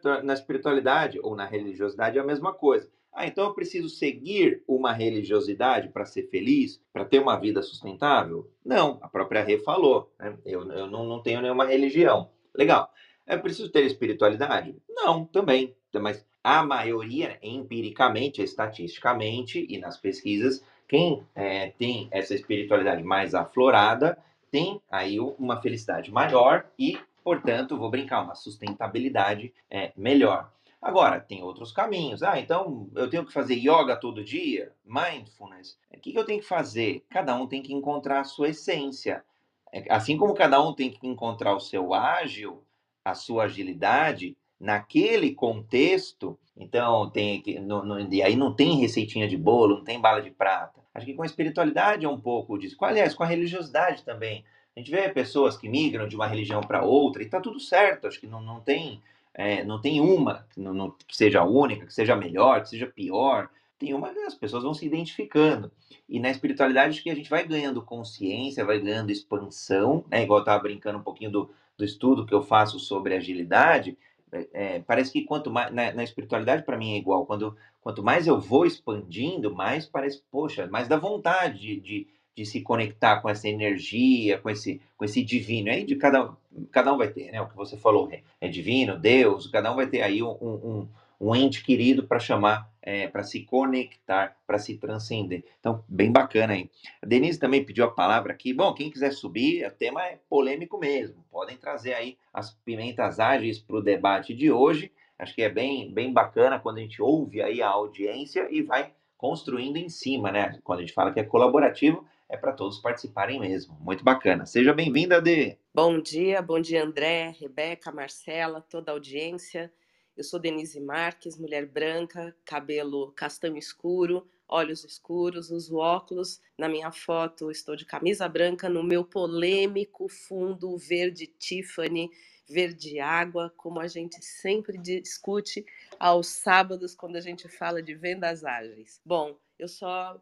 na, 0.03 0.23
na 0.23 0.33
espiritualidade 0.33 1.19
ou 1.21 1.35
na 1.35 1.45
religiosidade 1.45 2.17
é 2.17 2.21
a 2.21 2.25
mesma 2.25 2.53
coisa. 2.53 2.89
Ah, 3.13 3.27
então 3.27 3.45
eu 3.45 3.53
preciso 3.53 3.89
seguir 3.89 4.63
uma 4.67 4.93
religiosidade 4.93 5.89
para 5.89 6.05
ser 6.05 6.23
feliz, 6.29 6.81
para 6.93 7.05
ter 7.05 7.19
uma 7.19 7.37
vida 7.37 7.61
sustentável? 7.61 8.49
Não, 8.63 8.99
a 9.01 9.09
própria 9.09 9.43
Rê 9.43 9.57
falou. 9.59 10.11
Né? 10.17 10.37
Eu, 10.45 10.71
eu 10.71 10.87
não, 10.87 11.05
não 11.05 11.21
tenho 11.21 11.41
nenhuma 11.41 11.65
religião. 11.65 12.29
Legal. 12.55 12.91
É 13.25 13.37
preciso 13.37 13.69
ter 13.69 13.85
espiritualidade? 13.85 14.75
Não, 14.89 15.25
também. 15.25 15.75
Mas 15.93 16.25
a 16.43 16.63
maioria, 16.63 17.37
empiricamente, 17.41 18.41
estatisticamente 18.41 19.65
e 19.69 19.77
nas 19.77 19.97
pesquisas, 19.97 20.63
quem 20.87 21.23
é, 21.35 21.69
tem 21.71 22.07
essa 22.11 22.33
espiritualidade 22.33 23.03
mais 23.03 23.35
aflorada 23.35 24.17
tem 24.49 24.81
aí 24.91 25.17
uma 25.19 25.61
felicidade 25.61 26.11
maior 26.11 26.65
e 26.77 26.97
portanto, 27.23 27.77
vou 27.77 27.89
brincar, 27.89 28.21
uma 28.21 28.35
sustentabilidade 28.35 29.53
é, 29.69 29.91
melhor. 29.95 30.51
Agora, 30.81 31.19
tem 31.19 31.43
outros 31.43 31.71
caminhos. 31.71 32.23
Ah, 32.23 32.39
então 32.39 32.89
eu 32.95 33.07
tenho 33.07 33.25
que 33.25 33.31
fazer 33.31 33.55
yoga 33.55 33.95
todo 33.95 34.23
dia? 34.23 34.73
Mindfulness? 34.83 35.77
O 35.93 35.99
que, 35.99 36.15
eu 36.15 36.25
tenho 36.25 36.39
que 36.39 36.47
fazer? 36.47 37.05
Cada 37.07 37.35
um 37.35 37.45
tem 37.45 37.61
que 37.61 37.73
encontrar 37.73 38.21
a 38.21 38.23
sua 38.23 38.49
essência. 38.49 39.23
É, 39.71 39.85
assim 39.93 40.17
como 40.17 40.33
cada 40.33 40.59
um 40.61 40.73
tem 40.73 40.89
que 40.89 41.07
encontrar 41.07 41.55
o 41.55 41.59
seu 41.59 41.93
ágil, 41.93 42.63
a 43.05 43.13
sua 43.13 43.43
agilidade, 43.43 44.35
naquele 44.59 45.33
contexto, 45.33 46.37
então 46.57 47.09
tem 47.09 47.41
que. 47.41 47.59
No, 47.59 47.85
no, 47.85 47.99
e 47.99 48.23
aí 48.23 48.35
não 48.35 48.53
tem 48.53 48.79
receitinha 48.79 49.27
de 49.27 49.37
bolo, 49.37 49.77
não 49.77 49.83
tem 49.83 50.01
bala 50.01 50.21
de 50.21 50.31
prata. 50.31 50.81
Acho 50.93 51.05
que 51.05 51.13
com 51.13 51.23
a 51.23 51.27
espiritualidade 51.27 52.05
é 52.05 52.09
um 52.09 52.19
pouco 52.19 52.57
disso. 52.57 52.75
Aliás, 52.81 53.13
com 53.13 53.23
a 53.23 53.27
religiosidade 53.27 54.03
também. 54.03 54.43
A 54.75 54.79
gente 54.79 54.89
vê 54.89 55.09
pessoas 55.09 55.57
que 55.57 55.67
migram 55.67 56.07
de 56.07 56.15
uma 56.15 56.27
religião 56.27 56.61
para 56.61 56.83
outra 56.83 57.21
e 57.21 57.25
está 57.25 57.41
tudo 57.41 57.59
certo. 57.59 58.07
Acho 58.07 58.19
que 58.19 58.27
não, 58.27 58.41
não 58.41 58.61
tem 58.61 59.01
é, 59.33 59.63
não 59.63 59.79
tem 59.79 60.01
uma 60.01 60.45
que, 60.49 60.59
não, 60.59 60.73
não, 60.73 60.95
seja 61.09 61.43
única, 61.43 61.85
que 61.85 61.93
seja 61.93 62.15
melhor, 62.15 62.61
que 62.61 62.69
seja 62.69 62.87
pior. 62.87 63.49
Tem 63.77 63.93
uma 63.93 64.09
as 64.27 64.35
pessoas 64.35 64.63
vão 64.63 64.73
se 64.73 64.85
identificando. 64.85 65.71
E 66.07 66.19
na 66.19 66.29
espiritualidade 66.29 67.01
que 67.01 67.09
a 67.09 67.15
gente 67.15 67.29
vai 67.29 67.47
ganhando 67.47 67.81
consciência, 67.81 68.65
vai 68.65 68.79
ganhando 68.79 69.11
expansão, 69.11 70.05
né? 70.09 70.23
Igual 70.23 70.39
eu 70.39 70.43
estava 70.43 70.63
brincando 70.63 70.99
um 70.99 71.03
pouquinho 71.03 71.31
do, 71.31 71.49
do 71.77 71.85
estudo 71.85 72.25
que 72.25 72.33
eu 72.33 72.43
faço 72.43 72.79
sobre 72.79 73.15
agilidade. 73.15 73.97
É, 74.31 74.47
é 74.53 74.79
parece 74.81 75.11
que 75.11 75.23
quanto 75.23 75.49
mais 75.49 75.73
na, 75.73 75.91
na 75.93 76.03
espiritualidade 76.03 76.63
para 76.63 76.77
mim 76.77 76.93
é 76.93 76.97
igual. 76.97 77.25
Quando 77.25 77.55
quanto 77.81 78.03
mais 78.03 78.27
eu 78.27 78.39
vou 78.39 78.65
expandindo, 78.65 79.53
mais 79.55 79.85
parece, 79.85 80.21
poxa, 80.29 80.67
mais 80.67 80.87
dá 80.87 80.97
vontade 80.97 81.59
de, 81.59 81.79
de 81.79 82.07
de 82.41 82.45
se 82.47 82.61
conectar 82.61 83.21
com 83.21 83.29
essa 83.29 83.47
energia, 83.47 84.39
com 84.39 84.49
esse, 84.49 84.81
com 84.97 85.05
esse 85.05 85.23
divino. 85.23 85.69
Aí 85.69 85.83
de 85.83 85.95
cada, 85.95 86.35
cada 86.71 86.91
um 86.91 86.97
vai 86.97 87.07
ter, 87.07 87.31
né? 87.31 87.39
O 87.39 87.47
que 87.47 87.55
você 87.55 87.77
falou 87.77 88.09
é, 88.11 88.21
é 88.41 88.47
divino, 88.47 88.97
Deus, 88.97 89.45
cada 89.47 89.71
um 89.71 89.75
vai 89.75 89.85
ter 89.85 90.01
aí 90.01 90.23
um, 90.23 90.31
um, 90.31 90.87
um 91.19 91.35
ente 91.35 91.63
querido 91.63 92.07
para 92.07 92.17
chamar, 92.17 92.67
é, 92.81 93.07
para 93.07 93.21
se 93.21 93.41
conectar, 93.41 94.35
para 94.47 94.57
se 94.57 94.75
transcender. 94.75 95.43
Então, 95.59 95.83
bem 95.87 96.11
bacana 96.11 96.53
aí. 96.53 96.67
A 96.99 97.05
Denise 97.05 97.39
também 97.39 97.63
pediu 97.63 97.85
a 97.85 97.91
palavra 97.91 98.33
aqui. 98.33 98.53
Bom, 98.53 98.73
quem 98.73 98.89
quiser 98.89 99.13
subir, 99.13 99.63
o 99.67 99.71
tema 99.71 100.03
é 100.03 100.17
polêmico 100.27 100.79
mesmo. 100.79 101.23
Podem 101.31 101.57
trazer 101.57 101.93
aí 101.93 102.17
as 102.33 102.51
pimentas 102.65 103.19
ágeis 103.19 103.59
para 103.59 103.75
o 103.75 103.83
debate 103.83 104.33
de 104.33 104.51
hoje. 104.51 104.91
Acho 105.19 105.35
que 105.35 105.43
é 105.43 105.49
bem, 105.49 105.93
bem 105.93 106.11
bacana 106.11 106.57
quando 106.57 106.79
a 106.79 106.81
gente 106.81 106.99
ouve 107.03 107.39
aí 107.39 107.61
a 107.61 107.69
audiência 107.69 108.47
e 108.49 108.63
vai 108.63 108.91
construindo 109.15 109.77
em 109.77 109.87
cima, 109.87 110.31
né? 110.31 110.59
Quando 110.63 110.79
a 110.79 110.81
gente 110.81 110.93
fala 110.93 111.13
que 111.13 111.19
é 111.19 111.23
colaborativo, 111.23 112.03
é 112.31 112.37
para 112.37 112.53
todos 112.53 112.79
participarem 112.79 113.41
mesmo. 113.41 113.77
Muito 113.81 114.05
bacana. 114.05 114.45
Seja 114.45 114.73
bem-vinda, 114.73 115.21
Dê. 115.21 115.57
Bom 115.73 115.99
dia, 115.99 116.41
bom 116.41 116.61
dia, 116.61 116.81
André, 116.81 117.35
Rebeca, 117.37 117.91
Marcela, 117.91 118.61
toda 118.61 118.89
a 118.89 118.95
audiência. 118.95 119.71
Eu 120.15 120.23
sou 120.23 120.39
Denise 120.39 120.79
Marques, 120.79 121.37
mulher 121.37 121.65
branca, 121.65 122.33
cabelo 122.45 123.11
castanho 123.11 123.57
escuro, 123.57 124.25
olhos 124.47 124.85
escuros, 124.85 125.51
uso 125.51 125.75
óculos. 125.75 126.39
Na 126.57 126.69
minha 126.69 126.89
foto 126.89 127.51
estou 127.51 127.75
de 127.75 127.85
camisa 127.85 128.29
branca 128.29 128.69
no 128.69 128.81
meu 128.81 129.03
polêmico 129.03 130.07
fundo 130.07 130.77
verde 130.77 131.27
Tiffany, 131.27 132.09
verde 132.47 132.97
água, 133.01 133.53
como 133.57 133.81
a 133.81 133.87
gente 133.87 134.23
sempre 134.23 134.77
discute 134.77 135.65
aos 135.99 136.27
sábados 136.27 136.95
quando 136.95 137.17
a 137.17 137.21
gente 137.21 137.49
fala 137.49 137.81
de 137.81 137.93
vendas 137.93 138.45
ágeis. 138.45 139.01
Bom, 139.05 139.37
eu 139.59 139.67
só 139.67 140.17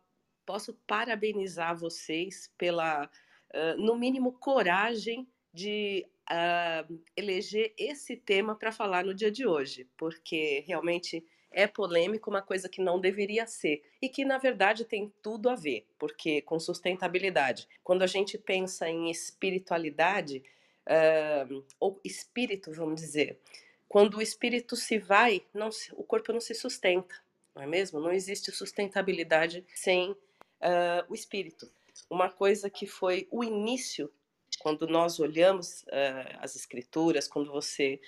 posso 0.50 0.74
parabenizar 0.88 1.78
vocês 1.78 2.52
pela, 2.58 3.06
uh, 3.06 3.80
no 3.80 3.96
mínimo, 3.96 4.32
coragem 4.32 5.28
de 5.54 6.08
uh, 6.28 7.00
eleger 7.16 7.72
esse 7.78 8.18
tema 8.18 8.56
para 8.56 8.72
falar 8.72 9.06
no 9.06 9.14
dia 9.14 9.30
de 9.30 9.46
hoje, 9.46 9.88
porque 9.96 10.64
realmente 10.66 11.24
é 11.52 11.68
polêmico, 11.68 12.32
uma 12.32 12.42
coisa 12.42 12.68
que 12.68 12.82
não 12.82 13.00
deveria 13.00 13.46
ser 13.46 13.84
e 14.02 14.10
que 14.10 14.26
na 14.26 14.40
verdade 14.40 14.86
tem 14.86 15.14
tudo 15.22 15.52
a 15.52 15.56
ver, 15.56 15.86
porque 16.00 16.42
com 16.42 16.60
sustentabilidade, 16.60 17.68
quando 17.84 18.02
a 18.02 18.08
gente 18.08 18.36
pensa 18.36 18.90
em 18.90 19.12
espiritualidade 19.12 20.42
uh, 20.88 21.64
ou 21.80 22.02
espírito, 22.04 22.74
vamos 22.74 23.00
dizer, 23.00 23.40
quando 23.88 24.18
o 24.18 24.22
espírito 24.22 24.76
se 24.76 24.98
vai, 24.98 25.44
não, 25.54 25.70
o 25.94 26.04
corpo 26.04 26.34
não 26.34 26.42
se 26.42 26.56
sustenta, 26.56 27.14
não 27.54 27.62
é 27.62 27.68
mesmo? 27.68 28.00
Não 28.00 28.12
existe 28.12 28.52
sustentabilidade 28.52 29.64
sem 29.76 30.18
uh, 30.62 31.06
o 31.10 31.15
espírito. 31.15 31.72
Uma 32.10 32.30
coisa 32.30 32.69
que 32.69 32.86
foi 32.88 33.28
o 33.32 33.43
início, 33.43 34.12
quando 34.60 34.88
nós 34.88 35.19
olhamos 35.19 35.84
uh, 35.84 36.38
as 36.39 36.56
escrituras, 36.56 37.28
quando 37.28 37.52
você 37.52 38.00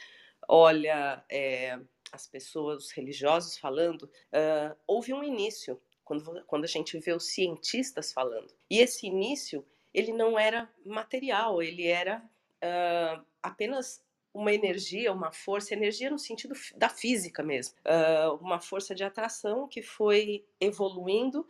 olha 0.47 1.23
é, 1.29 1.79
as 2.11 2.27
pessoas, 2.27 2.85
os 2.85 2.91
religiosos 2.91 3.57
falando, 3.57 4.03
uh, 4.03 4.75
houve 4.87 5.13
um 5.13 5.23
início, 5.23 5.79
quando, 6.03 6.43
quando 6.45 6.63
a 6.63 6.67
gente 6.67 6.97
vê 6.99 7.13
os 7.13 7.25
cientistas 7.25 8.11
falando. 8.11 8.53
E 8.69 8.79
esse 8.79 9.05
início, 9.07 9.65
ele 9.93 10.11
não 10.11 10.37
era 10.37 10.69
material, 10.85 11.61
ele 11.61 11.87
era 11.87 12.23
apenas 13.41 14.03
uma 14.31 14.53
energia, 14.53 15.11
uma 15.11 15.31
força, 15.31 15.73
energia 15.73 16.11
no 16.11 16.19
sentido 16.19 16.53
da 16.75 16.89
física 16.89 17.41
mesmo, 17.41 17.75
uma 18.39 18.59
força 18.59 18.93
de 18.93 19.03
atração 19.03 19.67
que 19.67 19.81
foi 19.81 20.45
evoluindo 20.59 21.47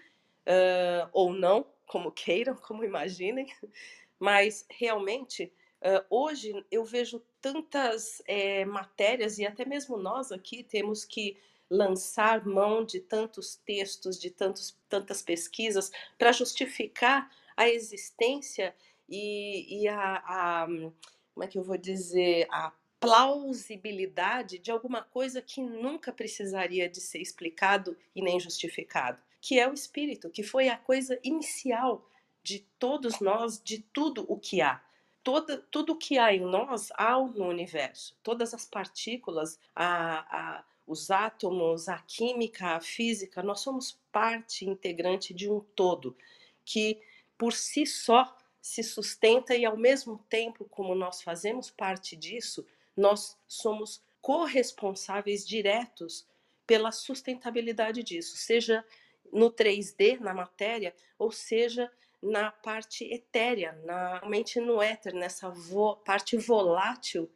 uh, 0.48 1.10
ou 1.12 1.34
não, 1.34 1.66
como 1.88 2.12
queiram, 2.12 2.56
como 2.62 2.84
imaginem, 2.84 3.48
mas 4.20 4.66
realmente 4.70 5.52
uh, 5.82 6.06
hoje 6.10 6.66
eu 6.72 6.84
vejo 6.84 7.22
tantas 7.42 8.22
é, 8.28 8.64
matérias 8.66 9.40
e 9.40 9.46
até 9.46 9.66
mesmo 9.66 9.98
nós 9.98 10.32
aqui 10.32 10.64
temos 10.64 11.04
que 11.04 11.38
lançar 11.70 12.46
mão 12.46 12.84
de 12.84 13.00
tantos 13.00 13.56
textos, 13.56 14.20
de 14.20 14.30
tantos, 14.30 14.78
tantas 14.90 15.22
pesquisas 15.22 15.90
para 16.18 16.32
justificar 16.32 17.32
a 17.56 17.70
existência 17.70 18.76
e, 19.08 19.82
e 19.82 19.88
a, 19.88 20.22
a, 20.26 20.66
como 20.66 21.44
é 21.44 21.48
que 21.48 21.58
eu 21.58 21.64
vou 21.64 21.78
dizer, 21.78 22.46
a 22.52 22.74
plausibilidade 23.00 24.60
de 24.60 24.70
alguma 24.70 25.02
coisa 25.02 25.42
que 25.42 25.62
nunca 25.62 26.12
precisaria 26.12 26.88
de 26.88 27.00
ser 27.02 27.20
explicado 27.20 27.98
e 28.14 28.22
nem 28.22 28.40
justificado 28.40 29.20
que 29.42 29.60
é 29.60 29.68
o 29.68 29.74
espírito, 29.74 30.30
que 30.30 30.44
foi 30.44 30.70
a 30.70 30.78
coisa 30.78 31.20
inicial 31.24 32.08
de 32.44 32.60
todos 32.80 33.20
nós, 33.20 33.62
de 33.62 33.80
tudo 33.80 34.26
o 34.28 34.38
que 34.38 34.62
há. 34.62 34.82
Toda, 35.24 35.58
tudo 35.70 35.94
o 35.94 35.98
que 35.98 36.18
há 36.18 36.34
em 36.34 36.40
nós 36.40 36.92
há 36.94 37.18
no 37.18 37.48
universo. 37.48 38.16
Todas 38.24 38.54
as 38.54 38.66
partículas, 38.66 39.60
a, 39.76 40.58
a, 40.58 40.64
os 40.88 41.12
átomos, 41.12 41.90
a 41.90 42.00
química, 42.00 42.76
a 42.76 42.80
física, 42.80 43.44
nós 43.44 43.60
somos 43.60 44.00
parte 44.12 44.68
integrante 44.68 45.34
de 45.34 45.50
um 45.50 45.60
todo 45.60 46.16
que 46.64 47.02
por 47.38 47.54
si 47.54 47.86
só 47.86 48.36
se 48.62 48.84
sustenta 48.84 49.56
e 49.56 49.66
ao 49.66 49.76
mesmo 49.76 50.24
tempo 50.30 50.66
como 50.66 50.94
nós 50.94 51.22
fazemos 51.22 51.72
parte 51.72 52.16
disso, 52.16 52.66
nós 52.96 53.38
somos 53.48 54.02
corresponsáveis 54.22 55.48
diretos 55.48 56.28
pela 56.68 56.92
sustentabilidade 56.92 58.04
disso, 58.04 58.38
seja 58.38 58.86
no 59.32 59.52
3D, 59.52 60.20
na 60.20 60.34
matéria, 60.34 60.94
ou 61.18 61.32
seja, 61.32 61.92
na 62.22 62.52
parte 62.52 63.04
etérea, 63.06 63.74
na 63.84 64.22
mente 64.28 64.60
no 64.60 64.82
éter, 64.82 65.14
nessa 65.14 65.50
vo, 65.50 65.96
parte 65.98 66.38
volátil, 66.38 67.32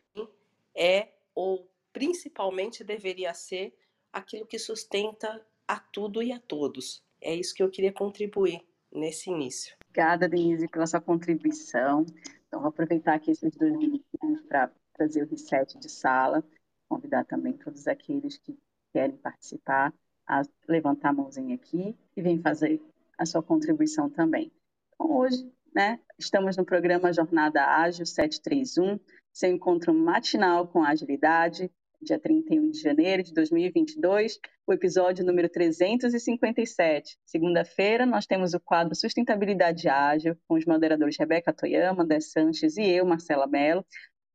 é 0.75 1.09
ou 1.33 1.69
principalmente 1.91 2.83
deveria 2.83 3.33
ser 3.33 3.73
aquilo 4.11 4.45
que 4.45 4.59
sustenta 4.59 5.45
a 5.67 5.79
tudo 5.79 6.21
e 6.21 6.31
a 6.31 6.39
todos. 6.39 7.03
É 7.21 7.33
isso 7.33 7.55
que 7.55 7.63
eu 7.63 7.69
queria 7.69 7.91
contribuir 7.91 8.61
nesse 8.91 9.29
início. 9.29 9.75
Obrigada, 9.89 10.29
Denise, 10.29 10.67
pela 10.67 10.85
sua 10.85 11.01
contribuição. 11.01 12.05
Então, 12.47 12.59
vou 12.59 12.69
aproveitar 12.69 13.15
aqui 13.15 13.31
esses 13.31 13.55
dois 13.55 13.75
minutos 13.75 14.05
para 14.47 14.71
trazer 14.93 15.23
o 15.23 15.27
reset 15.27 15.77
de 15.79 15.89
sala, 15.89 16.43
convidar 16.87 17.25
também 17.25 17.53
todos 17.53 17.87
aqueles 17.87 18.37
que 18.37 18.57
querem 18.93 19.17
participar 19.17 19.93
a 20.27 20.41
levantar 20.67 21.09
a 21.09 21.13
mãozinha 21.13 21.55
aqui 21.55 21.95
e 22.15 22.21
vem 22.21 22.41
fazer 22.41 22.81
a 23.17 23.25
sua 23.25 23.41
contribuição 23.41 24.09
também. 24.09 24.51
Então, 24.93 25.11
hoje, 25.11 25.49
né, 25.73 25.99
estamos 26.17 26.57
no 26.57 26.65
programa 26.65 27.13
Jornada 27.13 27.63
Ágil 27.63 28.05
731, 28.05 28.99
seu 29.33 29.51
encontro 29.51 29.93
matinal 29.93 30.67
com 30.67 30.83
agilidade, 30.83 31.69
dia 32.01 32.19
31 32.19 32.71
de 32.71 32.79
janeiro 32.79 33.23
de 33.23 33.33
2022, 33.33 34.39
o 34.67 34.73
episódio 34.73 35.25
número 35.25 35.49
357. 35.49 37.17
Segunda-feira, 37.25 38.05
nós 38.05 38.25
temos 38.25 38.53
o 38.53 38.59
quadro 38.59 38.95
Sustentabilidade 38.95 39.89
Ágil, 39.89 40.37
com 40.47 40.55
os 40.55 40.65
moderadores 40.65 41.17
Rebeca 41.17 41.53
Toyama, 41.53 42.03
André 42.03 42.19
Sanches 42.19 42.77
e 42.77 42.83
eu, 42.83 43.05
Marcela 43.05 43.47
Mello, 43.47 43.85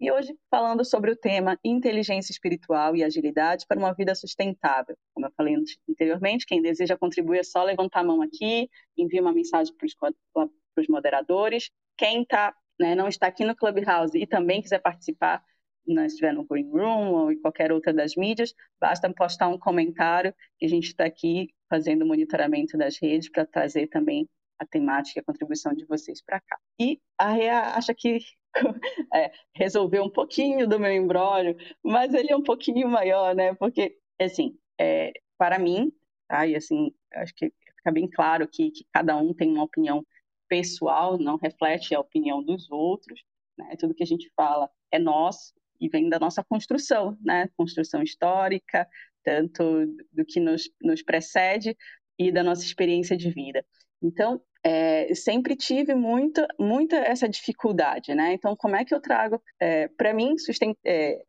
e 0.00 0.10
hoje 0.10 0.34
falando 0.50 0.82
sobre 0.82 1.10
o 1.10 1.16
tema 1.16 1.58
inteligência 1.62 2.32
espiritual 2.32 2.96
e 2.96 3.04
agilidade 3.04 3.66
para 3.68 3.78
uma 3.78 3.92
vida 3.92 4.14
sustentável. 4.14 4.96
Como 5.12 5.26
eu 5.26 5.32
falei 5.36 5.54
anteriormente, 5.88 6.46
quem 6.46 6.62
deseja 6.62 6.96
contribuir 6.96 7.40
é 7.40 7.42
só 7.42 7.62
levantar 7.62 8.00
a 8.00 8.04
mão 8.04 8.22
aqui, 8.22 8.70
enviar 8.96 9.22
uma 9.22 9.32
mensagem 9.32 9.74
para 9.74 10.48
os 10.78 10.88
moderadores. 10.88 11.70
Quem 11.98 12.24
tá, 12.24 12.54
né, 12.78 12.94
não 12.94 13.08
está 13.08 13.26
aqui 13.26 13.44
no 13.44 13.54
Clubhouse 13.54 14.16
e 14.16 14.26
também 14.26 14.62
quiser 14.62 14.78
participar, 14.78 15.44
não 15.86 16.06
estiver 16.06 16.32
no 16.32 16.44
Green 16.44 16.70
Room 16.70 17.12
ou 17.12 17.32
em 17.32 17.38
qualquer 17.38 17.70
outra 17.70 17.92
das 17.92 18.16
mídias, 18.16 18.54
basta 18.80 19.12
postar 19.12 19.48
um 19.48 19.58
comentário 19.58 20.34
que 20.58 20.64
a 20.64 20.68
gente 20.68 20.86
está 20.86 21.04
aqui 21.04 21.50
fazendo 21.68 22.06
monitoramento 22.06 22.78
das 22.78 22.96
redes 22.98 23.28
para 23.28 23.44
trazer 23.44 23.88
também 23.88 24.26
a 24.60 24.66
temática 24.66 25.18
e 25.18 25.20
a 25.22 25.24
contribuição 25.24 25.72
de 25.72 25.86
vocês 25.86 26.22
para 26.22 26.38
cá. 26.40 26.58
E 26.78 27.00
a 27.18 27.32
Rea 27.32 27.74
acha 27.74 27.94
que 27.94 28.18
é, 29.14 29.32
resolveu 29.54 30.04
um 30.04 30.10
pouquinho 30.10 30.68
do 30.68 30.78
meu 30.78 30.92
embrólio, 30.92 31.56
mas 31.82 32.12
ele 32.12 32.30
é 32.30 32.36
um 32.36 32.42
pouquinho 32.42 32.88
maior, 32.88 33.34
né? 33.34 33.54
Porque, 33.54 33.96
assim, 34.20 34.56
é, 34.78 35.12
para 35.38 35.58
mim, 35.58 35.90
tá? 36.28 36.46
e 36.46 36.54
assim, 36.54 36.92
acho 37.14 37.34
que 37.34 37.50
fica 37.76 37.90
bem 37.90 38.08
claro 38.08 38.46
que, 38.46 38.70
que 38.70 38.84
cada 38.92 39.16
um 39.16 39.32
tem 39.32 39.50
uma 39.50 39.64
opinião 39.64 40.04
pessoal, 40.46 41.16
não 41.16 41.36
reflete 41.36 41.94
a 41.94 42.00
opinião 42.00 42.42
dos 42.42 42.70
outros, 42.70 43.22
né? 43.56 43.74
Tudo 43.78 43.94
que 43.94 44.02
a 44.02 44.06
gente 44.06 44.30
fala 44.36 44.68
é 44.92 44.98
nosso 44.98 45.54
e 45.80 45.88
vem 45.88 46.10
da 46.10 46.18
nossa 46.18 46.44
construção, 46.44 47.16
né? 47.22 47.48
Construção 47.56 48.02
histórica, 48.02 48.86
tanto 49.24 49.86
do 50.12 50.24
que 50.26 50.38
nos, 50.38 50.70
nos 50.82 51.02
precede 51.02 51.74
e 52.18 52.30
da 52.30 52.42
nossa 52.42 52.62
experiência 52.62 53.16
de 53.16 53.30
vida. 53.30 53.64
Então, 54.02 54.42
é, 54.62 55.14
sempre 55.14 55.56
tive 55.56 55.94
muito, 55.94 56.46
muita 56.58 56.96
essa 56.96 57.28
dificuldade, 57.28 58.14
né? 58.14 58.34
Então, 58.34 58.54
como 58.56 58.76
é 58.76 58.84
que 58.84 58.94
eu 58.94 59.00
trago? 59.00 59.42
É, 59.58 59.88
Para 59.88 60.12
mim, 60.12 60.36
susten 60.38 60.76
é, 60.84 61.22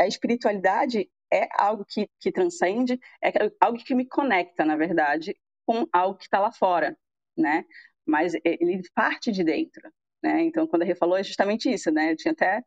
a 0.00 0.06
espiritualidade 0.06 1.10
é 1.32 1.48
algo 1.58 1.84
que, 1.86 2.08
que 2.20 2.32
transcende, 2.32 2.98
é 3.22 3.30
algo 3.60 3.78
que 3.78 3.94
me 3.94 4.06
conecta, 4.06 4.64
na 4.64 4.76
verdade, 4.76 5.36
com 5.66 5.86
algo 5.92 6.16
que 6.16 6.24
está 6.24 6.38
lá 6.40 6.50
fora, 6.52 6.96
né? 7.36 7.64
Mas 8.06 8.32
ele 8.42 8.80
parte 8.94 9.30
de 9.30 9.44
dentro, 9.44 9.92
né? 10.22 10.42
Então, 10.42 10.66
quando 10.66 10.82
a 10.82 10.84
Rê 10.86 10.94
falou, 10.94 11.18
é 11.18 11.22
justamente 11.22 11.70
isso, 11.70 11.90
né? 11.90 12.12
Eu 12.12 12.16
tinha 12.16 12.32
até 12.32 12.62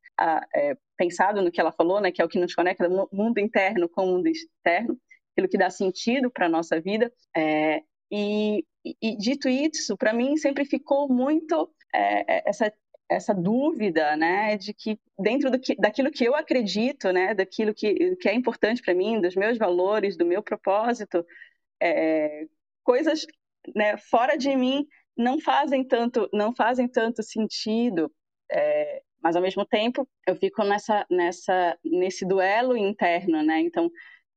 é, 0.55 0.77
pensado 0.95 1.41
no 1.41 1.51
que 1.51 1.59
ela 1.59 1.71
falou, 1.71 1.99
né? 1.99 2.11
Que 2.11 2.21
é 2.21 2.25
o 2.25 2.29
que 2.29 2.39
nos 2.39 2.53
conecta, 2.53 2.87
mundo 3.11 3.39
interno 3.39 3.89
com 3.89 4.05
o 4.05 4.07
mundo 4.17 4.27
externo, 4.27 4.99
aquilo 5.33 5.49
que 5.49 5.57
dá 5.57 5.69
sentido 5.69 6.29
para 6.29 6.45
a 6.45 6.49
nossa 6.49 6.79
vida. 6.79 7.11
É, 7.35 7.81
e, 8.11 8.65
e, 9.01 9.17
dito 9.17 9.47
isso, 9.47 9.95
para 9.97 10.13
mim 10.13 10.37
sempre 10.37 10.65
ficou 10.65 11.07
muito 11.07 11.71
é, 11.93 12.37
é, 12.37 12.49
essa 12.49 12.71
essa 13.09 13.33
dúvida, 13.33 14.15
né, 14.15 14.55
de 14.55 14.73
que 14.73 14.97
dentro 15.19 15.51
do 15.51 15.59
que, 15.59 15.75
daquilo 15.75 16.09
que 16.09 16.23
eu 16.23 16.33
acredito, 16.33 17.11
né, 17.11 17.33
daquilo 17.33 17.73
que, 17.73 18.15
que 18.15 18.29
é 18.29 18.33
importante 18.33 18.81
para 18.81 18.93
mim, 18.93 19.19
dos 19.19 19.35
meus 19.35 19.57
valores, 19.57 20.15
do 20.15 20.25
meu 20.25 20.41
propósito, 20.41 21.25
é, 21.81 22.47
coisas, 22.85 23.27
né, 23.75 23.97
fora 23.97 24.37
de 24.37 24.55
mim 24.55 24.87
não 25.17 25.41
fazem 25.41 25.83
tanto, 25.85 26.29
não 26.31 26.55
fazem 26.55 26.87
tanto 26.87 27.21
sentido. 27.21 28.09
É, 28.49 29.01
mas 29.21 29.35
ao 29.35 29.41
mesmo 29.41 29.65
tempo 29.65 30.07
eu 30.25 30.35
fico 30.35 30.63
nessa, 30.63 31.05
nessa, 31.09 31.77
nesse 31.83 32.25
duelo 32.25 32.75
interno, 32.75 33.43
né? 33.43 33.59
Então 33.59 33.91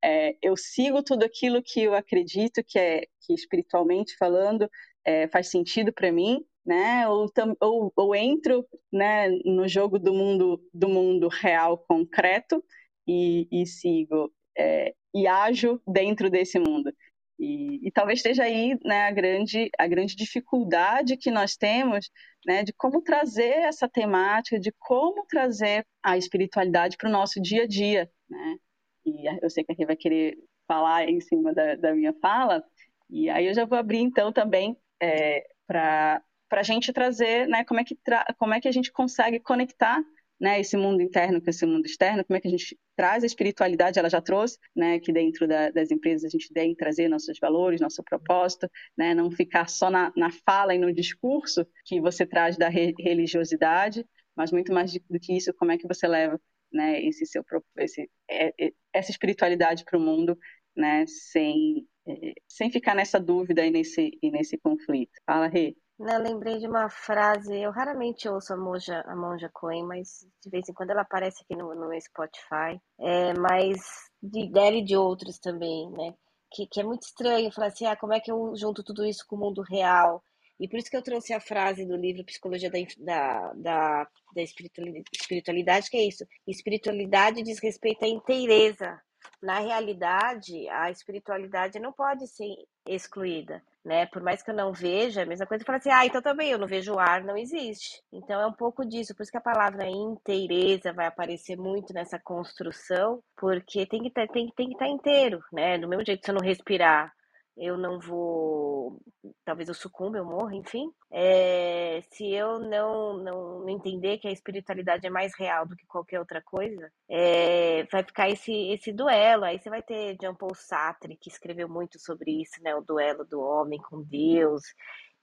é, 0.05 0.37
eu 0.43 0.55
sigo 0.55 1.03
tudo 1.03 1.25
aquilo 1.25 1.63
que 1.63 1.81
eu 1.81 1.95
acredito 1.95 2.63
que 2.63 2.79
é 2.79 3.07
que 3.23 3.33
espiritualmente 3.33 4.15
falando 4.19 4.69
é, 5.03 5.27
faz 5.29 5.49
sentido 5.49 5.93
para 5.95 6.13
mim, 6.13 6.45
né? 6.65 7.09
Ou, 7.09 7.27
ou, 7.61 7.93
ou, 7.97 8.15
entro, 8.15 8.67
né, 8.93 9.31
no 9.47 9.67
jogo 9.67 9.99
do 9.99 10.13
mundo 10.13 10.63
do 10.75 10.89
mundo 10.91 11.29
real 11.29 11.79
concreto 11.79 12.63
e, 13.07 13.49
e 13.51 13.67
sigo 13.67 14.31
é, 14.57 14.95
e 15.15 15.27
ajo 15.27 15.81
dentro 15.87 16.29
desse 16.29 16.59
mundo. 16.59 16.93
E, 17.39 17.89
e, 17.89 17.91
talvez 17.91 18.19
esteja 18.21 18.45
aí 18.45 18.79
né, 18.85 19.07
a, 19.09 19.11
grande, 19.11 19.71
a 19.79 19.87
grande 19.89 20.15
dificuldade 20.15 21.17
que 21.17 21.31
nós 21.31 21.57
temos 21.57 22.11
né, 22.47 22.63
de 22.63 22.73
como 22.75 23.03
trazer 23.03 23.55
essa 23.65 23.89
temática, 23.89 24.59
de 24.61 24.73
como 24.79 25.27
trazer 25.27 25.85
a 26.03 26.17
espiritualidade 26.17 26.97
para 26.97 27.09
o 27.09 27.13
nosso 27.13 27.41
dia 27.43 27.65
a 27.65 27.67
dia. 27.67 28.09
Né? 28.29 28.57
E 29.05 29.27
eu 29.43 29.51
sei 29.51 29.65
que 29.65 29.73
a 29.73 29.75
Rê 29.75 29.87
vai 29.87 29.97
querer 29.97 30.39
falar 30.67 31.09
em 31.09 31.21
cima 31.21 31.53
da, 31.53 31.75
da, 31.75 31.95
minha 31.95 32.13
fala, 32.15 32.65
e 33.11 33.29
aí 33.29 33.47
eu 33.47 33.55
já 33.55 33.65
vou 33.65 33.79
abrir 33.79 33.99
então 33.99 34.33
também 34.33 34.77
é, 35.01 35.47
para 35.67 36.23
a 36.51 36.63
gente 36.63 36.93
trazer 36.93 37.47
né, 37.49 37.65
como, 37.65 37.81
é 37.81 37.85
que 37.85 37.97
como 38.39 38.55
é 38.55 38.61
que 38.61 38.69
a 38.69 38.73
gente 38.73 38.91
consegue 38.93 39.41
conectar 39.41 40.03
né, 40.41 40.61
esse 40.61 40.77
mundo 40.77 41.01
interno 41.01 41.41
com 41.41 41.49
esse 41.49 41.65
mundo 41.65 41.87
externo, 41.87 42.25
como 42.25 42.37
é 42.37 42.41
que 42.41 42.49
a 42.49 42.51
gente 42.51 42.79
traz 42.97 43.23
a 43.23 43.27
espiritualidade, 43.27 43.99
ela 43.99 44.11
já 44.11 44.21
trouxe, 44.21 44.59
né, 44.75 44.99
que 44.99 45.13
dentro 45.13 45.47
da, 45.47 45.71
das 45.71 45.91
empresas 45.91 46.25
a 46.25 46.29
gente 46.29 46.53
tem 46.53 46.75
trazer 46.75 47.09
nossos 47.09 47.39
valores, 47.39 47.81
nosso 47.81 48.03
propósito, 48.03 48.69
né, 48.97 49.15
não 49.15 49.31
ficar 49.31 49.69
só 49.69 49.91
na, 49.91 50.13
na 50.17 50.31
fala 50.31 50.75
e 50.75 50.79
no 50.79 50.93
discurso 50.93 51.67
que 51.85 52.01
você 52.01 52.27
traz 52.27 52.57
da 52.57 52.69
re 52.69 52.95
religiosidade, 52.99 54.05
mas 54.37 54.51
muito 54.51 54.73
mais 54.73 54.93
do 54.93 55.21
que 55.21 55.37
isso, 55.37 55.55
como 55.55 55.73
é 55.73 55.79
que 55.79 55.87
você 55.87 56.07
leva 56.09 56.41
né, 56.75 57.01
esse 57.01 57.25
seu 57.25 57.45
esse, 57.79 58.11
é, 58.29 58.67
é, 58.67 58.73
essa 58.93 59.11
espiritualidade 59.11 59.85
para 59.85 59.99
o 59.99 60.03
mundo, 60.03 60.37
né, 60.77 61.05
sem 61.07 61.87
é, 62.07 62.35
sem 62.49 62.71
ficar 62.71 62.95
nessa 62.95 63.19
dúvida 63.19 63.65
e 63.65 63.71
nesse 63.71 64.19
e 64.21 64.31
nesse 64.31 64.59
conflito. 64.59 65.13
Fala, 65.25 65.47
Rê. 65.47 65.77
Não, 65.97 66.21
lembrei 66.21 66.59
de 66.59 66.67
uma 66.67 66.91
frase, 66.91 67.57
eu 67.57 67.71
raramente 67.71 68.29
ouço 68.29 68.53
a 68.53 68.57
Monja, 68.57 69.01
a 69.07 69.15
Monja 69.15 69.49
Coen, 69.53 69.85
mas 69.85 70.27
de 70.43 70.51
vez 70.51 70.69
em 70.69 70.73
quando 70.73 70.91
ela 70.91 71.03
aparece 71.03 71.45
aqui 71.45 71.55
no, 71.55 71.73
no 71.73 72.01
Spotify, 72.01 72.81
é, 72.99 73.33
mas 73.35 73.79
de, 74.21 74.51
dela 74.51 74.77
e 74.77 74.85
de 74.85 74.97
outros 74.97 75.39
também, 75.39 75.89
né? 75.93 76.13
Que, 76.51 76.67
que 76.67 76.81
é 76.81 76.85
muito 76.85 77.03
estranho 77.03 77.53
falar 77.53 77.69
assim, 77.69 77.87
ah, 77.87 77.97
como 77.97 78.13
é 78.13 78.19
que 78.19 78.31
eu 78.31 78.57
junto 78.57 78.83
tudo 78.83 79.05
isso 79.05 79.25
com 79.29 79.37
o 79.37 79.39
mundo 79.39 79.63
real? 79.63 80.23
E 80.59 80.69
por 80.69 80.79
isso 80.79 80.91
que 80.91 80.97
eu 80.97 81.03
trouxe 81.03 81.33
a 81.33 81.41
frase 81.41 81.85
do 81.85 81.97
livro 81.97 82.25
Psicologia 82.25 82.71
da, 82.71 82.79
da, 82.99 83.53
da, 83.55 84.09
da 84.35 84.43
Espiritualidade, 84.43 85.91
que 85.91 85.97
é 85.97 86.07
isso. 86.07 86.25
Espiritualidade 86.47 87.43
diz 87.43 87.59
respeito 87.61 88.05
à 88.05 88.09
inteireza. 88.09 89.01
Na 89.43 89.59
realidade, 89.59 90.69
a 90.69 90.91
espiritualidade 90.91 91.79
não 91.79 91.93
pode 91.93 92.27
ser 92.27 92.55
excluída, 92.87 93.63
né? 93.85 94.07
Por 94.07 94.23
mais 94.23 94.43
que 94.43 94.51
eu 94.51 94.55
não 94.55 94.73
veja, 94.73 95.21
é 95.21 95.25
a 95.25 95.27
mesma 95.27 95.47
coisa 95.47 95.63
que 95.63 95.67
falar 95.67 95.79
assim, 95.79 95.91
ah, 95.91 96.07
então 96.07 96.23
também 96.23 96.51
eu 96.51 96.59
não 96.59 96.67
vejo 96.67 96.95
o 96.95 96.99
ar, 96.99 97.23
não 97.23 97.37
existe. 97.37 98.03
Então 98.13 98.41
é 98.41 98.47
um 98.47 98.53
pouco 98.53 98.85
disso, 98.85 99.15
por 99.15 99.23
isso 99.23 99.33
que 99.33 99.39
a 99.39 99.43
palavra 99.43 99.87
inteireza 99.89 100.93
vai 100.93 101.07
aparecer 101.07 101.57
muito 101.57 101.93
nessa 101.93 102.19
construção, 102.19 103.23
porque 103.37 103.87
tem 103.87 104.03
que, 104.03 104.11
ter, 104.11 104.29
tem, 104.29 104.51
tem 104.55 104.69
que 104.69 104.75
estar 104.75 104.89
inteiro, 104.89 105.43
né? 105.53 105.79
Do 105.79 105.89
mesmo 105.89 106.05
jeito 106.05 106.21
que 106.21 106.27
se 106.27 106.31
eu 106.31 106.37
não 106.37 106.47
respirar, 106.47 107.13
eu 107.57 107.77
não 107.77 108.01
vou, 108.01 109.01
talvez 109.45 109.69
eu 109.69 109.75
sucumba, 109.75 110.19
eu 110.19 110.25
morra, 110.25 110.57
enfim. 110.57 110.91
É, 111.11 112.03
se 112.11 112.33
eu 112.33 112.59
não, 112.59 113.19
não 113.19 113.69
entender 113.69 114.19
que 114.19 114.27
a 114.27 114.33
espiritualidade 114.33 115.07
é 115.07 115.11
mais 115.11 115.33
real 115.39 115.65
do 115.67 115.77
que 115.77 115.87
qualquer 115.87 116.19
outra 116.19 116.43
coisa, 116.43 116.91
é, 117.09 117.85
vai 117.85 118.03
ficar 118.03 118.29
esse, 118.29 118.53
esse 118.71 118.93
duelo. 118.93 119.45
Aí 119.45 119.59
você 119.59 119.71
vai 119.71 119.83
ter 119.83 120.17
Jean 120.21 120.35
Paul 120.35 120.55
Sartre, 120.55 121.17
que 121.17 121.29
escreveu 121.29 121.69
muito 121.69 121.99
sobre 122.01 122.43
isso, 122.43 122.61
né? 122.63 122.75
O 122.75 122.83
duelo 122.83 123.25
do 123.25 123.41
homem 123.41 123.81
com 123.81 124.03
Deus. 124.03 124.63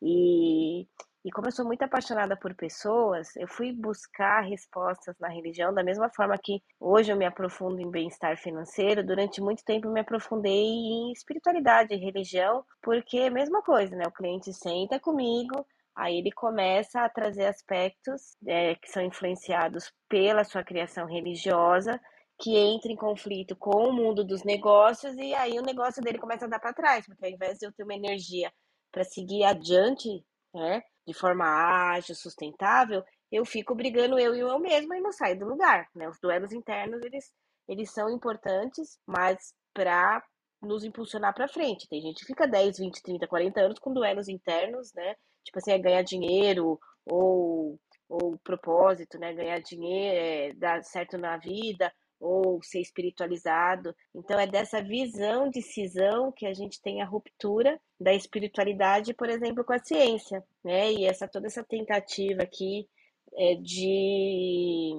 E 0.02 0.88
e 1.24 1.32
como 1.32 1.48
eu 1.48 1.52
sou 1.52 1.66
muito 1.66 1.84
apaixonada 1.84 2.36
por 2.36 2.56
pessoas, 2.56 3.36
eu 3.36 3.48
fui 3.48 3.72
buscar 3.72 4.42
respostas 4.42 5.16
na 5.20 5.28
religião 5.28 5.74
da 5.74 5.84
mesma 5.84 6.10
forma 6.10 6.38
que 6.38 6.64
hoje 6.80 7.12
eu 7.12 7.16
me 7.16 7.26
aprofundo 7.26 7.80
em 7.80 7.92
bem-estar 7.92 8.36
financeiro. 8.38 9.06
Durante 9.06 9.40
muito 9.40 9.64
tempo 9.64 9.88
eu 9.88 9.92
me 9.92 10.00
aprofundei 10.00 10.64
em 10.64 11.12
espiritualidade 11.12 11.94
e 11.94 11.98
religião, 11.98 12.66
porque 12.82 13.18
é 13.18 13.28
a 13.28 13.32
mesma 13.32 13.62
coisa, 13.62 13.96
né? 13.96 14.06
O 14.08 14.12
cliente 14.12 14.52
senta 14.52 15.00
comigo, 15.00 15.66
aí 15.96 16.18
ele 16.18 16.32
começa 16.32 17.02
a 17.02 17.10
trazer 17.10 17.46
aspectos 17.46 18.36
é, 18.48 18.74
que 18.76 18.90
são 18.90 19.04
influenciados 19.04 19.94
pela 20.10 20.44
sua 20.44 20.64
criação 20.64 21.06
religiosa, 21.06 22.02
que 22.40 22.58
entra 22.58 22.92
em 22.92 22.96
conflito 22.96 23.56
com 23.56 23.90
o 23.90 23.94
mundo 23.94 24.24
dos 24.24 24.44
negócios, 24.44 25.16
e 25.18 25.36
aí 25.36 25.60
o 25.60 25.62
negócio 25.62 26.02
dele 26.02 26.18
começa 26.18 26.46
a 26.46 26.50
dar 26.50 26.60
para 26.60 26.74
trás, 26.74 27.06
porque 27.06 27.24
ao 27.24 27.32
invés 27.32 27.60
de 27.60 27.68
eu 27.68 27.72
ter 27.72 27.84
uma 27.84 27.94
energia 27.94 28.52
para 28.92 29.04
seguir 29.04 29.44
adiante, 29.44 30.26
né? 30.54 30.82
De 31.08 31.14
forma 31.14 31.46
ágil, 31.46 32.16
sustentável, 32.16 33.04
eu 33.32 33.46
fico 33.46 33.74
brigando 33.74 34.20
eu 34.20 34.36
e 34.36 34.40
eu 34.40 34.60
mesma 34.60 34.98
e 34.98 35.02
não 35.02 35.12
saio 35.12 35.40
do 35.40 35.46
lugar, 35.46 35.88
né? 35.96 36.08
Os 36.08 36.20
duelos 36.20 36.52
internos, 36.52 37.02
eles, 37.04 37.32
eles 37.68 37.92
são 37.92 38.10
importantes, 38.10 39.00
mas 39.08 39.54
para 39.74 40.22
nos 40.62 40.84
impulsionar 40.84 41.34
para 41.34 41.48
frente. 41.48 41.88
Tem 41.90 42.02
gente 42.02 42.20
que 42.22 42.28
fica 42.28 42.48
10, 42.48 42.78
20, 42.78 43.02
30, 43.02 43.28
40 43.28 43.62
anos 43.62 43.80
com 43.80 43.94
duelos 43.94 44.28
internos, 44.28 44.94
né? 44.94 45.16
Tipo 45.44 45.58
assim, 45.60 45.72
é 45.72 45.80
ganhar 45.80 46.04
dinheiro 46.04 46.80
ou, 47.06 47.80
ou 48.10 48.38
propósito, 48.44 49.18
né? 49.18 49.34
Ganhar 49.34 49.60
dinheiro, 49.60 50.18
é, 50.20 50.54
dar 50.54 50.84
certo 50.84 51.18
na 51.18 51.38
vida, 51.38 51.92
ou 52.22 52.62
ser 52.62 52.80
espiritualizado. 52.80 53.96
Então, 54.14 54.40
é 54.40 54.46
dessa 54.46 54.82
visão 54.82 55.50
de 55.50 55.62
cisão 55.62 56.32
que 56.32 56.46
a 56.46 56.54
gente 56.54 56.80
tem 56.80 57.02
a 57.02 57.06
ruptura 57.06 57.82
da 58.00 58.14
espiritualidade, 58.14 59.14
por 59.14 59.28
exemplo, 59.28 59.64
com 59.66 59.74
a 59.74 59.84
ciência, 59.84 60.44
né? 60.64 60.94
E 60.94 61.06
essa 61.06 61.28
toda 61.28 61.48
essa 61.48 61.64
tentativa 61.64 62.44
aqui 62.44 62.88
é 63.34 63.56
de, 63.56 64.94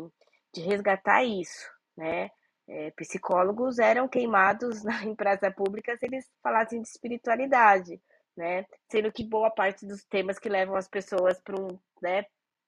de 0.52 0.60
resgatar 0.62 1.22
isso, 1.24 1.70
né? 1.96 2.30
É, 2.68 2.90
psicólogos 2.92 3.78
eram 3.78 4.08
queimados 4.08 4.82
na, 4.84 5.04
em 5.04 5.14
praça 5.14 5.50
pública 5.50 5.96
se 5.96 6.06
eles 6.06 6.28
falassem 6.42 6.82
de 6.82 6.88
espiritualidade, 6.88 8.00
né? 8.36 8.66
Sendo 8.90 9.12
que 9.12 9.24
boa 9.24 9.50
parte 9.50 9.86
dos 9.86 10.04
temas 10.04 10.38
que 10.38 10.48
levam 10.48 10.74
as 10.74 10.88
pessoas 10.88 11.40
para 11.40 11.60
um, 11.60 11.78
né, 12.02 12.24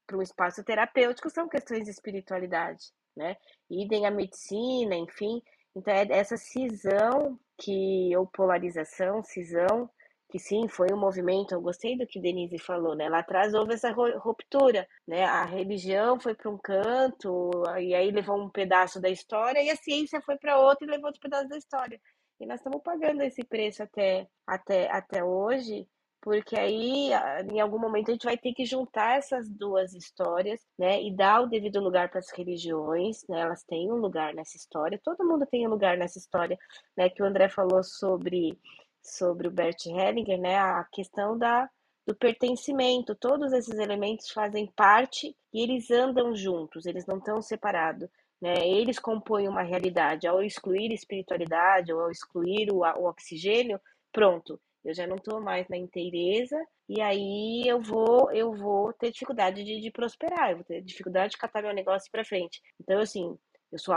para 0.06 0.16
um 0.16 0.22
espaço 0.22 0.62
terapêutico 0.62 1.28
são 1.28 1.48
questões 1.48 1.84
de 1.84 1.90
espiritualidade. 1.90 2.92
Né? 3.16 3.36
Idem 3.70 4.06
a 4.06 4.10
medicina, 4.10 4.94
enfim. 4.96 5.42
Então, 5.76 5.92
é 5.92 6.06
essa 6.10 6.36
cisão 6.36 7.38
que, 7.58 8.16
ou 8.16 8.26
polarização, 8.26 9.22
cisão, 9.22 9.88
que 10.30 10.38
sim, 10.38 10.66
foi 10.66 10.88
um 10.92 10.96
movimento, 10.98 11.54
eu 11.54 11.60
gostei 11.60 11.96
do 11.96 12.06
que 12.06 12.20
Denise 12.20 12.58
falou, 12.58 12.96
né? 12.96 13.08
Lá 13.08 13.20
atrás 13.20 13.54
houve 13.54 13.74
essa 13.74 13.92
ruptura, 13.92 14.86
né? 15.06 15.24
A 15.24 15.44
religião 15.44 16.18
foi 16.18 16.34
para 16.34 16.50
um 16.50 16.58
canto, 16.58 17.50
e 17.80 17.94
aí 17.94 18.10
levou 18.10 18.36
um 18.42 18.50
pedaço 18.50 19.00
da 19.00 19.08
história, 19.08 19.62
e 19.62 19.70
a 19.70 19.76
ciência 19.76 20.20
foi 20.22 20.36
para 20.36 20.58
outro 20.58 20.86
e 20.86 20.90
levou 20.90 21.06
outro 21.06 21.20
pedaço 21.20 21.48
da 21.48 21.56
história. 21.56 22.00
E 22.40 22.46
nós 22.46 22.58
estamos 22.58 22.82
pagando 22.82 23.22
esse 23.22 23.44
preço 23.44 23.82
até, 23.82 24.26
até, 24.46 24.90
até 24.90 25.22
hoje, 25.22 25.86
porque 26.24 26.56
aí 26.58 27.10
em 27.52 27.60
algum 27.60 27.78
momento 27.78 28.08
a 28.08 28.12
gente 28.12 28.24
vai 28.24 28.38
ter 28.38 28.54
que 28.54 28.64
juntar 28.64 29.18
essas 29.18 29.46
duas 29.46 29.92
histórias, 29.92 30.58
né, 30.78 31.02
e 31.02 31.14
dar 31.14 31.42
o 31.42 31.46
devido 31.46 31.80
lugar 31.80 32.08
para 32.08 32.18
as 32.18 32.30
religiões, 32.30 33.26
né, 33.28 33.42
elas 33.42 33.62
têm 33.62 33.92
um 33.92 33.96
lugar 33.96 34.32
nessa 34.32 34.56
história, 34.56 34.98
todo 35.04 35.22
mundo 35.22 35.44
tem 35.44 35.66
um 35.66 35.70
lugar 35.70 35.98
nessa 35.98 36.18
história, 36.18 36.58
né, 36.96 37.10
que 37.10 37.22
o 37.22 37.26
André 37.26 37.50
falou 37.50 37.84
sobre 37.84 38.58
sobre 39.02 39.48
o 39.48 39.50
Bert 39.50 39.84
Hellinger, 39.84 40.40
né, 40.40 40.56
a 40.56 40.82
questão 40.90 41.36
da 41.36 41.68
do 42.06 42.14
pertencimento, 42.14 43.14
todos 43.14 43.52
esses 43.52 43.78
elementos 43.78 44.30
fazem 44.30 44.66
parte 44.74 45.36
e 45.52 45.62
eles 45.62 45.90
andam 45.90 46.34
juntos, 46.34 46.86
eles 46.86 47.06
não 47.06 47.18
estão 47.18 47.40
separados. 47.42 48.08
Né? 48.42 48.66
Eles 48.68 48.98
compõem 48.98 49.48
uma 49.48 49.62
realidade. 49.62 50.26
Ao 50.26 50.42
excluir 50.42 50.92
espiritualidade 50.92 51.94
ou 51.94 52.02
ao 52.02 52.10
excluir 52.10 52.70
o, 52.70 52.80
o 52.80 53.08
oxigênio, 53.08 53.80
pronto, 54.12 54.60
eu 54.84 54.94
já 54.94 55.06
não 55.06 55.16
estou 55.16 55.40
mais 55.40 55.66
na 55.68 55.76
inteireza 55.76 56.56
e 56.88 57.00
aí 57.00 57.62
eu 57.66 57.80
vou 57.80 58.30
eu 58.32 58.52
vou 58.52 58.92
ter 58.92 59.10
dificuldade 59.10 59.64
de, 59.64 59.80
de 59.80 59.90
prosperar, 59.90 60.50
eu 60.50 60.56
vou 60.56 60.64
ter 60.64 60.82
dificuldade 60.82 61.32
de 61.32 61.38
catar 61.38 61.62
meu 61.62 61.72
negócio 61.72 62.10
para 62.10 62.24
frente. 62.24 62.60
Então, 62.80 63.00
assim, 63.00 63.36
eu 63.72 63.78
sou 63.78 63.94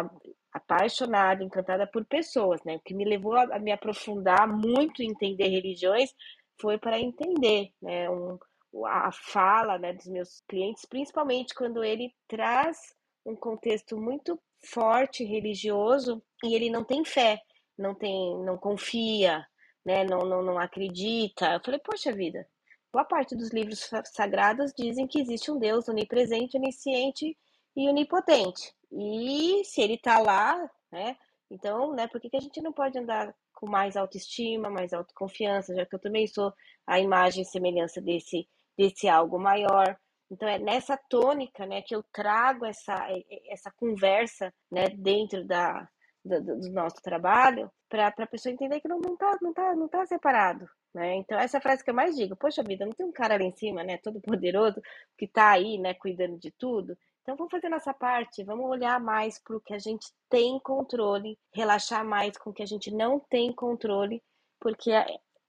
apaixonada, 0.51 1.43
encantada 1.43 1.85
por 1.85 2.03
pessoas, 2.05 2.59
né? 2.63 2.77
O 2.77 2.79
que 2.79 2.95
me 2.95 3.05
levou 3.05 3.35
a, 3.35 3.59
me 3.59 3.71
aprofundar 3.71 4.47
muito 4.47 5.03
em 5.03 5.09
entender 5.11 5.47
religiões 5.49 6.13
foi 6.59 6.77
para 6.77 6.99
entender, 6.99 7.71
né? 7.81 8.09
Um, 8.09 8.39
a 8.85 9.11
fala 9.11 9.77
né, 9.77 9.93
dos 9.93 10.07
meus 10.07 10.41
clientes, 10.47 10.85
principalmente 10.85 11.53
quando 11.53 11.83
ele 11.83 12.13
traz 12.27 12.77
um 13.25 13.35
contexto 13.35 13.97
muito 13.97 14.39
forte 14.63 15.23
religioso 15.23 16.21
e 16.43 16.55
ele 16.55 16.69
não 16.69 16.83
tem 16.83 17.03
fé, 17.05 17.39
não 17.77 17.93
tem, 17.93 18.37
não 18.43 18.57
confia, 18.57 19.45
né, 19.87 20.03
não, 20.03 20.19
não, 20.19 20.43
não 20.43 20.59
acredita. 20.59 21.53
Eu 21.53 21.61
falei, 21.63 21.79
poxa 21.79 22.11
vida, 22.11 22.45
boa 22.91 23.05
parte 23.05 23.37
dos 23.37 23.51
livros 23.51 23.89
sagrados 24.03 24.73
dizem 24.77 25.07
que 25.07 25.17
existe 25.17 25.49
um 25.49 25.57
Deus 25.57 25.87
onipresente, 25.87 26.57
onisciente 26.57 27.37
e 27.73 27.87
onipotente. 27.87 28.73
E 28.91 29.63
se 29.63 29.81
ele 29.81 29.93
está 29.93 30.19
lá, 30.19 30.69
né, 30.91 31.15
então, 31.49 31.93
né, 31.93 32.05
por 32.05 32.19
que, 32.19 32.29
que 32.29 32.35
a 32.35 32.41
gente 32.41 32.61
não 32.61 32.73
pode 32.73 32.99
andar 32.99 33.33
com 33.53 33.65
mais 33.65 33.95
autoestima, 33.95 34.69
mais 34.69 34.91
autoconfiança, 34.91 35.73
já 35.73 35.85
que 35.85 35.95
eu 35.95 35.99
também 35.99 36.27
sou 36.27 36.53
a 36.85 36.99
imagem 36.99 37.43
e 37.43 37.45
semelhança 37.45 38.01
desse, 38.01 38.45
desse 38.77 39.07
algo 39.07 39.39
maior. 39.39 39.97
Então 40.29 40.49
é 40.49 40.59
nessa 40.59 40.97
tônica, 40.97 41.65
né, 41.65 41.81
que 41.81 41.95
eu 41.95 42.03
trago 42.11 42.65
essa, 42.65 43.07
essa 43.49 43.71
conversa, 43.71 44.53
né, 44.69 44.89
dentro 44.89 45.45
da, 45.47 45.87
do, 46.27 46.59
do 46.59 46.71
nosso 46.71 47.01
trabalho 47.01 47.71
para 47.89 48.07
a 48.07 48.27
pessoa 48.27 48.53
entender 48.53 48.79
que 48.79 48.87
não, 48.87 48.99
não, 48.99 49.15
tá, 49.15 49.37
não, 49.41 49.53
tá, 49.53 49.75
não 49.75 49.87
tá 49.87 50.05
separado. 50.05 50.69
Né? 50.93 51.15
Então, 51.15 51.39
essa 51.39 51.57
é 51.57 51.59
a 51.59 51.61
frase 51.61 51.83
que 51.83 51.89
eu 51.89 51.95
mais 51.95 52.15
digo: 52.15 52.35
Poxa 52.35 52.63
vida, 52.63 52.85
não 52.85 52.93
tem 52.93 53.05
um 53.05 53.11
cara 53.11 53.37
lá 53.37 53.43
em 53.43 53.51
cima, 53.51 53.83
né, 53.83 53.97
todo 53.97 54.21
poderoso, 54.21 54.81
que 55.17 55.25
está 55.25 55.51
aí, 55.51 55.77
né, 55.77 55.93
cuidando 55.93 56.37
de 56.37 56.51
tudo. 56.51 56.97
Então, 57.21 57.35
vamos 57.35 57.51
fazer 57.51 57.69
nossa 57.69 57.93
parte, 57.93 58.43
vamos 58.43 58.69
olhar 58.69 58.99
mais 58.99 59.37
para 59.37 59.57
o 59.57 59.61
que 59.61 59.73
a 59.73 59.79
gente 59.79 60.07
tem 60.29 60.59
controle, 60.59 61.37
relaxar 61.53 62.05
mais 62.05 62.37
com 62.37 62.51
o 62.51 62.53
que 62.53 62.63
a 62.63 62.65
gente 62.65 62.89
não 62.89 63.19
tem 63.19 63.51
controle, 63.51 64.23
porque 64.59 64.91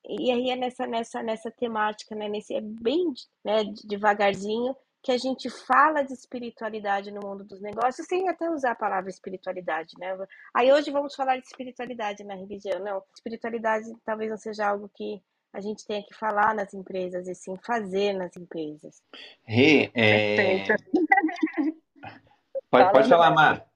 e 0.04 0.30
aí 0.30 0.50
é 0.50 0.56
nessa, 0.56 0.86
nessa, 0.86 1.22
nessa 1.22 1.50
temática, 1.50 2.14
né, 2.14 2.28
nesse, 2.28 2.54
é 2.54 2.60
bem 2.60 3.12
né, 3.44 3.64
devagarzinho, 3.84 4.74
que 5.02 5.12
a 5.12 5.18
gente 5.18 5.48
fala 5.48 6.02
de 6.02 6.12
espiritualidade 6.12 7.10
no 7.10 7.20
mundo 7.20 7.44
dos 7.44 7.60
negócios 7.60 8.06
sem 8.06 8.28
até 8.28 8.50
usar 8.50 8.72
a 8.72 8.76
palavra 8.76 9.10
espiritualidade, 9.10 9.94
né? 9.98 10.16
Aí 10.54 10.72
hoje 10.72 10.90
vamos 10.90 11.14
falar 11.14 11.36
de 11.36 11.46
espiritualidade 11.46 12.24
na 12.24 12.34
religião. 12.34 12.80
Não, 12.80 13.02
espiritualidade 13.14 13.86
talvez 14.04 14.30
não 14.30 14.36
seja 14.36 14.66
algo 14.66 14.90
que 14.94 15.22
a 15.52 15.60
gente 15.60 15.86
tenha 15.86 16.02
que 16.04 16.14
falar 16.14 16.54
nas 16.54 16.74
empresas 16.74 17.26
e 17.26 17.34
sim 17.34 17.56
fazer 17.64 18.12
nas 18.12 18.36
empresas. 18.36 19.02
Rê, 19.44 19.90
é... 19.94 20.64
pode, 22.70 22.92
pode 22.92 23.08
falar, 23.08 23.30
Mar. 23.30 23.66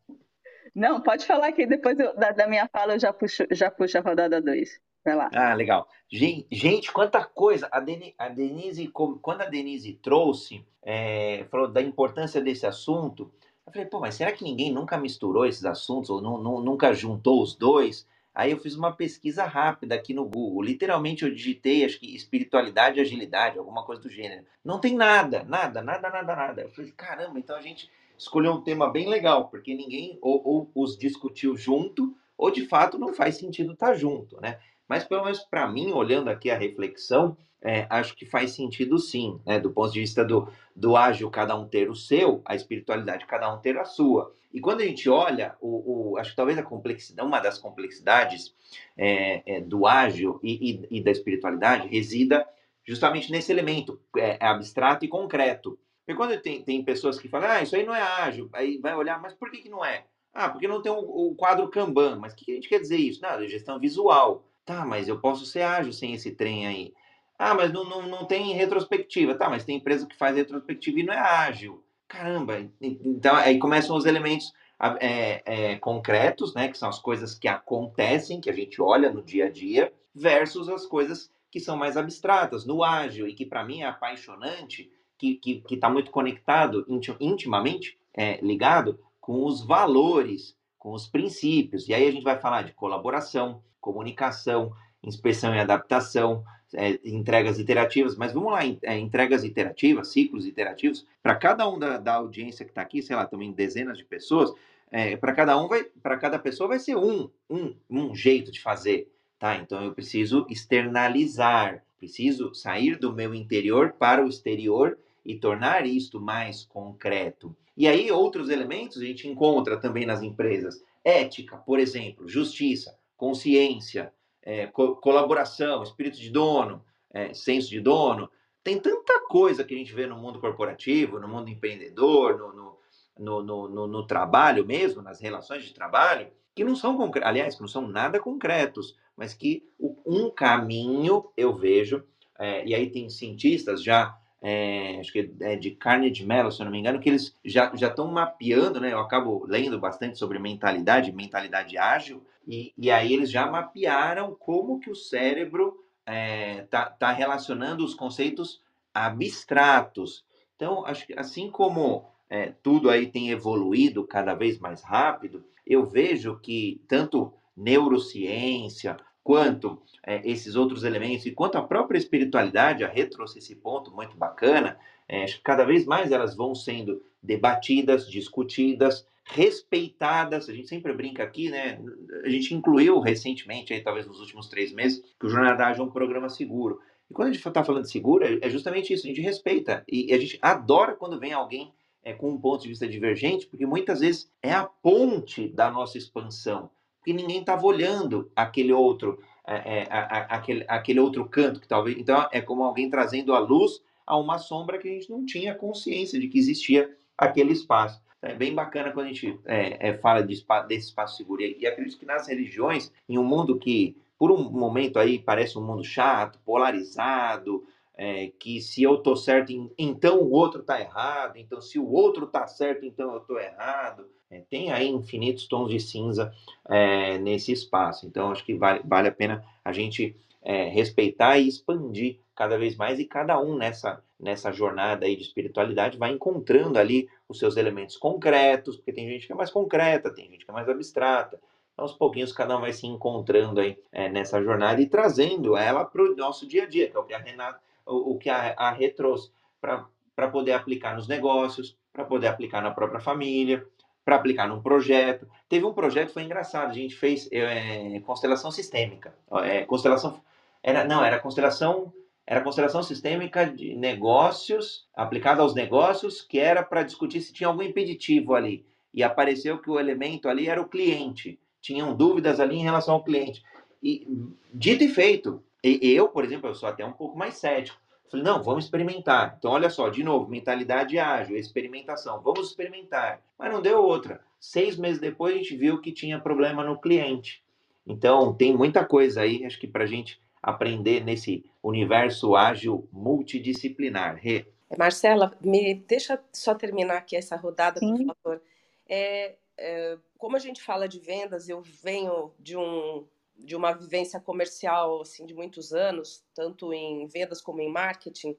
Não, 0.75 1.03
pode 1.03 1.27
falar 1.27 1.53
que 1.53 1.67
depois 1.67 1.99
eu, 1.99 2.17
da, 2.17 2.31
da, 2.31 2.47
minha 2.47 2.69
fala 2.69 2.95
eu 2.95 2.99
já 2.99 3.13
puxo, 3.13 3.45
já 3.51 3.71
puxo 3.71 3.99
a 3.99 4.01
rodada 4.01 4.41
2. 4.41 4.81
Vai 5.05 5.17
lá. 5.17 5.31
Ah, 5.35 5.55
legal. 5.55 5.89
Gente, 6.09 6.93
quanta 6.93 7.25
coisa. 7.25 7.69
A 7.73 7.81
Denise, 7.81 8.15
a 8.19 8.29
Denise 8.29 8.89
quando 8.89 9.43
a 9.43 9.47
Denise 9.47 9.95
trouxe, 9.95 10.65
é, 10.83 11.45
falou 11.51 11.69
da 11.69 11.83
importância 11.83 12.41
desse 12.41 12.67
assunto, 12.67 13.33
eu 13.67 13.73
falei, 13.73 13.87
pô, 13.87 14.01
mas 14.01 14.15
será 14.15 14.33
que 14.33 14.45
ninguém 14.45 14.73
nunca 14.73 14.97
misturou 14.99 15.47
esses 15.47 15.65
assuntos 15.65 16.11
ou 16.11 16.21
nunca 16.21 16.93
juntou 16.93 17.43
os 17.43 17.55
dois? 17.55 18.07
Aí 18.35 18.51
eu 18.51 18.59
fiz 18.59 18.75
uma 18.75 18.93
pesquisa 18.93 19.45
rápida 19.45 19.95
aqui 19.95 20.15
no 20.15 20.25
Google. 20.25 20.63
Literalmente 20.63 21.25
eu 21.25 21.35
digitei, 21.35 21.85
acho 21.85 21.99
que 21.99 22.15
espiritualidade 22.15 22.99
e 22.99 23.03
agilidade, 23.03 23.59
alguma 23.59 23.85
coisa 23.85 24.03
do 24.03 24.09
gênero. 24.09 24.45
Não 24.65 24.81
tem 24.81 24.95
nada, 24.95 25.45
nada, 25.45 25.83
nada, 25.83 26.09
nada, 26.09 26.37
nada. 26.37 26.63
Eu 26.63 26.71
falei, 26.71 26.93
caramba, 26.93 27.39
então 27.39 27.57
a 27.57 27.61
gente 27.61 27.91
escolheu 28.17 28.53
um 28.53 28.63
tema 28.63 28.91
bem 28.91 29.09
legal, 29.09 29.49
porque 29.49 29.75
ninguém 29.75 30.19
ou, 30.23 30.41
ou 30.45 30.71
os 30.75 30.97
discutiu 30.97 31.57
junto, 31.57 32.17
ou 32.39 32.51
de 32.51 32.67
fato 32.67 32.99
não 32.99 33.13
faz 33.13 33.37
sentido 33.37 33.75
estar 33.75 33.89
tá 33.89 33.95
junto, 33.95 34.41
né? 34.41 34.59
Mas, 34.93 35.05
pelo 35.05 35.25
menos 35.25 35.39
para 35.39 35.67
mim, 35.67 35.91
olhando 35.91 36.29
aqui 36.29 36.51
a 36.51 36.59
reflexão, 36.59 37.35
é, 37.63 37.87
acho 37.89 38.15
que 38.15 38.27
faz 38.27 38.51
sentido 38.51 38.99
sim, 38.99 39.41
né? 39.47 39.59
do 39.59 39.71
ponto 39.71 39.91
de 39.91 40.01
vista 40.01 40.23
do, 40.23 40.47
do 40.77 40.95
ágil, 40.95 41.31
cada 41.31 41.57
um 41.57 41.67
ter 41.67 41.89
o 41.89 41.95
seu, 41.95 42.43
a 42.45 42.55
espiritualidade, 42.55 43.25
cada 43.25 43.51
um 43.51 43.59
ter 43.59 43.79
a 43.79 43.87
sua. 43.87 44.35
E 44.53 44.61
quando 44.61 44.83
a 44.83 44.85
gente 44.85 45.09
olha, 45.09 45.57
o, 45.63 46.11
o 46.11 46.19
acho 46.19 46.33
que 46.33 46.37
talvez 46.37 46.59
a 46.59 46.63
complexidade, 46.63 47.27
uma 47.27 47.41
das 47.41 47.57
complexidades 47.57 48.55
é, 48.95 49.43
é, 49.47 49.61
do 49.63 49.87
ágil 49.87 50.39
e, 50.43 50.73
e, 50.73 50.99
e, 50.99 51.03
da 51.03 51.11
espiritualidade 51.11 51.89
resida 51.89 52.47
justamente 52.87 53.33
nesse 53.33 53.51
elemento 53.51 53.99
é, 54.15 54.37
é, 54.45 54.47
abstrato 54.47 55.07
e 55.07 55.09
concreto. 55.09 55.79
Porque 56.05 56.19
quando 56.19 56.39
tem, 56.39 56.63
tem 56.63 56.85
pessoas 56.85 57.19
que 57.19 57.31
falam, 57.31 57.51
ah, 57.51 57.63
isso 57.63 57.75
aí 57.75 57.87
não 57.87 57.95
é 57.95 58.03
ágil, 58.03 58.51
aí 58.53 58.77
vai 58.77 58.95
olhar, 58.95 59.23
mas 59.23 59.33
por 59.33 59.51
que, 59.51 59.63
que 59.63 59.71
não 59.71 59.83
é? 59.83 60.05
Ah, 60.35 60.51
porque 60.51 60.69
não 60.69 60.83
tem 60.83 60.93
o, 60.93 60.99
o 60.99 61.35
quadro 61.35 61.71
Kanban. 61.71 62.19
Mas 62.19 62.35
o 62.35 62.37
que 62.37 62.51
a 62.51 62.55
gente 62.55 62.69
quer 62.69 62.79
dizer 62.79 62.99
isso? 62.99 63.23
Não, 63.23 63.31
é 63.31 63.49
gestão 63.49 63.81
visual. 63.81 64.45
Tá, 64.65 64.85
mas 64.85 65.09
eu 65.09 65.21
posso 65.21 65.45
ser 65.45 65.63
ágil 65.63 65.93
sem 65.93 66.15
esse 66.15 66.33
trem 66.33 66.67
aí. 66.67 66.95
Ah, 67.39 67.55
mas 67.55 67.73
não, 67.73 67.85
não, 67.85 68.03
não 68.03 68.25
tem 68.25 68.53
retrospectiva. 68.53 69.35
Tá, 69.35 69.51
mas 69.51 69.65
tem 69.65 69.77
empresa 69.77 70.07
que 70.07 70.17
faz 70.17 70.37
retrospectiva 70.37 71.01
e 71.01 71.03
não 71.03 71.15
é 71.15 71.19
ágil. 71.19 71.85
Caramba, 72.07 72.69
então 72.81 73.35
aí 73.35 73.59
começam 73.59 73.97
os 73.97 74.05
elementos 74.05 74.53
é, 75.01 75.43
é, 75.47 75.77
concretos, 75.77 76.55
né, 76.55 76.69
que 76.69 76.77
são 76.77 76.91
as 76.91 76.99
coisas 76.99 77.35
que 77.35 77.49
acontecem, 77.49 78.41
que 78.41 78.51
a 78.51 78.53
gente 78.53 78.83
olha 78.83 79.11
no 79.11 79.23
dia 79.23 79.47
a 79.47 79.51
dia, 79.51 79.91
versus 80.15 80.69
as 80.69 80.85
coisas 80.85 81.31
que 81.51 81.59
são 81.59 81.77
mais 81.77 81.97
abstratas, 81.97 82.67
no 82.67 82.85
ágil, 82.85 83.27
e 83.27 83.35
que 83.35 83.47
para 83.47 83.65
mim 83.65 83.81
é 83.81 83.87
apaixonante, 83.87 84.91
que 85.17 85.41
está 85.71 85.87
tá 85.87 85.91
muito 85.91 86.11
conectado, 86.11 86.85
intimamente 87.21 87.99
é, 88.13 88.39
ligado 88.45 88.99
com 89.21 89.45
os 89.45 89.65
valores, 89.65 90.57
com 90.83 90.91
os 90.95 91.07
princípios. 91.07 91.89
E 91.89 91.95
aí 91.95 92.09
a 92.09 92.11
gente 92.11 92.25
vai 92.25 92.37
falar 92.41 92.63
de 92.63 92.73
colaboração, 92.73 93.63
comunicação, 93.81 94.73
inspeção 95.01 95.55
e 95.55 95.61
adaptação, 95.61 96.43
é, 96.75 96.99
entregas 97.05 97.61
iterativas, 97.61 98.17
mas 98.17 98.33
vamos 98.33 98.51
lá, 98.51 98.63
é, 98.65 98.99
entregas 98.99 99.45
iterativas, 99.45 100.09
ciclos 100.09 100.45
iterativos, 100.45 101.07
para 101.23 101.37
cada 101.37 101.69
um 101.69 101.79
da, 101.79 101.99
da 101.99 102.15
audiência 102.15 102.65
que 102.65 102.73
está 102.73 102.83
aqui, 102.83 103.01
sei 103.01 103.15
lá, 103.15 103.25
também 103.25 103.53
dezenas 103.53 103.97
de 103.97 104.05
pessoas, 104.05 104.53
é, 104.91 105.17
para 105.17 105.33
cada 105.33 105.57
um 105.57 105.69
vai, 105.69 105.85
para 105.85 106.17
cada 106.17 106.37
pessoa 106.37 106.71
vai 106.71 106.81
ser 106.81 106.97
um, 106.97 107.31
um, 107.49 107.77
um 107.89 108.13
jeito 108.13 108.51
de 108.51 108.61
fazer, 108.61 109.09
tá? 109.39 109.55
Então 109.59 109.85
eu 109.85 109.95
preciso 109.95 110.45
externalizar, 110.51 111.85
preciso 111.97 112.53
sair 112.55 112.99
do 112.99 113.13
meu 113.13 113.33
interior 113.33 113.93
para 113.93 114.25
o 114.25 114.29
exterior 114.29 114.99
e 115.25 115.37
tornar 115.37 115.87
isto 115.87 116.21
mais 116.21 116.65
concreto. 116.65 117.57
E 117.77 117.89
aí 117.89 118.11
outros 118.11 118.51
elementos 118.51 119.01
a 119.01 119.05
gente 119.05 119.29
encontra 119.29 119.79
também 119.79 120.05
nas 120.05 120.23
empresas, 120.23 120.83
ética, 121.05 121.57
por 121.57 121.79
exemplo, 121.79 122.29
justiça, 122.29 122.99
consciência, 123.17 124.13
é, 124.43 124.67
co 124.67 124.97
colaboração, 124.97 125.83
espírito 125.83 126.19
de 126.19 126.31
dono, 126.31 126.85
é, 127.13 127.33
senso 127.33 127.71
de 127.71 127.81
dono. 127.81 128.29
Tem 128.63 128.79
tanta 128.79 129.21
coisa 129.29 129.65
que 129.65 129.75
a 129.75 129.79
gente 129.79 129.95
vê 129.95 130.07
no 130.07 130.17
mundo 130.17 130.41
corporativo, 130.41 131.19
no 131.19 131.29
mundo 131.29 131.49
empreendedor, 131.49 132.39
no, 132.39 132.79
no, 133.19 133.43
no, 133.43 133.69
no, 133.69 133.87
no 133.87 134.07
trabalho 134.07 134.67
mesmo, 134.67 135.03
nas 135.03 135.21
relações 135.21 135.65
de 135.65 135.73
trabalho, 135.73 136.29
que 136.55 136.65
não 136.65 136.77
são 136.77 136.97
concretos, 136.97 137.29
aliás, 137.29 137.55
que 137.55 137.61
não 137.61 137.69
são 137.69 137.87
nada 137.89 138.21
concretos, 138.21 138.97
mas 139.17 139.35
que 139.35 139.67
um 140.07 140.31
caminho 140.31 141.31
eu 141.37 141.55
vejo, 141.55 142.05
é, 142.39 142.67
e 142.67 142.75
aí 142.75 142.91
tem 142.91 143.09
cientistas 143.09 143.83
já 143.83 144.17
é, 144.43 144.99
acho 144.99 145.13
que 145.13 145.33
é 145.41 145.55
de 145.55 145.71
Carnegie 145.71 146.27
Mellon, 146.27 146.51
se 146.51 146.61
eu 146.61 146.65
não 146.65 146.73
me 146.73 146.79
engano, 146.79 146.99
que 146.99 147.09
eles 147.09 147.39
já 147.45 147.71
estão 147.73 148.09
mapeando, 148.09 148.81
né? 148.81 148.93
Eu 148.93 148.99
acabo 148.99 149.47
lendo 149.47 149.79
bastante 149.79 150.19
sobre 150.19 150.41
mentalidade, 150.41 151.13
mentalidade 151.13 151.79
ágil, 151.79 152.27
e, 152.47 152.75
e 152.77 152.91
aí 152.91 153.13
eles 153.13 153.31
já 153.31 153.49
mapearam 153.49 154.35
como 154.35 154.81
que 154.81 154.91
o 154.91 154.97
cérebro 154.97 155.79
está 156.01 156.13
é, 156.13 156.63
tá, 156.63 156.87
tá 156.87 157.13
relacionando 157.13 157.85
os 157.85 157.95
conceitos 157.95 158.61
abstratos. 158.93 160.25
Então, 160.57 160.85
acho 160.85 161.07
que 161.07 161.17
assim 161.17 161.49
como 161.49 162.05
é, 162.29 162.53
tudo 162.63 162.91
aí 162.91 163.07
tem 163.07 163.31
evoluído 163.31 164.05
cada 164.05 164.35
vez 164.35 164.59
mais 164.59 164.83
rápido, 164.83 165.45
eu 165.65 165.87
vejo 165.87 166.41
que 166.41 166.83
tanto 166.89 167.33
neurociência 167.57 168.97
quanto 169.23 169.81
é, 170.05 170.29
esses 170.29 170.57
outros 170.57 170.85
elementos 170.85 171.27
e 171.27 171.31
quanto 171.31 171.57
a 171.57 171.63
própria 171.63 171.99
espiritualidade, 171.99 172.85
a 172.85 172.89
Rê 172.89 173.07
trouxe 173.07 173.39
esse 173.39 173.55
ponto 173.55 173.95
muito 173.95 174.17
bacana, 174.17 174.79
é, 175.09 175.27
cada 175.43 175.65
vez 175.65 175.85
mais 175.85 176.11
elas 176.11 176.35
vão 176.35 176.55
sendo 176.55 177.03
debatidas, 177.23 178.09
discutidas, 178.09 179.07
respeitadas. 179.25 180.49
A 180.49 180.53
gente 180.53 180.69
sempre 180.69 180.93
brinca 180.93 181.23
aqui, 181.23 181.51
né? 181.51 181.79
A 182.25 182.29
gente 182.29 182.55
incluiu 182.55 182.99
recentemente, 182.99 183.73
aí, 183.73 183.81
talvez 183.81 184.07
nos 184.07 184.21
últimos 184.21 184.49
três 184.49 184.73
meses, 184.73 185.03
que 185.19 185.27
o 185.27 185.29
Jornada 185.29 185.67
Ágil 185.67 185.85
é 185.85 185.87
um 185.87 185.93
programa 185.93 186.29
seguro. 186.29 186.81
E 187.11 187.15
quando 187.15 187.29
a 187.29 187.33
gente 187.33 187.47
está 187.47 187.63
falando 187.63 187.85
de 187.85 187.91
seguro, 187.91 188.25
é, 188.25 188.39
é 188.41 188.51
justamente 188.51 188.93
isso, 188.93 189.07
a 189.07 189.09
gente 189.09 189.21
respeita. 189.21 189.85
E 189.89 190.13
a 190.13 190.19
gente 190.19 190.39
adora 190.41 190.95
quando 190.95 191.21
vem 191.21 191.33
alguém 191.33 191.73
é, 192.03 192.13
com 192.13 192.31
um 192.31 192.41
ponto 192.41 192.63
de 192.63 192.69
vista 192.69 192.89
divergente, 192.89 193.47
porque 193.47 193.67
muitas 193.67 194.01
vezes 194.01 194.31
é 194.43 194.53
a 194.53 194.65
ponte 194.65 195.49
da 195.49 195.71
nossa 195.71 195.99
expansão. 195.99 196.71
Porque 197.03 197.13
ninguém 197.13 197.41
estava 197.41 197.67
olhando 197.67 198.31
aquele 198.35 198.73
outro, 198.73 199.19
é, 199.45 199.81
é, 199.83 199.89
aquele, 199.91 200.65
aquele 200.69 201.01
outro 201.01 201.29
canto 201.29 201.59
que 201.59 201.67
talvez. 201.67 201.99
Então 201.99 202.29
é 202.31 202.41
como 202.41 202.63
alguém 202.63 202.89
trazendo 202.89 203.35
a 203.35 203.41
luz 203.41 203.83
a 204.07 204.17
uma 204.17 204.39
sombra 204.39 204.79
que 204.79 204.89
a 204.89 204.93
gente 204.93 205.11
não 205.11 205.27
tinha 205.27 205.53
consciência 205.53 206.19
de 206.21 206.29
que 206.29 206.39
existia 206.39 206.97
aquele 207.19 207.53
espaço. 207.53 208.01
É 208.23 208.35
bem 208.35 208.55
bacana 208.55 208.93
quando 208.93 209.07
a 209.07 209.09
gente 209.09 209.37
é, 209.45 209.89
é, 209.89 209.99
fala 209.99 210.23
de 210.23 210.33
espaço, 210.33 210.69
desse 210.69 210.87
espaço 210.87 211.17
seguro. 211.17 211.43
E 211.43 211.67
acredito 211.67 211.99
que 211.99 212.07
nas 212.07 212.29
religiões, 212.29 212.93
em 213.09 213.19
um 213.19 213.25
mundo 213.25 213.59
que, 213.59 213.97
por 214.17 214.31
um 214.31 214.49
momento 214.49 215.01
aí, 215.01 215.19
parece 215.19 215.59
um 215.59 215.67
mundo 215.67 215.83
chato, 215.83 216.39
polarizado, 216.45 217.67
é, 218.05 218.33
que 218.37 218.61
se 218.61 218.83
eu 218.83 218.99
tô 218.99 219.15
certo, 219.15 219.53
então 219.79 220.19
o 220.19 220.33
outro 220.33 220.65
tá 220.65 220.81
errado, 220.81 221.37
então 221.37 221.61
se 221.61 221.79
o 221.79 221.89
outro 221.89 222.27
tá 222.27 222.49
certo, 222.49 222.85
então 222.85 223.15
eu 223.15 223.21
tô 223.21 223.39
errado. 223.39 224.09
É, 224.29 224.41
tem 224.51 224.73
aí 224.73 224.89
infinitos 224.89 225.47
tons 225.47 225.71
de 225.71 225.79
cinza 225.79 226.35
é, 226.69 227.17
nesse 227.19 227.53
espaço. 227.53 228.05
Então, 228.05 228.33
acho 228.33 228.45
que 228.45 228.55
vale, 228.55 228.81
vale 228.85 229.07
a 229.07 229.13
pena 229.13 229.45
a 229.65 229.73
gente 229.73 230.17
é, 230.43 230.65
respeitar 230.65 231.39
e 231.39 231.47
expandir 231.47 232.19
cada 232.35 232.59
vez 232.59 232.75
mais 232.75 232.99
e 232.99 233.05
cada 233.05 233.41
um 233.41 233.57
nessa, 233.57 234.03
nessa 234.19 234.51
jornada 234.51 235.07
aí 235.07 235.15
de 235.15 235.23
espiritualidade 235.23 235.97
vai 235.97 236.11
encontrando 236.11 236.81
ali 236.81 237.09
os 237.29 237.39
seus 237.39 237.57
elementos 237.57 237.97
concretos, 237.97 238.75
porque 238.75 238.93
tem 238.93 239.09
gente 239.09 239.29
que 239.29 239.33
é 239.33 239.37
mais 239.37 239.51
concreta, 239.51 240.13
tem 240.13 240.29
gente 240.29 240.45
que 240.45 240.51
é 240.51 240.55
mais 240.55 240.69
abstrata. 240.69 241.39
Então, 241.73 241.85
aos 241.85 241.93
pouquinhos, 241.93 242.33
cada 242.33 242.57
um 242.57 242.63
vai 242.63 242.73
se 242.73 242.85
encontrando 242.85 243.61
aí 243.61 243.79
é, 243.93 244.09
nessa 244.09 244.43
jornada 244.43 244.83
e 244.83 244.89
trazendo 244.89 245.57
ela 245.57 245.85
para 245.85 246.03
o 246.03 246.17
nosso 246.17 246.49
dia 246.49 246.65
a 246.65 246.67
dia, 246.67 246.91
que 246.91 246.97
é 246.97 246.99
o 246.99 247.05
que 247.05 247.15
a 247.15 247.19
Renata, 247.19 247.61
o, 247.87 248.13
o 248.13 248.19
que 248.19 248.31
a, 248.31 248.55
a 248.57 248.71
Rê 248.71 248.89
trouxe, 248.89 249.31
para 249.61 250.29
poder 250.29 250.53
aplicar 250.53 250.95
nos 250.95 251.09
negócios, 251.09 251.77
para 251.93 252.05
poder 252.05 252.29
aplicar 252.29 252.63
na 252.63 252.71
própria 252.71 253.01
família, 253.01 253.65
para 254.05 254.17
aplicar 254.17 254.49
num 254.49 254.63
projeto. 254.63 255.29
Teve 255.49 255.65
um 255.65 255.73
projeto 255.73 256.13
foi 256.13 256.23
engraçado, 256.23 256.71
a 256.71 256.75
gente 256.75 256.97
fez 256.97 257.29
é, 257.31 258.01
constelação 258.01 258.51
sistêmica. 258.51 259.15
É, 259.45 259.65
constelação 259.65 260.21
era 260.63 260.85
não, 260.85 261.05
era 261.05 261.19
constelação 261.19 261.93
era 262.27 262.41
constelação 262.41 262.83
sistêmica 262.83 263.45
de 263.45 263.75
negócios, 263.75 264.87
aplicada 264.95 265.43
aos 265.43 265.55
negócios, 265.55 266.23
que 266.23 266.39
era 266.39 266.63
para 266.63 266.85
discutir 266.85 267.21
se 267.21 267.33
tinha 267.33 267.49
algum 267.49 267.63
impeditivo 267.63 268.35
ali. 268.35 268.65
E 268.95 269.03
apareceu 269.03 269.59
que 269.59 269.71
o 269.71 269.79
elemento 269.79 270.29
ali 270.29 270.49
era 270.49 270.61
o 270.61 270.69
cliente. 270.69 271.39
Tinham 271.61 271.95
dúvidas 271.95 272.39
ali 272.39 272.57
em 272.57 272.63
relação 272.63 272.95
ao 272.95 273.05
cliente. 273.05 273.43
E 273.83 274.07
dito 274.55 274.85
e 274.85 274.89
feito, 274.89 275.43
eu, 275.63 276.09
por 276.09 276.25
exemplo, 276.25 276.49
eu 276.49 276.55
sou 276.55 276.69
até 276.69 276.85
um 276.85 276.93
pouco 276.93 277.17
mais 277.17 277.35
cético. 277.35 277.81
Falei, 278.11 278.27
não, 278.27 278.43
vamos 278.43 278.65
experimentar. 278.65 279.37
Então, 279.39 279.53
olha 279.53 279.71
só, 279.71 279.89
de 279.89 280.05
novo, 280.05 280.29
mentalidade 280.29 280.99
ágil, 280.99 281.37
experimentação. 281.37 282.21
Vamos 282.21 282.49
experimentar. 282.49 283.23
Mas 283.39 283.51
não 283.51 283.63
deu 283.63 283.83
outra. 283.83 284.21
Seis 284.39 284.77
meses 284.77 285.01
depois, 285.01 285.35
a 285.35 285.39
gente 285.39 285.57
viu 285.57 285.81
que 285.81 285.93
tinha 285.93 286.21
problema 286.21 286.63
no 286.63 286.79
cliente. 286.79 287.43
Então, 287.87 288.35
tem 288.35 288.55
muita 288.55 288.85
coisa 288.85 289.23
aí, 289.23 289.45
acho 289.47 289.59
que 289.59 289.67
para 289.67 289.85
a 289.85 289.87
gente 289.87 290.21
aprender 290.43 291.03
nesse 291.03 291.45
universo 291.63 292.35
ágil 292.37 292.87
multidisciplinar. 292.93 294.17
Rê. 294.17 294.47
Marcela, 294.77 295.33
me 295.41 295.75
deixa 295.75 296.23
só 296.33 296.55
terminar 296.55 296.99
aqui 296.99 297.17
essa 297.17 297.37
rodada, 297.37 297.79
Sim. 297.79 298.07
por 298.07 298.17
favor. 298.17 298.43
É, 298.89 299.37
é, 299.57 299.97
como 300.19 300.37
a 300.37 300.41
gente 300.41 300.61
fala 300.61 300.89
de 300.89 300.99
vendas, 300.99 301.49
eu 301.49 301.63
venho 301.63 302.33
de 302.39 302.57
um 302.57 303.07
de 303.45 303.57
uma 303.57 303.73
vivência 303.73 304.21
comercial 304.21 305.03
assim 305.03 305.27
de 305.27 305.35
muitos 305.35 305.73
anos, 305.73 306.25
tanto 306.35 306.73
em 306.73 307.07
vendas 307.07 307.41
como 307.41 307.61
em 307.61 307.71
marketing. 307.71 308.31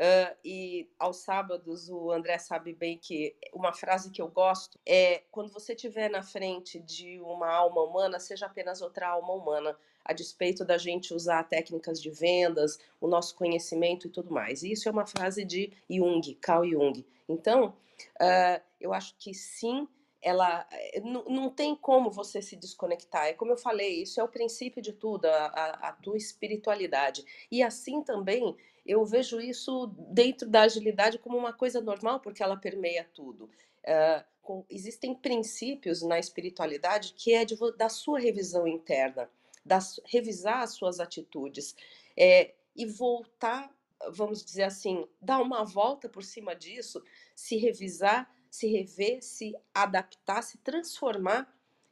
Uh, 0.00 0.34
e 0.42 0.90
aos 0.98 1.18
sábados 1.18 1.90
o 1.90 2.10
André 2.10 2.38
sabe 2.38 2.72
bem 2.72 2.96
que 2.96 3.36
uma 3.52 3.72
frase 3.72 4.10
que 4.10 4.22
eu 4.22 4.28
gosto 4.28 4.78
é 4.86 5.24
quando 5.30 5.52
você 5.52 5.74
estiver 5.74 6.08
na 6.08 6.22
frente 6.22 6.80
de 6.80 7.20
uma 7.20 7.50
alma 7.50 7.82
humana, 7.82 8.18
seja 8.18 8.46
apenas 8.46 8.80
outra 8.80 9.08
alma 9.08 9.34
humana, 9.34 9.76
a 10.02 10.14
despeito 10.14 10.64
da 10.64 10.78
gente 10.78 11.12
usar 11.12 11.44
técnicas 11.44 12.00
de 12.00 12.10
vendas, 12.10 12.78
o 12.98 13.06
nosso 13.06 13.34
conhecimento 13.34 14.06
e 14.06 14.10
tudo 14.10 14.32
mais. 14.32 14.62
E 14.62 14.72
isso 14.72 14.88
é 14.88 14.92
uma 14.92 15.06
frase 15.06 15.44
de 15.44 15.70
Jung, 15.90 16.34
Carl 16.40 16.66
Jung. 16.66 17.04
Então, 17.28 17.76
uh, 18.20 18.62
eu 18.80 18.94
acho 18.94 19.14
que 19.18 19.34
sim, 19.34 19.86
ela 20.22 20.66
eh, 20.70 21.00
não, 21.00 21.50
tem 21.50 21.74
como 21.74 22.10
você 22.10 22.42
se 22.42 22.56
desconectar. 22.56 23.26
É 23.26 23.32
como 23.32 23.52
eu 23.52 23.56
falei, 23.56 24.02
isso 24.02 24.20
é 24.20 24.24
o 24.24 24.28
princípio 24.28 24.82
de 24.82 24.92
tudo, 24.92 25.26
a, 25.26 25.46
a, 25.46 25.88
a 25.88 25.92
tua 25.92 26.16
espiritualidade. 26.16 27.24
E 27.50 27.62
assim 27.62 28.02
também 28.02 28.56
eu 28.84 29.04
vejo 29.04 29.40
isso 29.40 29.86
dentro 30.10 30.48
da 30.48 30.62
agilidade 30.62 31.18
como 31.18 31.36
uma 31.36 31.52
coisa 31.52 31.80
normal, 31.80 32.20
porque 32.20 32.42
ela 32.42 32.56
permeia 32.56 33.08
tudo. 33.14 33.44
Uh, 33.84 34.24
com, 34.42 34.64
existem 34.68 35.14
princípios 35.14 36.02
na 36.02 36.18
espiritualidade 36.18 37.14
que 37.14 37.32
é 37.32 37.44
de, 37.44 37.56
da 37.76 37.88
sua 37.88 38.18
revisão 38.18 38.66
interna, 38.66 39.30
das, 39.64 40.00
revisar 40.06 40.62
as 40.62 40.74
suas 40.74 41.00
atitudes 41.00 41.74
é, 42.16 42.54
e 42.74 42.84
voltar, 42.86 43.72
vamos 44.10 44.44
dizer 44.44 44.64
assim, 44.64 45.06
dar 45.20 45.40
uma 45.40 45.64
volta 45.64 46.08
por 46.08 46.24
cima 46.24 46.54
disso, 46.54 47.02
se 47.34 47.56
revisar 47.56 48.30
se 48.50 48.66
rever, 48.66 49.22
se 49.22 49.54
adaptar, 49.72 50.42
se 50.42 50.58
transformar 50.58 51.48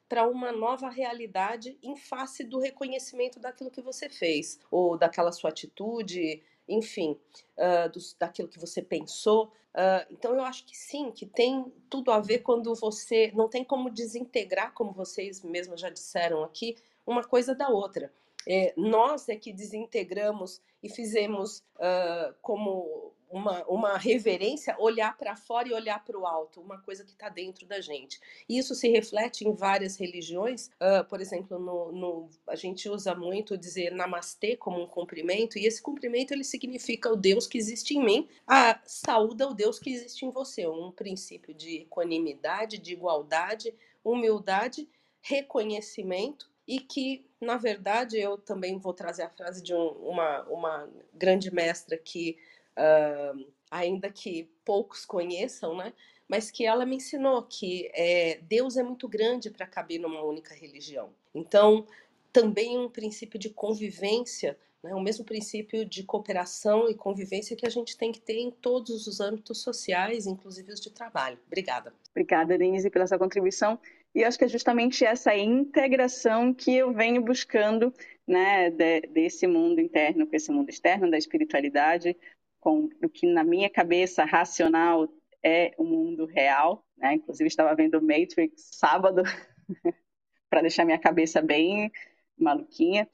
para 0.09 0.27
uma 0.27 0.51
nova 0.51 0.89
realidade 0.89 1.79
em 1.83 1.95
face 1.97 2.43
do 2.43 2.59
reconhecimento 2.59 3.39
daquilo 3.39 3.71
que 3.71 3.83
você 3.83 4.09
fez, 4.09 4.59
ou 4.71 4.97
daquela 4.97 5.31
sua 5.31 5.51
atitude, 5.51 6.43
enfim, 6.67 7.19
uh, 7.57 7.91
do, 7.91 8.01
daquilo 8.19 8.49
que 8.49 8.59
você 8.59 8.83
pensou. 8.83 9.53
Uh, 9.75 10.05
então 10.11 10.35
eu 10.35 10.43
acho 10.43 10.65
que 10.65 10.77
sim, 10.77 11.13
que 11.13 11.27
tem 11.27 11.73
tudo 11.91 12.11
a 12.11 12.21
ver 12.21 12.39
quando 12.39 12.75
você 12.75 13.31
não 13.35 13.49
tem 13.49 13.63
como 13.63 13.91
desintegrar, 13.91 14.73
como 14.73 14.93
vocês 14.93 15.43
mesmos 15.43 15.81
já 15.81 15.91
disseram 15.91 16.43
aqui, 16.43 16.77
uma 17.07 17.23
coisa 17.23 17.55
da 17.55 17.69
outra. 17.69 18.13
É, 18.47 18.73
nós 18.77 19.29
é 19.29 19.37
que 19.37 19.53
desintegramos 19.53 20.63
e 20.83 20.89
fizemos 20.89 21.59
uh, 21.77 22.35
como 22.41 23.13
uma, 23.31 23.65
uma 23.67 23.97
reverência, 23.99 24.77
olhar 24.79 25.17
para 25.17 25.37
fora 25.37 25.69
e 25.69 25.73
olhar 25.73 26.05
para 26.05 26.19
o 26.19 26.27
alto, 26.27 26.61
uma 26.61 26.79
coisa 26.81 27.05
que 27.05 27.13
está 27.13 27.29
dentro 27.29 27.67
da 27.67 27.81
gente. 27.81 28.21
E 28.49 28.59
isso 28.59 28.75
se 28.75 28.89
reflete 28.89 29.47
em 29.47 29.55
várias 29.55 29.97
religiões, 29.97 30.69
uh, 30.81 31.05
por 31.09 31.21
exemplo, 31.21 31.59
no, 31.59 31.93
no, 31.93 32.31
a 32.47 32.57
gente 32.57 32.89
usa 32.89 33.15
muito 33.15 33.57
dizer 33.57 33.93
namastê 33.93 34.57
como 34.57 34.83
um 34.83 34.87
cumprimento, 34.87 35.59
e 35.59 35.67
esse 35.67 35.83
cumprimento 35.83 36.33
ele 36.33 36.45
significa 36.45 37.11
o 37.11 37.17
Deus 37.17 37.47
que 37.47 37.59
existe 37.59 37.97
em 37.97 38.05
mim, 38.05 38.29
a 38.47 38.81
saúda 38.85 39.49
o 39.49 39.55
Deus 39.55 39.79
que 39.79 39.91
existe 39.91 40.25
em 40.25 40.31
você, 40.31 40.67
um 40.67 40.91
princípio 40.91 41.55
de 41.55 41.83
equanimidade, 41.83 42.79
de 42.79 42.93
igualdade, 42.93 43.75
humildade, 44.05 44.89
reconhecimento 45.21 46.49
e 46.67 46.81
que, 46.81 47.25
na 47.41 47.57
verdade, 47.57 48.19
eu 48.19 48.37
também 48.37 48.79
vou 48.79 48.93
trazer 48.93 49.23
a 49.23 49.31
frase 49.31 49.63
de 49.63 49.75
um, 49.75 49.89
uma, 49.89 50.43
uma 50.45 50.89
grande 51.15 51.53
mestra 51.53 51.97
que 51.97 52.37
uh, 52.79 53.47
ainda 53.71 54.11
que 54.11 54.51
poucos 54.65 55.05
conheçam, 55.05 55.77
né? 55.77 55.93
Mas 56.29 56.51
que 56.51 56.65
ela 56.65 56.85
me 56.85 56.97
ensinou 56.97 57.43
que 57.43 57.91
é, 57.95 58.39
Deus 58.43 58.77
é 58.77 58.83
muito 58.83 59.09
grande 59.09 59.51
para 59.51 59.67
caber 59.67 59.99
numa 59.99 60.23
única 60.23 60.55
religião. 60.55 61.11
Então, 61.35 61.87
também 62.33 62.79
um 62.79 62.91
princípio 62.91 63.39
de 63.39 63.49
convivência, 63.49 64.59
né? 64.83 64.95
o 64.95 65.01
mesmo 65.01 65.25
princípio 65.25 65.87
de 65.87 66.03
cooperação 66.03 66.89
e 66.89 66.95
convivência 66.95 67.57
que 67.57 67.67
a 67.67 67.71
gente 67.71 67.97
tem 67.97 68.13
que 68.13 68.21
ter 68.21 68.39
em 68.39 68.51
todos 68.51 69.07
os 69.07 69.21
âmbitos 69.21 69.63
sociais, 69.63 70.27
inclusive 70.27 70.71
os 70.71 70.81
de 70.81 70.91
trabalho. 70.91 71.39
Obrigada. 71.47 71.95
Obrigada, 72.11 72.59
Denise, 72.59 72.91
pela 72.91 73.07
sua 73.07 73.19
contribuição. 73.19 73.79
E 74.15 74.25
acho 74.25 74.39
que 74.39 74.45
é 74.45 74.49
justamente 74.49 75.05
essa 75.05 75.37
integração 75.37 76.53
que 76.53 76.75
eu 76.75 76.93
venho 76.93 77.23
buscando 77.23 77.93
né, 78.27 78.71
de, 78.71 79.03
desse 79.03 79.47
mundo 79.47 79.81
interno 79.81 80.27
com 80.27 80.37
esse 80.37 80.51
mundo 80.51 80.69
externo, 80.69 81.11
da 81.11 81.17
espiritualidade, 81.17 82.17
com 82.61 82.89
o 83.03 83.09
que 83.09 83.27
na 83.27 83.45
minha 83.45 83.71
cabeça 83.71 84.25
racional 84.25 85.09
é 85.43 85.73
o 85.79 85.85
mundo 85.85 86.27
real, 86.27 86.85
né? 86.97 87.15
Inclusive 87.15 87.47
estava 87.47 87.75
vendo 87.75 88.03
Matrix 88.03 88.71
sábado 88.73 89.23
para 90.51 90.63
deixar 90.63 90.85
minha 90.85 90.99
cabeça 90.99 91.41
bem 91.41 91.91
maluquinha, 92.37 93.09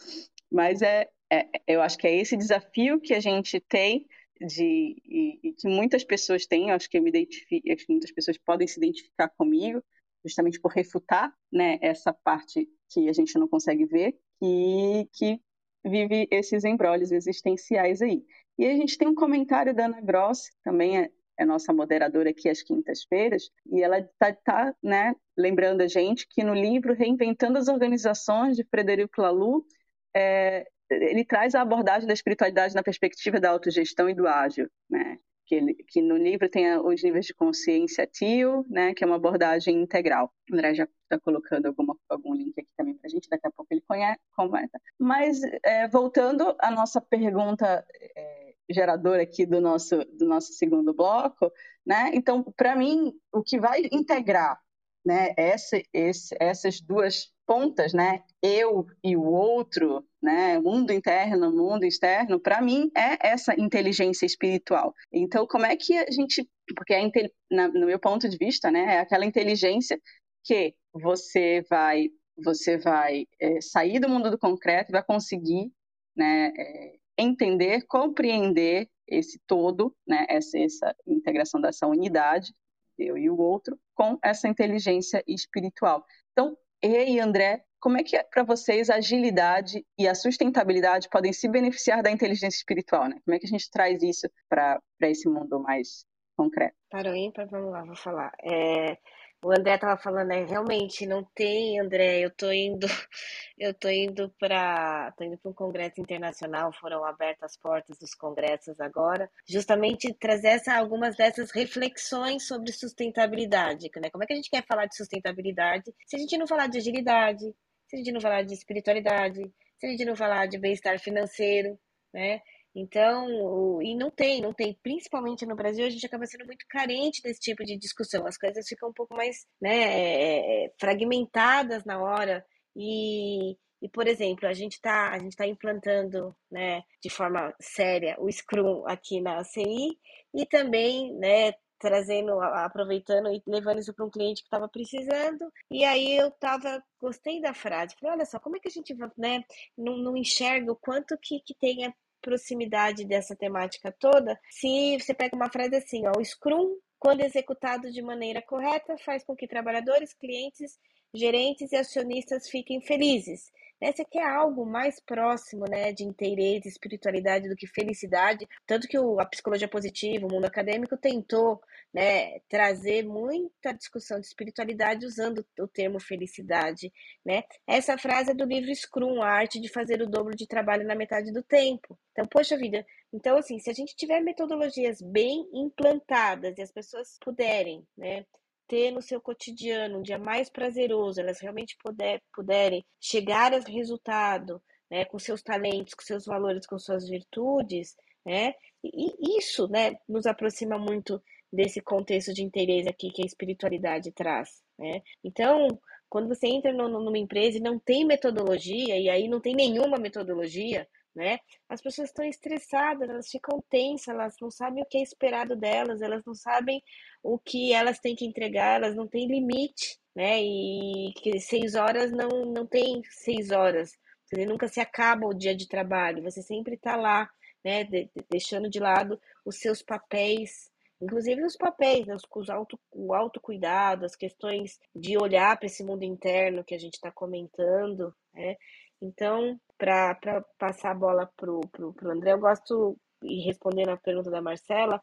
mas 0.51 0.83
é, 0.83 1.09
é, 1.31 1.49
eu 1.67 1.83
acho 1.83 1.99
que 1.99 2.07
é 2.07 2.17
esse 2.17 2.37
desafio 2.37 3.01
que 3.01 3.15
a 3.15 3.21
gente 3.21 3.59
tem 3.61 4.07
de 4.41 5.03
e, 5.05 5.41
e 5.43 5.53
que 5.53 5.69
muitas 5.69 6.05
pessoas 6.05 6.47
têm, 6.47 6.71
acho 6.71 6.89
que 6.89 6.99
eu 6.99 7.03
me 7.03 7.11
identifico, 7.11 7.73
acho 7.73 7.87
que 7.87 7.93
muitas 7.93 8.13
pessoas 8.13 8.39
podem 8.39 8.67
se 8.67 8.79
identificar 8.79 9.29
comigo, 9.29 9.83
justamente 10.25 10.61
por 10.61 10.73
refutar, 10.73 11.33
né, 11.53 11.79
essa 11.81 12.13
parte 12.13 12.69
que 12.91 13.09
a 13.09 13.13
gente 13.13 13.39
não 13.39 13.49
consegue 13.49 13.85
ver 13.85 14.19
e 14.43 15.09
que 15.13 15.41
vive 15.85 16.27
esses 16.31 16.65
embrólios 16.65 17.13
existenciais 17.13 18.01
aí. 18.01 18.25
E 18.59 18.67
a 18.67 18.75
gente 18.75 18.97
tem 18.97 19.09
um 19.09 19.15
comentário 19.15 19.75
da 19.75 19.87
Ana 19.87 20.01
Gross, 20.01 20.51
também 20.63 20.99
é, 20.99 21.11
é 21.39 21.45
nossa 21.45 21.73
moderadora 21.73 22.31
aqui 22.31 22.49
às 22.49 22.63
quintas-feiras, 22.63 23.51
e 23.67 23.83
ela 23.83 23.99
está 23.99 24.33
tá, 24.33 24.75
né, 24.83 25.15
lembrando 25.37 25.81
a 25.81 25.89
gente 25.89 26.27
que 26.29 26.45
no 26.45 26.55
livro 26.55 26.95
Reinventando 26.95 27.59
as 27.59 27.69
Organizações, 27.69 28.57
de 28.57 28.65
Frederico 28.65 29.21
Laloux, 29.21 29.67
é, 30.15 30.67
ele 30.91 31.25
traz 31.25 31.55
a 31.55 31.63
abordagem 31.63 32.07
da 32.07 32.15
espiritualidade 32.15 32.75
na 32.75 32.83
perspectiva 32.83 33.41
da 33.41 33.51
autogestão 33.51 34.09
e 34.09 34.15
do 34.15 34.27
ágil, 34.27 34.69
né? 34.89 35.19
Que, 35.47 35.57
ele, 35.57 35.75
que 35.75 36.01
no 36.01 36.17
livro 36.17 36.49
tem 36.49 36.75
os 36.79 37.03
níveis 37.03 37.27
de 37.27 37.35
consciência 37.35 38.07
TIO, 38.07 38.65
né? 38.69 38.95
Que 38.95 39.05
é 39.05 39.07
uma 39.07 39.17
abordagem 39.17 39.83
integral. 39.83 40.33
O 40.51 40.55
André 40.55 40.75
já 40.75 40.85
está 40.85 41.19
colocando 41.19 41.67
alguma, 41.67 41.97
algum 42.09 42.35
link 42.35 42.59
aqui 42.59 42.71
também 42.77 42.95
para 42.95 43.07
a 43.07 43.11
gente, 43.11 43.29
daqui 43.29 43.47
a 43.47 43.51
pouco 43.51 43.73
ele 43.73 43.83
conhece, 43.87 44.21
comenta. 44.35 44.81
Mas, 44.99 45.41
é, 45.63 45.89
voltando 45.89 46.55
à 46.59 46.71
nossa 46.71 47.01
pergunta 47.01 47.85
é, 48.17 48.44
geradora 48.71 49.23
aqui 49.23 49.45
do 49.47 49.61
nosso, 49.61 49.99
do 50.19 50.27
nosso 50.27 50.53
segundo 50.53 50.95
bloco, 50.95 51.51
né? 51.85 52.11
Então, 52.15 52.43
para 52.57 52.75
mim, 52.77 53.13
o 53.33 53.43
que 53.43 53.59
vai 53.59 53.83
integrar 53.93 54.59
né, 55.05 55.35
essa, 55.37 55.81
esse, 55.93 56.35
essas 56.41 56.81
duas 56.81 57.31
pontas, 57.47 57.93
né, 57.93 58.23
eu 58.43 58.87
e 59.03 59.15
o 59.17 59.23
outro, 59.23 60.03
né, 60.23 60.59
mundo 60.59 60.93
interno, 60.93 61.53
mundo 61.53 61.85
externo, 61.85 62.41
para 62.41 62.63
mim 62.63 62.91
é 62.97 63.29
essa 63.29 63.55
inteligência 63.61 64.25
espiritual. 64.25 64.95
Então, 65.13 65.47
como 65.47 65.67
é 65.67 65.77
que 65.77 65.99
a 65.99 66.11
gente, 66.11 66.49
porque 66.75 66.95
é, 66.95 67.11
no 67.51 67.87
meu 67.87 67.99
ponto 67.99 68.29
de 68.29 68.39
vista, 68.39 68.71
né, 68.71 68.97
é 68.97 69.01
aquela 69.01 69.27
inteligência 69.27 70.01
que 70.43 70.75
você 70.93 71.63
vai, 71.69 72.09
você 72.43 72.79
vai 72.79 73.27
é, 73.39 73.61
sair 73.61 74.01
do 74.01 74.09
mundo 74.09 74.31
do 74.31 74.39
concreto 74.39 74.91
e 74.91 74.93
vai 74.93 75.05
conseguir, 75.05 75.71
né, 76.17 76.51
é, 76.57 76.95
entender, 77.19 77.87
compreender 77.87 78.89
esse 79.07 79.41
todo, 79.47 79.95
né, 80.07 80.27
essa, 80.29 80.59
essa 80.59 80.95
integração 81.07 81.61
dessa 81.61 81.87
unidade 81.87 82.55
eu 82.99 83.19
e 83.19 83.29
o 83.29 83.37
outro, 83.37 83.79
com 83.95 84.19
essa 84.23 84.49
inteligência 84.49 85.23
espiritual. 85.27 86.05
Então, 86.33 86.57
e 86.83 87.19
André, 87.19 87.65
como 87.81 87.99
é 87.99 88.03
que 88.03 88.17
é 88.17 88.23
para 88.23 88.43
vocês 88.43 88.89
a 88.89 88.97
agilidade 88.97 89.85
e 89.99 90.07
a 90.07 90.15
sustentabilidade 90.15 91.09
podem 91.09 91.33
se 91.33 91.49
beneficiar 91.49 92.03
da 92.03 92.11
inteligência 92.11 92.57
espiritual? 92.57 93.09
Né? 93.09 93.17
Como 93.25 93.35
é 93.35 93.39
que 93.39 93.47
a 93.47 93.49
gente 93.49 93.71
traz 93.71 94.03
isso 94.03 94.29
para 94.49 94.81
esse 95.03 95.29
mundo 95.29 95.61
mais 95.61 96.07
concreto? 96.37 96.75
Para 96.91 97.11
o 97.11 97.17
ímpar, 97.17 97.47
vamos 97.49 97.73
lá, 97.73 97.85
vou 97.85 97.97
falar. 97.97 98.33
É, 98.43 98.97
o 99.45 99.53
André 99.53 99.75
estava 99.75 100.01
falando, 100.01 100.29
né? 100.29 100.45
Realmente 100.45 101.07
não 101.07 101.23
tem, 101.35 101.79
André. 101.79 102.21
Eu 102.21 102.31
tô 102.31 102.51
indo, 102.51 102.87
eu 103.59 103.75
tô 103.75 103.89
indo 103.91 104.31
para, 104.41 105.13
tô 105.13 105.25
indo 105.25 105.37
para 105.39 105.51
um 105.51 105.55
congresso 105.55 106.01
internacional. 106.01 106.73
Foram 106.73 107.05
abertas 107.05 107.53
as 107.53 107.57
portas 107.57 107.99
dos 107.99 108.15
congressos 108.15 108.81
agora, 108.81 109.31
justamente 109.47 110.13
trazer 110.15 110.49
essa, 110.49 110.75
algumas 110.75 111.17
dessas 111.17 111.51
reflexões 111.51 112.47
sobre 112.47 112.73
sustentabilidade, 112.73 113.91
né? 113.97 114.09
Como 114.11 114.25
é 114.25 114.27
que 114.27 114.33
a 114.33 114.37
gente 114.37 114.51
quer 114.51 114.65
falar 114.67 114.87
de 114.87 114.97
sustentabilidade 114.97 115.93
se 116.07 116.17
a 116.17 116.19
gente 116.19 116.39
não 116.39 116.47
falar 116.47 116.67
de 116.69 116.79
agilidade, 116.79 117.45
se 117.87 117.97
a 117.97 117.99
gente 117.99 118.13
não 118.13 118.21
falar 118.21 118.43
de 118.43 118.55
espiritualidade, 118.55 119.43
se 119.79 119.87
a 119.87 119.91
gente 119.91 120.05
não 120.05 120.17
falar 120.17 120.47
de 120.47 120.59
bem-estar 120.59 120.99
financeiro, 120.99 121.79
né? 122.13 122.41
Então, 122.75 123.81
e 123.81 123.95
não 123.95 124.11
tem, 124.11 124.41
não 124.41 124.53
tem, 124.53 124.77
principalmente 124.83 125.47
no 125.47 125.55
Brasil, 125.55 125.87
a 125.87 125.91
gente 125.91 126.05
acaba 126.05 126.27
sendo 126.27 126.45
muito 126.45 126.67
carente 126.69 127.23
desse 127.23 127.41
tipo 127.41 127.63
de 127.65 127.79
discussão. 127.79 128.27
As 128.27 128.37
coisas 128.37 128.67
ficam 128.67 128.89
um 128.89 128.93
pouco 128.93 129.15
mais 129.15 129.47
né, 129.61 129.77
é, 129.77 130.65
é, 130.67 130.73
fragmentadas 130.81 131.85
na 131.85 132.03
hora. 132.03 132.45
E, 132.75 133.57
e, 133.81 133.89
por 133.89 134.09
exemplo, 134.09 134.49
a 134.49 134.53
gente 134.53 134.73
está 134.75 135.13
a 135.13 135.19
gente 135.19 135.37
tá 135.37 135.47
implantando 135.47 136.35
né, 136.51 136.83
de 137.01 137.09
forma 137.11 137.55
séria 137.61 138.17
o 138.19 138.31
Scrum 138.31 138.85
aqui 138.89 139.21
na 139.21 139.45
CI 139.45 139.97
e 140.35 140.45
também 140.45 141.15
né, 141.15 141.53
trazendo, 141.79 142.41
aproveitando 142.41 143.29
e 143.29 143.43
levando 143.47 143.79
isso 143.79 143.93
para 143.93 144.07
um 144.07 144.11
cliente 144.11 144.43
que 144.43 144.47
estava 144.47 144.69
precisando. 144.69 145.53
E 145.71 145.85
aí 145.85 146.17
eu 146.17 146.31
tava, 146.31 146.83
gostei 146.99 147.41
da 147.41 147.53
frase. 147.53 147.95
Falei, 148.01 148.17
olha 148.17 148.25
só, 148.25 148.41
como 148.41 148.57
é 148.57 148.59
que 148.59 148.69
a 148.69 148.71
gente 148.71 148.95
né, 149.19 149.45
não, 149.77 149.99
não 149.99 150.17
enxerga 150.17 150.73
o 150.73 150.77
quanto 150.77 151.17
que, 151.23 151.41
que 151.41 151.55
tem 151.55 151.85
proximidade 152.25 153.05
dessa 153.05 153.37
temática 153.37 153.93
toda, 153.93 154.41
se 154.49 154.99
você 154.99 155.13
pega 155.13 155.37
uma 155.37 155.51
frase 155.51 155.77
assim, 155.77 156.07
ó, 156.07 156.13
o 156.19 156.25
Scrum, 156.25 156.77
quando 156.99 157.21
executado 157.21 157.93
de 157.93 158.01
maneira 158.01 158.41
correta, 158.41 158.97
faz 159.05 159.23
com 159.23 159.37
que 159.37 159.47
trabalhadores, 159.47 160.15
clientes, 160.15 160.79
gerentes 161.15 161.71
e 161.71 161.77
acionistas 161.77 162.49
fiquem 162.49 162.81
felizes. 162.81 163.53
Essa 163.85 164.03
que 164.03 164.19
é 164.19 164.27
algo 164.27 164.65
mais 164.65 164.99
próximo, 164.99 165.67
né, 165.69 165.93
de 165.93 166.05
inteireza, 166.05 166.67
espiritualidade 166.67 167.51
do 167.51 167.55
que 167.55 167.67
felicidade, 167.67 168.49
tanto 168.67 168.89
que 168.89 168.99
o, 168.99 169.21
a 169.21 169.27
psicologia 169.27 169.69
positiva, 169.69 170.27
o 170.27 170.33
mundo 170.33 170.47
acadêmico 170.47 170.97
tentou, 170.97 171.61
né, 171.93 172.41
trazer 172.49 173.05
muita 173.05 173.75
discussão 173.75 174.19
de 174.19 174.25
espiritualidade 174.27 175.05
usando 175.05 175.45
o 175.61 175.69
termo 175.69 176.01
felicidade, 176.01 176.91
né? 177.23 177.45
Essa 177.67 177.99
frase 177.99 178.31
é 178.31 178.35
do 178.35 178.47
livro 178.47 178.75
Scrum, 178.75 179.21
a 179.21 179.29
arte 179.29 179.61
de 179.61 179.69
fazer 179.69 180.01
o 180.01 180.09
dobro 180.09 180.35
de 180.35 180.47
trabalho 180.47 180.87
na 180.87 180.95
metade 180.95 181.31
do 181.31 181.43
tempo. 181.43 181.99
Então, 182.13 182.27
poxa 182.27 182.57
vida, 182.57 182.87
então 183.13 183.37
assim, 183.37 183.59
se 183.59 183.69
a 183.69 183.75
gente 183.75 183.95
tiver 183.95 184.21
metodologias 184.21 185.03
bem 185.03 185.47
implantadas 185.53 186.57
e 186.57 186.63
as 186.63 186.73
pessoas 186.73 187.19
puderem, 187.23 187.87
né, 187.99 188.25
ter 188.67 188.91
no 188.91 189.03
seu 189.03 189.21
cotidiano 189.21 189.99
um 189.99 190.03
dia 190.03 190.19
mais 190.19 190.49
prazeroso, 190.49 191.21
elas 191.21 191.41
realmente 191.41 191.77
puder, 191.83 192.21
puderem 192.33 192.85
chegar 193.01 193.53
a 193.55 193.59
resultado, 193.59 194.63
né, 194.91 195.05
com 195.05 195.19
seus 195.19 195.43
talentos, 195.43 195.95
com 195.95 196.03
seus 196.03 196.25
valores, 196.25 196.67
com 196.67 196.79
suas 196.79 197.09
virtudes, 197.09 197.97
né, 198.25 198.55
e 198.83 199.39
isso, 199.39 199.69
né, 199.69 199.97
nos 200.09 200.27
aproxima 200.27 200.79
muito 200.79 201.23
desse 201.53 201.81
contexto 201.81 202.33
de 202.35 202.43
interesse 202.43 202.89
aqui 202.89 203.11
que 203.11 203.23
a 203.23 203.27
espiritualidade 203.27 204.13
traz, 204.13 204.63
né. 204.79 205.03
Então, 205.23 205.69
quando 206.09 206.29
você 206.29 206.47
entra 206.47 206.73
no, 206.73 206.89
numa 206.89 207.19
empresa 207.19 207.59
e 207.59 207.61
não 207.61 207.79
tem 207.79 208.05
metodologia, 208.05 208.97
e 208.97 209.09
aí 209.09 209.29
não 209.29 209.41
tem 209.41 209.55
nenhuma 209.55 209.99
metodologia, 209.99 210.87
né? 211.15 211.39
As 211.69 211.81
pessoas 211.81 212.09
estão 212.09 212.25
estressadas, 212.25 213.09
elas 213.09 213.29
ficam 213.29 213.63
tensas, 213.71 214.09
elas 214.09 214.35
não 214.41 214.51
sabem 214.51 214.83
o 214.83 214.87
que 214.87 214.99
é 214.99 215.03
esperado 215.03 215.55
delas, 215.55 216.03
elas 216.03 216.25
não 216.25 216.35
sabem 216.35 216.83
o 217.23 217.39
que 217.39 217.73
elas 217.73 218.01
têm 218.01 218.17
que 218.17 218.27
entregar, 218.27 218.77
elas 218.77 218.97
não 218.97 219.07
têm 219.07 219.29
limite, 219.29 219.99
né? 220.15 220.43
E 220.43 221.13
que 221.17 221.39
seis 221.39 221.75
horas 221.75 222.11
não, 222.11 222.45
não 222.47 222.67
tem 222.67 223.03
seis 223.11 223.51
horas, 223.51 223.93
você 224.25 224.45
nunca 224.45 224.67
se 224.69 224.81
acaba 224.81 225.27
o 225.27 225.35
dia 225.35 225.55
de 225.55 225.69
trabalho, 225.69 226.23
você 226.23 226.43
sempre 226.43 226.75
está 226.75 226.97
lá, 226.97 227.31
né? 227.65 227.85
De, 227.85 228.11
deixando 228.31 228.69
de 228.69 228.81
lado 228.81 229.21
os 229.45 229.57
seus 229.59 229.83
papéis, 229.83 230.71
inclusive 231.01 231.45
os 231.45 231.57
papéis, 231.57 232.07
né? 232.07 232.17
os, 232.35 232.51
auto, 232.51 232.79
o 232.93 233.15
autocuidado, 233.15 234.05
as 234.05 234.17
questões 234.17 234.81
de 234.95 235.17
olhar 235.17 235.57
para 235.57 235.67
esse 235.67 235.85
mundo 235.85 236.03
interno 236.03 236.65
que 236.65 236.75
a 236.75 236.79
gente 236.79 236.95
está 236.95 237.13
comentando, 237.13 238.15
né? 238.33 238.57
Então, 239.05 239.61
para 239.77 240.43
passar 240.59 240.93
a 240.93 240.95
bola 240.95 241.31
pro, 241.37 241.61
pro, 241.71 241.93
pro 241.93 242.11
André, 242.11 242.33
eu 242.33 242.39
gosto, 242.39 242.97
e 243.23 243.45
respondendo 243.45 243.91
a 243.91 243.99
pergunta 243.99 244.31
da 244.31 244.41
Marcela, 244.41 244.99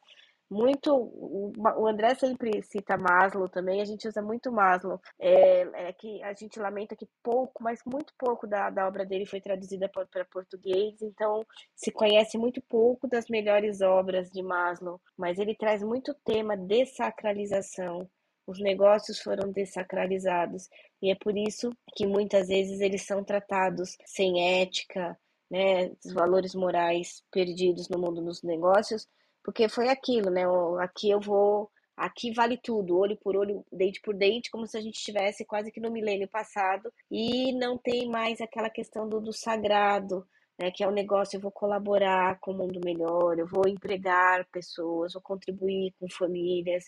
muito. 0.50 0.94
O, 0.94 1.54
o 1.56 1.88
André 1.88 2.16
sempre 2.16 2.64
cita 2.64 2.98
Maslow 2.98 3.48
também, 3.48 3.80
a 3.80 3.86
gente 3.86 4.08
usa 4.08 4.22
muito 4.22 4.52
Maslow. 4.52 5.00
É, 5.20 5.90
é 5.90 5.94
que 5.94 6.22
a 6.24 6.34
gente 6.34 6.60
lamenta 6.60 6.96
que 6.96 7.08
pouco, 7.24 7.64
mas 7.64 7.80
muito 7.86 8.12
pouco 8.18 8.48
da, 8.48 8.72
da 8.72 8.88
obra 8.88 9.06
dele 9.06 9.26
foi 9.28 9.40
traduzida 9.40 9.88
para 9.88 10.26
português, 10.26 11.00
então 11.02 11.46
se 11.76 11.92
conhece 11.92 12.38
muito 12.40 12.60
pouco 12.68 13.08
das 13.08 13.28
melhores 13.30 13.82
obras 13.82 14.32
de 14.32 14.42
Maslow, 14.42 15.00
mas 15.16 15.38
ele 15.38 15.56
traz 15.56 15.84
muito 15.84 16.14
tema 16.26 16.58
de 16.58 16.88
sacralização 16.88 18.10
os 18.46 18.60
negócios 18.60 19.20
foram 19.20 19.52
desacralizados 19.52 20.68
e 21.02 21.12
é 21.12 21.16
por 21.16 21.38
isso 21.38 21.72
que 21.96 22.06
muitas 22.06 22.48
vezes 22.48 22.80
eles 22.80 23.04
são 23.04 23.24
tratados 23.24 23.98
sem 24.06 24.62
ética, 24.62 25.18
né, 25.50 25.92
os 26.06 26.14
valores 26.14 26.56
morais 26.56 27.24
perdidos 27.32 27.90
no 27.90 28.00
mundo 28.00 28.22
dos 28.22 28.42
negócios, 28.42 29.08
porque 29.44 29.68
foi 29.68 29.90
aquilo, 29.90 30.30
né? 30.30 30.44
Aqui 30.80 31.10
eu 31.10 31.20
vou, 31.20 31.70
aqui 31.98 32.32
vale 32.34 32.58
tudo, 32.58 32.98
olho 32.98 33.18
por 33.18 33.36
olho, 33.36 33.66
dente 33.72 34.00
por 34.02 34.16
dente, 34.16 34.50
como 34.50 34.66
se 34.66 34.78
a 34.78 34.82
gente 34.82 34.96
estivesse 34.96 35.44
quase 35.44 35.72
que 35.72 35.82
no 35.82 35.92
milênio 35.92 36.28
passado 36.30 36.92
e 37.10 37.52
não 37.54 37.78
tem 37.78 38.08
mais 38.08 38.40
aquela 38.40 38.70
questão 38.70 39.10
do, 39.10 39.20
do 39.20 39.34
sagrado, 39.34 40.26
né, 40.58 40.72
que 40.72 40.84
é 40.84 40.88
o 40.88 40.92
negócio, 40.92 41.38
eu 41.38 41.42
vou 41.42 41.52
colaborar 41.52 42.40
com 42.40 42.52
o 42.52 42.58
mundo 42.58 42.80
melhor, 42.86 43.38
eu 43.38 43.48
vou 43.48 43.68
empregar 43.68 44.48
pessoas, 44.52 45.14
vou 45.14 45.22
contribuir 45.22 45.94
com 46.00 46.08
famílias. 46.10 46.86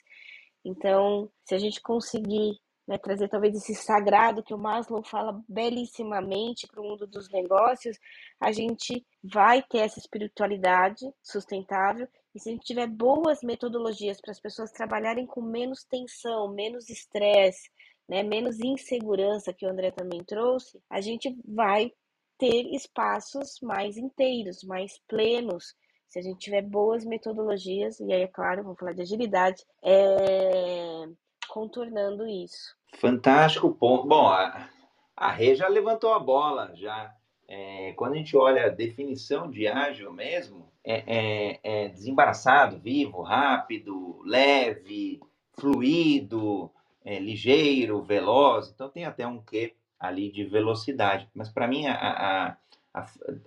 Então, 0.63 1.29
se 1.43 1.53
a 1.53 1.57
gente 1.57 1.81
conseguir 1.81 2.59
né, 2.87 2.97
trazer 2.97 3.29
talvez 3.29 3.55
esse 3.55 3.75
sagrado 3.75 4.43
que 4.43 4.53
o 4.53 4.57
Maslow 4.57 5.03
fala 5.03 5.41
belíssimamente 5.47 6.67
para 6.67 6.81
o 6.81 6.83
mundo 6.83 7.07
dos 7.07 7.29
negócios, 7.29 7.97
a 8.39 8.51
gente 8.51 9.05
vai 9.23 9.61
ter 9.63 9.79
essa 9.79 9.99
espiritualidade 9.99 11.05
sustentável. 11.21 12.07
E 12.35 12.39
se 12.39 12.49
a 12.49 12.51
gente 12.51 12.65
tiver 12.65 12.87
boas 12.87 13.41
metodologias 13.41 14.19
para 14.19 14.31
as 14.31 14.39
pessoas 14.39 14.71
trabalharem 14.71 15.25
com 15.25 15.41
menos 15.41 15.83
tensão, 15.83 16.53
menos 16.53 16.89
estresse, 16.89 17.69
né, 18.07 18.21
menos 18.23 18.59
insegurança 18.59 19.53
que 19.53 19.65
o 19.65 19.69
André 19.69 19.91
também 19.91 20.23
trouxe, 20.23 20.81
a 20.89 20.99
gente 20.99 21.35
vai 21.45 21.91
ter 22.37 22.65
espaços 22.73 23.59
mais 23.61 23.95
inteiros, 23.95 24.63
mais 24.63 24.99
plenos, 25.07 25.73
se 26.13 26.19
a 26.19 26.21
gente 26.21 26.37
tiver 26.37 26.61
boas 26.61 27.03
metodologias, 27.03 27.99
e 27.99 28.13
aí, 28.13 28.21
é 28.21 28.27
claro, 28.27 28.61
vamos 28.61 28.77
falar 28.77 28.93
de 28.93 29.01
agilidade, 29.01 29.63
é, 29.81 31.07
contornando 31.47 32.27
isso. 32.27 32.75
Fantástico 32.99 33.73
ponto. 33.73 34.05
Bom, 34.05 34.27
a, 34.27 34.69
a 35.17 35.31
Rê 35.31 35.55
já 35.55 35.67
levantou 35.67 36.13
a 36.13 36.19
bola, 36.19 36.71
já. 36.75 37.11
É, 37.47 37.93
quando 37.93 38.13
a 38.13 38.17
gente 38.17 38.37
olha 38.37 38.67
a 38.67 38.69
definição 38.69 39.49
de 39.49 39.67
ágil 39.67 40.13
mesmo, 40.13 40.71
é, 40.83 41.03
é, 41.07 41.59
é 41.63 41.89
desembaraçado, 41.89 42.77
vivo, 42.77 43.23
rápido, 43.23 44.21
leve, 44.23 45.19
fluido, 45.53 46.69
é, 47.03 47.17
ligeiro, 47.17 48.03
veloz. 48.03 48.69
Então 48.69 48.87
tem 48.87 49.03
até 49.03 49.25
um 49.25 49.41
quê 49.41 49.73
ali 49.99 50.31
de 50.31 50.43
velocidade. 50.43 51.27
Mas 51.33 51.49
para 51.49 51.67
mim 51.67 51.87
a, 51.87 51.95
a, 51.95 52.57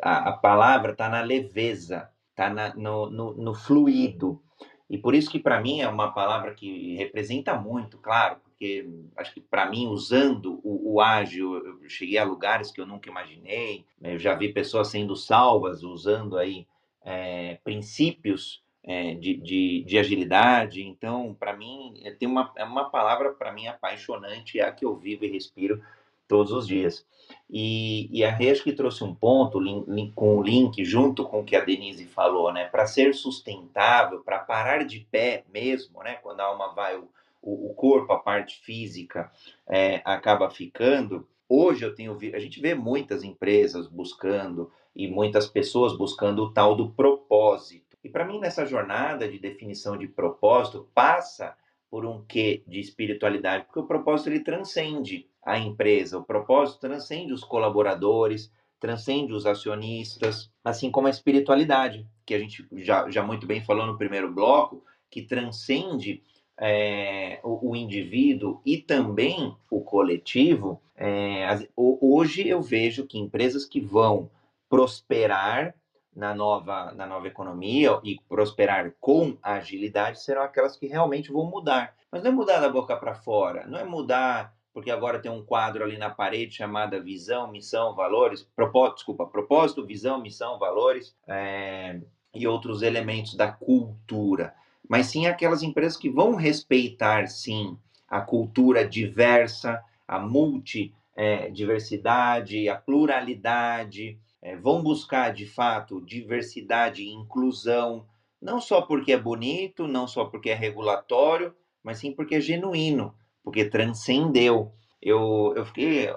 a, 0.03 0.31
a 0.31 0.33
palavra 0.33 0.91
está 0.91 1.09
na 1.09 1.21
leveza, 1.21 2.11
está 2.37 2.75
no, 2.75 3.11
no, 3.11 3.33
no 3.35 3.55
fluido. 3.55 4.41
E 4.89 4.99
por 4.99 5.15
isso 5.15 5.31
que 5.31 5.39
para 5.39 5.61
mim 5.61 5.81
é 5.81 5.89
uma 5.89 6.13
palavra 6.13 6.55
que 6.55 6.95
representa 6.97 7.55
muito, 7.55 7.99
claro, 7.99 8.37
porque 8.45 8.89
acho 9.17 9.35
que 9.35 9.41
para 9.41 9.69
mim, 9.69 9.89
usando 9.89 10.61
o, 10.63 10.95
o, 10.95 11.01
ágil, 11.01 11.57
eu 11.57 11.89
cheguei 11.89 12.19
a 12.19 12.25
lugares 12.25 12.71
que 12.71 12.81
eu 12.81 12.87
nunca 12.87 13.11
imaginei, 13.11 13.85
né, 14.01 14.15
eu 14.15 14.19
já 14.19 14.35
vi 14.35 14.53
pessoas 14.53 14.89
sendo 14.89 15.17
salvas 15.17 15.83
usando 15.83 16.39
aí 16.39 16.67
é, 17.05 17.59
princípios 17.65 18.63
é, 18.85 19.15
de, 19.15 19.35
de, 19.35 19.85
de, 19.85 19.99
agilidade, 19.99 20.83
então 20.83 21.35
para 21.35 21.57
mim 21.57 22.01
é, 22.05 22.13
tem 22.13 22.29
uma, 22.29 22.53
é 22.57 22.63
uma 22.63 22.89
palavra 22.89 23.33
para 23.33 23.53
mim 23.53 23.67
apaixonante, 23.67 24.61
é 24.61 24.65
a 24.65 24.71
que 24.71 24.85
eu 24.85 24.97
vivo 24.97 25.25
e 25.25 25.33
respiro 25.33 25.83
todos 26.29 26.53
os 26.53 26.67
dias. 26.67 27.07
E, 27.49 28.09
e 28.11 28.25
a 28.25 28.37
acho 28.37 28.63
que 28.63 28.73
trouxe 28.73 29.05
um 29.05 29.15
ponto 29.15 29.61
link, 29.61 29.89
link, 29.89 30.13
com 30.15 30.39
o 30.39 30.43
link 30.43 30.85
junto 30.85 31.25
com 31.25 31.41
o 31.41 31.45
que 31.45 31.57
a 31.57 31.65
Denise 31.65 32.07
falou, 32.07 32.53
né? 32.53 32.67
Para 32.67 32.87
ser 32.87 33.15
sustentável, 33.15 34.21
para 34.21 34.41
parar 34.41 34.85
de 34.85 35.01
pé 35.11 35.45
mesmo, 35.53 36.03
né? 36.03 36.15
Quando 36.15 36.41
a 36.41 36.45
alma 36.45 36.73
vai, 36.73 36.97
o, 36.97 37.09
o 37.43 37.75
corpo, 37.75 38.13
a 38.13 38.19
parte 38.19 38.59
física 38.59 39.31
é, 39.69 40.03
acaba 40.05 40.51
ficando. 40.51 41.27
Hoje 41.49 41.85
eu 41.85 41.95
tenho 41.95 42.19
a 42.35 42.39
gente 42.41 42.61
vê 42.61 42.75
muitas 42.75 43.23
empresas 43.23 43.87
buscando 43.87 44.71
e 44.95 45.07
muitas 45.07 45.47
pessoas 45.47 45.97
buscando 45.97 46.43
o 46.43 46.53
tal 46.53 46.75
do 46.75 46.91
propósito. 46.91 47.97
E 48.03 48.09
para 48.09 48.25
mim 48.25 48.41
nessa 48.41 48.67
jornada 48.67 49.29
de 49.29 49.39
definição 49.39 49.97
de 49.97 50.09
propósito 50.09 50.89
passa 50.93 51.57
por 51.91 52.05
um 52.05 52.25
quê 52.25 52.63
de 52.67 52.81
espiritualidade, 52.81 53.65
porque 53.65 53.81
o 53.81 53.87
propósito 53.87 54.29
ele 54.29 54.41
transcende 54.41 55.29
a 55.45 55.59
empresa, 55.59 56.19
o 56.19 56.25
propósito 56.25 56.81
transcende 56.81 57.33
os 57.33 57.45
colaboradores, 57.45 58.53
transcende 58.81 59.33
os 59.33 59.47
acionistas, 59.47 60.51
assim 60.65 60.91
como 60.91 61.07
a 61.07 61.11
espiritualidade, 61.11 62.07
que 62.25 62.35
a 62.35 62.39
gente 62.39 62.67
já, 62.73 63.09
já 63.11 63.23
muito 63.23 63.47
bem 63.47 63.61
falou 63.61 63.87
no 63.87 63.97
primeiro 63.97 64.33
bloco, 64.33 64.85
que 65.11 65.23
transcende 65.23 66.23
é, 66.59 67.41
o, 67.43 67.71
o, 67.71 67.77
indivíduo 67.77 68.61
e 68.65 68.79
também 68.79 69.55
o 69.71 69.81
coletivo. 69.81 70.83
É, 70.97 71.47
hoje 71.77 72.49
eu 72.49 72.61
vejo 72.61 73.07
que 73.07 73.19
empresas 73.19 73.65
que 73.65 73.81
vão 73.81 74.31
prosperar 74.69 75.75
na 76.17 76.35
nova, 76.35 76.93
na 76.93 77.07
nova 77.07 77.29
economia 77.29 78.01
e 78.03 78.19
prosperar 78.29 78.93
com 78.99 79.37
agilidade 79.43 80.23
serão 80.23 80.43
aquelas 80.43 80.77
que 80.77 80.87
realmente 80.87 81.31
vão 81.31 81.45
mudar. 81.45 81.95
Mas 82.11 82.23
não 82.23 82.31
é 82.31 82.35
mudar 82.35 82.59
da 82.59 82.71
boca 82.71 82.97
para 82.97 83.15
fora, 83.15 83.67
não 83.67 83.79
é 83.79 83.85
mudar 83.85 84.57
porque 84.77 84.91
agora 84.91 85.19
tem 85.19 85.31
um 85.31 85.43
quadro 85.43 85.83
ali 85.83 85.97
na 85.97 86.11
parede 86.11 86.57
chamada 86.57 87.01
Visão, 87.01 87.51
Missão, 87.51 87.95
Valores, 87.95 88.47
propósito, 88.55 88.97
desculpa, 88.97 89.25
propósito, 89.25 89.87
visão, 89.87 90.21
missão, 90.21 90.59
valores 90.59 91.17
é, 91.27 91.99
e 92.35 92.47
outros 92.47 92.83
elementos 92.83 93.35
da 93.35 93.51
cultura. 93.51 94.53
Mas 94.87 95.07
sim 95.07 95.27
aquelas 95.27 95.63
empresas 95.63 95.97
que 95.97 96.11
vão 96.11 96.35
respeitar, 96.35 97.27
sim, 97.27 97.79
a 98.07 98.21
cultura 98.21 98.87
diversa, 98.87 99.83
a 100.07 100.19
multidiversidade, 100.19 102.69
é, 102.69 102.71
a 102.71 102.77
pluralidade, 102.77 104.19
é, 104.43 104.57
vão 104.57 104.83
buscar 104.83 105.33
de 105.33 105.47
fato 105.47 106.01
diversidade 106.01 107.03
e 107.03 107.13
inclusão, 107.13 108.07
não 108.41 108.61
só 108.61 108.83
porque 108.83 109.13
é 109.13 109.19
bonito, 109.19 109.87
não 109.87 110.07
só 110.07 110.25
porque 110.25 110.51
é 110.51 110.55
regulatório, 110.55 111.55
mas 111.83 111.99
sim 111.99 112.13
porque 112.13 112.37
é 112.37 112.41
genuíno, 112.41 113.15
porque 113.43 113.65
transcendeu. 113.65 114.73
Eu, 115.01 115.53
eu 115.57 115.65
fiquei 115.65 116.09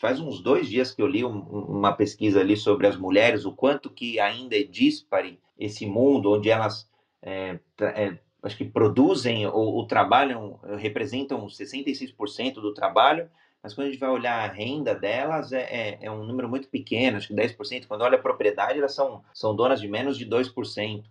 faz 0.00 0.20
uns 0.20 0.40
dois 0.40 0.68
dias 0.68 0.94
que 0.94 1.02
eu 1.02 1.06
li 1.06 1.24
um, 1.24 1.40
uma 1.40 1.92
pesquisa 1.92 2.40
ali 2.40 2.56
sobre 2.56 2.86
as 2.86 2.96
mulheres, 2.96 3.44
o 3.44 3.52
quanto 3.52 3.90
que 3.90 4.20
ainda 4.20 4.56
é 4.56 4.62
dispare 4.62 5.40
esse 5.58 5.86
mundo 5.86 6.32
onde 6.32 6.48
elas 6.48 6.88
é, 7.20 7.58
é, 7.80 8.18
acho 8.42 8.56
que 8.56 8.64
produzem 8.64 9.46
ou, 9.46 9.74
ou 9.74 9.86
trabalham, 9.86 10.60
representam 10.78 11.44
66% 11.46 12.54
do 12.54 12.72
trabalho, 12.72 13.28
mas 13.62 13.74
quando 13.74 13.88
a 13.88 13.90
gente 13.90 14.00
vai 14.00 14.10
olhar 14.10 14.38
a 14.38 14.52
renda 14.52 14.94
delas, 14.94 15.52
é, 15.52 15.62
é, 15.62 15.98
é, 16.02 16.10
um 16.10 16.24
número 16.24 16.48
muito 16.48 16.68
pequeno, 16.68 17.16
acho 17.16 17.28
que 17.28 17.34
10%. 17.34 17.86
Quando 17.86 18.02
olha 18.02 18.16
a 18.16 18.22
propriedade, 18.22 18.78
elas 18.78 18.94
são, 18.94 19.22
são 19.34 19.54
donas 19.54 19.80
de 19.80 19.88
menos 19.88 20.16
de 20.16 20.26
2% 20.26 21.04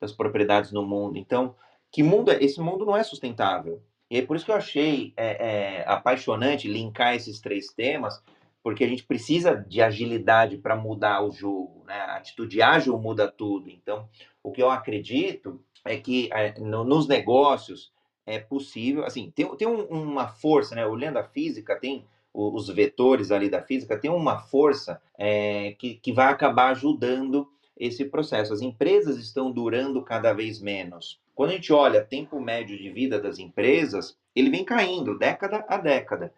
das 0.00 0.12
propriedades 0.12 0.72
no 0.72 0.84
mundo. 0.84 1.18
Então, 1.18 1.54
que 1.92 2.02
mundo 2.02 2.30
é? 2.30 2.42
Esse 2.42 2.60
mundo 2.60 2.86
não 2.86 2.96
é 2.96 3.02
sustentável. 3.02 3.82
E 4.10 4.18
é 4.18 4.22
por 4.22 4.34
isso 4.34 4.44
que 4.44 4.50
eu 4.50 4.56
achei 4.56 5.12
é, 5.16 5.80
é, 5.80 5.84
apaixonante 5.86 6.66
linkar 6.66 7.14
esses 7.14 7.40
três 7.40 7.68
temas, 7.72 8.20
porque 8.62 8.82
a 8.82 8.88
gente 8.88 9.04
precisa 9.04 9.54
de 9.54 9.80
agilidade 9.82 10.58
para 10.58 10.74
mudar 10.74 11.22
o 11.22 11.30
jogo. 11.30 11.84
Né? 11.86 11.94
A 11.94 12.16
atitude 12.16 12.62
ágil 12.62 12.98
muda 12.98 13.28
tudo. 13.28 13.70
Então, 13.70 14.08
o 14.42 14.50
que 14.50 14.62
eu 14.62 14.70
acredito 14.70 15.62
é 15.84 15.96
que 15.96 16.30
é, 16.32 16.58
no, 16.58 16.82
nos 16.82 17.06
negócios 17.06 17.92
é 18.26 18.38
possível, 18.38 19.04
assim, 19.04 19.32
tem, 19.34 19.46
tem 19.56 19.66
um, 19.66 19.84
uma 19.84 20.28
força, 20.28 20.74
né? 20.74 20.86
Olhando 20.86 21.18
a 21.18 21.24
física, 21.24 21.76
tem 21.76 22.04
os 22.32 22.68
vetores 22.68 23.32
ali 23.32 23.48
da 23.48 23.60
física, 23.60 23.98
tem 23.98 24.10
uma 24.10 24.38
força 24.38 25.00
é, 25.18 25.74
que, 25.78 25.94
que 25.96 26.12
vai 26.12 26.26
acabar 26.26 26.70
ajudando 26.70 27.48
esse 27.76 28.04
processo. 28.04 28.52
As 28.52 28.60
empresas 28.60 29.16
estão 29.18 29.50
durando 29.50 30.02
cada 30.02 30.32
vez 30.32 30.60
menos. 30.60 31.20
Quando 31.34 31.50
a 31.50 31.54
gente 31.54 31.72
olha 31.72 32.04
tempo 32.04 32.38
médio 32.38 32.76
de 32.76 32.90
vida 32.90 33.18
das 33.18 33.38
empresas, 33.38 34.16
ele 34.36 34.50
vem 34.50 34.64
caindo 34.64 35.18
década 35.18 35.64
a 35.66 35.78
década. 35.78 36.32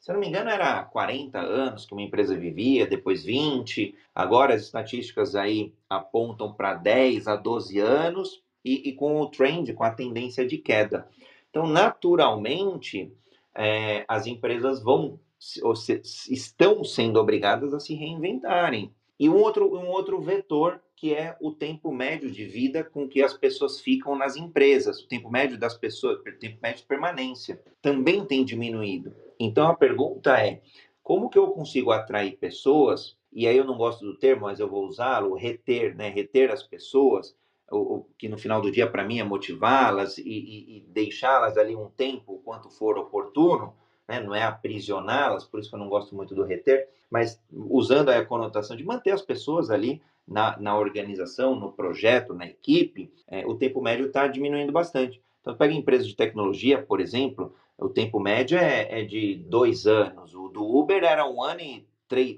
Se 0.00 0.10
eu 0.10 0.14
não 0.14 0.20
me 0.20 0.28
engano, 0.28 0.50
era 0.50 0.82
40 0.84 1.38
anos 1.38 1.84
que 1.84 1.92
uma 1.92 2.02
empresa 2.02 2.36
vivia, 2.36 2.86
depois 2.86 3.24
20. 3.24 3.94
Agora 4.14 4.54
as 4.54 4.62
estatísticas 4.62 5.34
aí 5.34 5.72
apontam 5.88 6.52
para 6.52 6.74
10 6.74 7.26
a 7.28 7.36
12 7.36 7.78
anos 7.78 8.42
e, 8.66 8.88
e 8.88 8.92
com 8.92 9.20
o 9.20 9.30
trend, 9.30 9.72
com 9.74 9.84
a 9.84 9.92
tendência 9.92 10.44
de 10.44 10.58
queda. 10.58 11.08
Então, 11.48 11.68
naturalmente, 11.68 13.12
é, 13.54 14.04
as 14.08 14.26
empresas 14.26 14.82
vão 14.82 15.20
se, 15.38 16.02
estão 16.28 16.82
sendo 16.82 17.20
obrigadas 17.20 17.72
a 17.72 17.78
se 17.78 17.94
reinventarem. 17.94 18.92
E 19.18 19.28
um 19.28 19.36
outro, 19.36 19.72
um 19.72 19.86
outro 19.86 20.20
vetor 20.20 20.80
que 20.96 21.14
é 21.14 21.36
o 21.40 21.52
tempo 21.52 21.92
médio 21.92 22.30
de 22.30 22.44
vida 22.46 22.82
com 22.82 23.06
que 23.06 23.22
as 23.22 23.34
pessoas 23.34 23.80
ficam 23.80 24.16
nas 24.16 24.34
empresas, 24.34 25.00
o 25.00 25.06
tempo 25.06 25.30
médio 25.30 25.58
das 25.58 25.76
pessoas, 25.76 26.18
o 26.18 26.38
tempo 26.38 26.58
médio 26.62 26.80
de 26.80 26.86
permanência, 26.86 27.62
também 27.82 28.24
tem 28.24 28.44
diminuído. 28.44 29.14
Então 29.38 29.68
a 29.68 29.76
pergunta 29.76 30.38
é: 30.40 30.62
como 31.02 31.28
que 31.28 31.38
eu 31.38 31.48
consigo 31.48 31.92
atrair 31.92 32.38
pessoas? 32.38 33.16
E 33.30 33.46
aí 33.46 33.56
eu 33.56 33.64
não 33.64 33.76
gosto 33.76 34.04
do 34.04 34.16
termo, 34.18 34.42
mas 34.42 34.58
eu 34.58 34.68
vou 34.68 34.86
usá-lo, 34.86 35.34
reter, 35.34 35.94
né? 35.94 36.08
Reter 36.08 36.50
as 36.50 36.62
pessoas 36.62 37.36
o, 37.70 38.06
que 38.16 38.28
no 38.28 38.38
final 38.38 38.60
do 38.60 38.70
dia 38.70 38.88
para 38.88 39.04
mim 39.04 39.18
é 39.18 39.24
motivá-las 39.24 40.18
e, 40.18 40.22
e, 40.22 40.76
e 40.76 40.80
deixá-las 40.88 41.56
ali 41.56 41.74
um 41.74 41.88
tempo, 41.90 42.34
o 42.34 42.38
quanto 42.38 42.70
for 42.70 42.98
oportuno, 42.98 43.74
né? 44.08 44.20
não 44.20 44.34
é 44.34 44.42
aprisioná-las, 44.42 45.44
por 45.44 45.60
isso 45.60 45.68
que 45.68 45.74
eu 45.74 45.80
não 45.80 45.88
gosto 45.88 46.14
muito 46.14 46.34
do 46.34 46.44
reter, 46.44 46.88
mas 47.10 47.40
usando 47.52 48.10
a 48.10 48.24
conotação 48.24 48.76
de 48.76 48.84
manter 48.84 49.10
as 49.10 49.22
pessoas 49.22 49.70
ali 49.70 50.02
na, 50.26 50.58
na 50.58 50.76
organização, 50.76 51.54
no 51.54 51.72
projeto, 51.72 52.34
na 52.34 52.46
equipe, 52.46 53.12
é, 53.28 53.46
o 53.46 53.54
tempo 53.54 53.80
médio 53.80 54.06
está 54.06 54.26
diminuindo 54.26 54.72
bastante. 54.72 55.22
Então, 55.40 55.56
pega 55.56 55.72
empresas 55.72 56.08
de 56.08 56.16
tecnologia, 56.16 56.82
por 56.82 57.00
exemplo, 57.00 57.54
o 57.78 57.88
tempo 57.88 58.18
médio 58.18 58.58
é, 58.58 59.00
é, 59.00 59.04
de 59.04 59.36
dois 59.36 59.86
anos. 59.86 60.34
O 60.34 60.48
do 60.48 60.64
Uber 60.64 61.04
era 61.04 61.28
um 61.28 61.42
ano 61.42 61.60
e 61.60 61.86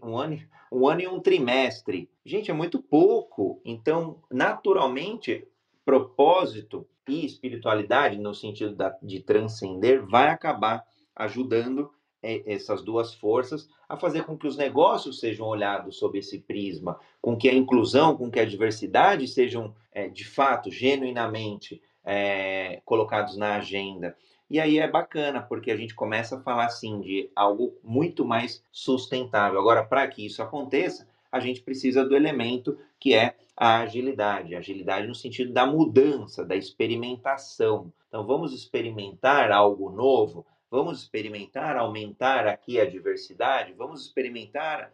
um 0.03 0.16
ano, 0.16 0.39
um 0.73 0.89
ano 0.89 1.01
e 1.01 1.09
um 1.09 1.21
trimestre. 1.21 2.11
Gente, 2.25 2.51
é 2.51 2.55
muito 2.55 2.83
pouco. 2.83 3.61
Então, 3.64 4.23
naturalmente, 4.31 5.47
propósito 5.85 6.87
e 7.09 7.25
espiritualidade, 7.25 8.19
no 8.19 8.35
sentido 8.35 8.75
da, 8.75 8.97
de 9.03 9.21
transcender, 9.21 10.05
vai 10.05 10.29
acabar 10.29 10.85
ajudando 11.16 11.91
é, 12.23 12.43
essas 12.53 12.83
duas 12.83 13.14
forças 13.14 13.69
a 13.89 13.97
fazer 13.97 14.25
com 14.25 14.37
que 14.37 14.47
os 14.47 14.57
negócios 14.57 15.21
sejam 15.21 15.47
olhados 15.47 15.99
sob 15.99 16.19
esse 16.19 16.41
prisma, 16.41 16.99
com 17.21 17.37
que 17.37 17.49
a 17.49 17.55
inclusão, 17.55 18.16
com 18.16 18.31
que 18.31 18.41
a 18.41 18.45
diversidade 18.45 19.27
sejam, 19.27 19.75
é, 19.93 20.09
de 20.09 20.25
fato, 20.25 20.71
genuinamente 20.71 21.81
é, 22.05 22.81
colocados 22.85 23.37
na 23.37 23.57
agenda. 23.57 24.16
E 24.51 24.59
aí 24.59 24.79
é 24.79 24.89
bacana, 24.89 25.43
porque 25.43 25.71
a 25.71 25.77
gente 25.77 25.95
começa 25.95 26.37
a 26.37 26.41
falar 26.41 26.67
assim 26.67 27.01
de 27.01 27.31
algo 27.37 27.75
muito 27.83 28.25
mais 28.25 28.65
sustentável. 28.73 29.59
Agora, 29.61 29.85
para 29.85 30.07
que 30.09 30.25
isso 30.25 30.43
aconteça, 30.43 31.07
a 31.31 31.39
gente 31.39 31.61
precisa 31.61 32.05
do 32.05 32.17
elemento 32.17 32.79
que 32.99 33.15
é 33.15 33.37
a 33.57 33.81
agilidade. 33.81 34.55
agilidade 34.55 35.07
no 35.07 35.15
sentido 35.15 35.53
da 35.53 35.67
mudança, 35.67 36.45
da 36.45 36.57
experimentação. 36.57 37.93
Então, 38.09 38.27
vamos 38.27 38.55
experimentar 38.55 39.53
algo 39.53 39.91
novo, 39.91 40.47
vamos 40.71 41.03
experimentar 41.03 41.77
aumentar 41.77 42.47
aqui 42.47 42.81
a 42.81 42.89
diversidade, 42.89 43.75
vamos 43.75 44.03
experimentar 44.07 44.93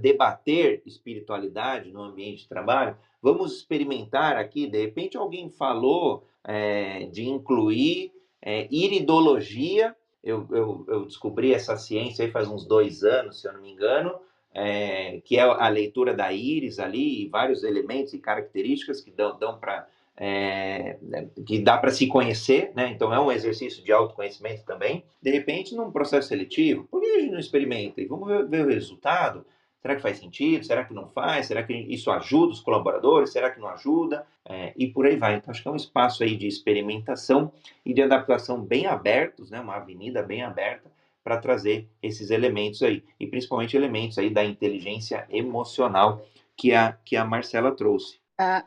debater 0.00 0.82
espiritualidade 0.86 1.92
no 1.92 2.02
ambiente 2.02 2.42
de 2.42 2.48
trabalho, 2.48 2.96
vamos 3.20 3.58
experimentar 3.58 4.36
aqui, 4.36 4.66
de 4.66 4.80
repente 4.80 5.16
alguém 5.16 5.50
falou 5.50 6.26
é, 6.42 7.04
de 7.06 7.28
incluir 7.28 8.12
é, 8.42 8.66
iridologia. 8.70 9.94
Eu, 10.22 10.46
eu, 10.50 10.84
eu, 10.88 11.04
descobri 11.04 11.54
essa 11.54 11.76
ciência 11.76 12.24
aí 12.24 12.30
faz 12.30 12.48
uns 12.48 12.66
dois 12.66 13.02
anos, 13.02 13.40
se 13.40 13.48
eu 13.48 13.52
não 13.52 13.62
me 13.62 13.72
engano, 13.72 14.14
é, 14.54 15.20
que 15.24 15.36
é 15.36 15.42
a 15.42 15.68
leitura 15.68 16.14
da 16.14 16.32
íris 16.32 16.78
ali, 16.78 17.22
e 17.22 17.28
vários 17.28 17.64
elementos 17.64 18.12
e 18.12 18.18
características 18.18 19.00
que 19.00 19.10
dão, 19.10 19.38
dão 19.38 19.58
para 19.58 19.86
é, 20.16 20.98
que 21.46 21.58
dá 21.58 21.78
para 21.78 21.90
se 21.90 22.06
conhecer, 22.06 22.70
né? 22.76 22.90
Então 22.90 23.12
é 23.12 23.18
um 23.18 23.32
exercício 23.32 23.82
de 23.82 23.90
autoconhecimento 23.90 24.62
também. 24.64 25.04
De 25.20 25.30
repente, 25.30 25.74
num 25.74 25.90
processo 25.90 26.28
seletivo, 26.28 26.86
por 26.90 27.00
que 27.00 27.06
a 27.06 27.20
gente 27.20 27.32
não 27.32 27.40
experimenta? 27.40 28.00
E 28.00 28.06
vamos 28.06 28.28
ver, 28.28 28.46
ver 28.46 28.64
o 28.64 28.68
resultado. 28.68 29.44
Será 29.82 29.96
que 29.96 30.02
faz 30.02 30.18
sentido? 30.18 30.64
Será 30.64 30.84
que 30.84 30.94
não 30.94 31.08
faz? 31.08 31.46
Será 31.46 31.62
que 31.64 31.72
isso 31.72 32.10
ajuda 32.12 32.52
os 32.52 32.60
colaboradores? 32.60 33.32
Será 33.32 33.50
que 33.50 33.60
não 33.60 33.68
ajuda? 33.68 34.24
É, 34.44 34.72
e 34.76 34.86
por 34.86 35.06
aí 35.06 35.16
vai. 35.16 35.34
Então, 35.34 35.50
acho 35.50 35.60
que 35.60 35.68
é 35.68 35.72
um 35.72 35.76
espaço 35.76 36.22
aí 36.22 36.36
de 36.36 36.46
experimentação 36.46 37.52
e 37.84 37.92
de 37.92 38.00
adaptação 38.00 38.62
bem 38.62 38.86
abertos, 38.86 39.50
né? 39.50 39.60
uma 39.60 39.74
avenida 39.74 40.22
bem 40.22 40.42
aberta 40.42 40.88
para 41.24 41.36
trazer 41.36 41.88
esses 42.00 42.30
elementos 42.30 42.80
aí. 42.82 43.02
E 43.18 43.26
principalmente 43.26 43.76
elementos 43.76 44.18
aí 44.18 44.30
da 44.30 44.44
inteligência 44.44 45.26
emocional 45.28 46.24
que 46.56 46.72
a, 46.72 46.92
que 47.04 47.16
a 47.16 47.24
Marcela 47.24 47.74
trouxe. 47.74 48.20
Ah, 48.38 48.64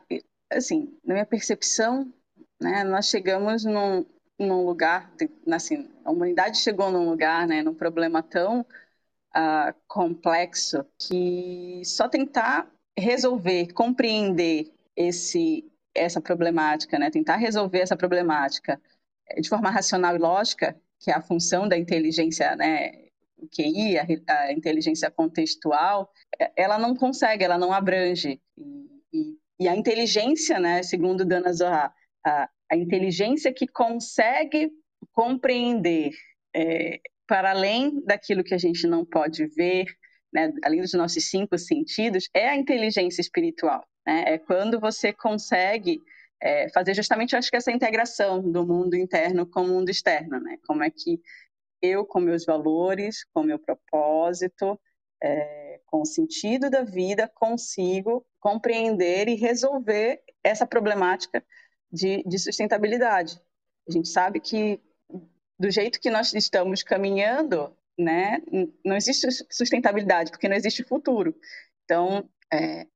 assim, 0.50 0.94
na 1.02 1.14
minha 1.14 1.26
percepção, 1.26 2.12
né, 2.60 2.84
nós 2.84 3.08
chegamos 3.08 3.64
num, 3.64 4.04
num 4.38 4.64
lugar, 4.64 5.10
assim, 5.50 5.88
a 6.04 6.10
humanidade 6.10 6.58
chegou 6.58 6.90
num 6.90 7.08
lugar, 7.08 7.46
né, 7.46 7.62
num 7.62 7.74
problema 7.74 8.22
tão 8.22 8.64
uh, 9.36 9.74
complexo 9.86 10.84
que 10.98 11.82
só 11.84 12.08
tentar 12.08 12.70
resolver, 12.98 13.72
compreender 13.72 14.72
esse 14.96 15.70
essa 15.94 16.20
problemática, 16.20 16.98
né? 16.98 17.10
Tentar 17.10 17.36
resolver 17.36 17.80
essa 17.80 17.96
problemática 17.96 18.80
de 19.40 19.48
forma 19.48 19.70
racional 19.70 20.14
e 20.14 20.18
lógica, 20.18 20.78
que 21.00 21.10
é 21.10 21.14
a 21.14 21.22
função 21.22 21.68
da 21.68 21.76
inteligência, 21.76 22.54
né? 22.56 23.06
O 23.38 23.48
QI, 23.48 23.98
a, 23.98 24.06
a 24.28 24.52
inteligência 24.52 25.10
contextual, 25.10 26.10
eh, 26.38 26.52
ela 26.56 26.78
não 26.78 26.94
consegue, 26.94 27.44
ela 27.44 27.58
não 27.58 27.72
abrange. 27.72 28.40
E, 28.56 28.86
e, 29.12 29.38
e 29.60 29.68
a 29.68 29.76
inteligência, 29.76 30.58
né? 30.58 30.82
Segundo 30.82 31.24
Dana 31.24 31.52
Zohar, 31.52 31.94
a, 32.24 32.48
a 32.70 32.76
inteligência 32.76 33.52
que 33.52 33.66
consegue 33.66 34.70
compreender 35.12 36.10
é, 36.54 37.00
para 37.26 37.50
além 37.50 38.02
daquilo 38.04 38.44
que 38.44 38.54
a 38.54 38.58
gente 38.58 38.86
não 38.86 39.04
pode 39.04 39.46
ver, 39.46 39.86
né, 40.32 40.52
além 40.64 40.80
dos 40.80 40.92
nossos 40.92 41.28
cinco 41.28 41.58
sentidos, 41.58 42.28
é 42.32 42.48
a 42.48 42.56
inteligência 42.56 43.20
espiritual. 43.20 43.86
Né? 44.06 44.24
É 44.26 44.38
quando 44.38 44.78
você 44.78 45.12
consegue 45.12 46.00
é, 46.40 46.68
fazer 46.70 46.94
justamente, 46.94 47.34
acho 47.34 47.50
que 47.50 47.56
essa 47.56 47.72
integração 47.72 48.42
do 48.42 48.66
mundo 48.66 48.94
interno 48.94 49.46
com 49.46 49.62
o 49.62 49.68
mundo 49.68 49.90
externo, 49.90 50.38
né? 50.38 50.58
Como 50.66 50.82
é 50.82 50.90
que 50.90 51.20
eu, 51.80 52.04
com 52.04 52.20
meus 52.20 52.44
valores, 52.44 53.24
com 53.32 53.42
meu 53.42 53.58
propósito, 53.58 54.78
é, 55.22 55.80
com 55.86 56.02
o 56.02 56.06
sentido 56.06 56.68
da 56.68 56.82
vida, 56.82 57.30
consigo 57.34 58.24
compreender 58.38 59.28
e 59.28 59.34
resolver 59.34 60.20
essa 60.42 60.66
problemática 60.66 61.44
de, 61.90 62.22
de 62.24 62.38
sustentabilidade. 62.38 63.40
A 63.88 63.92
gente 63.92 64.08
sabe 64.08 64.40
que 64.40 64.80
do 65.58 65.70
jeito 65.70 66.00
que 66.00 66.10
nós 66.10 66.32
estamos 66.34 66.82
caminhando, 66.82 67.74
né, 67.98 68.42
não 68.84 68.96
existe 68.96 69.26
sustentabilidade, 69.50 70.30
porque 70.30 70.48
não 70.48 70.56
existe 70.56 70.84
futuro. 70.84 71.34
Então, 71.84 72.28
é, 72.52 72.86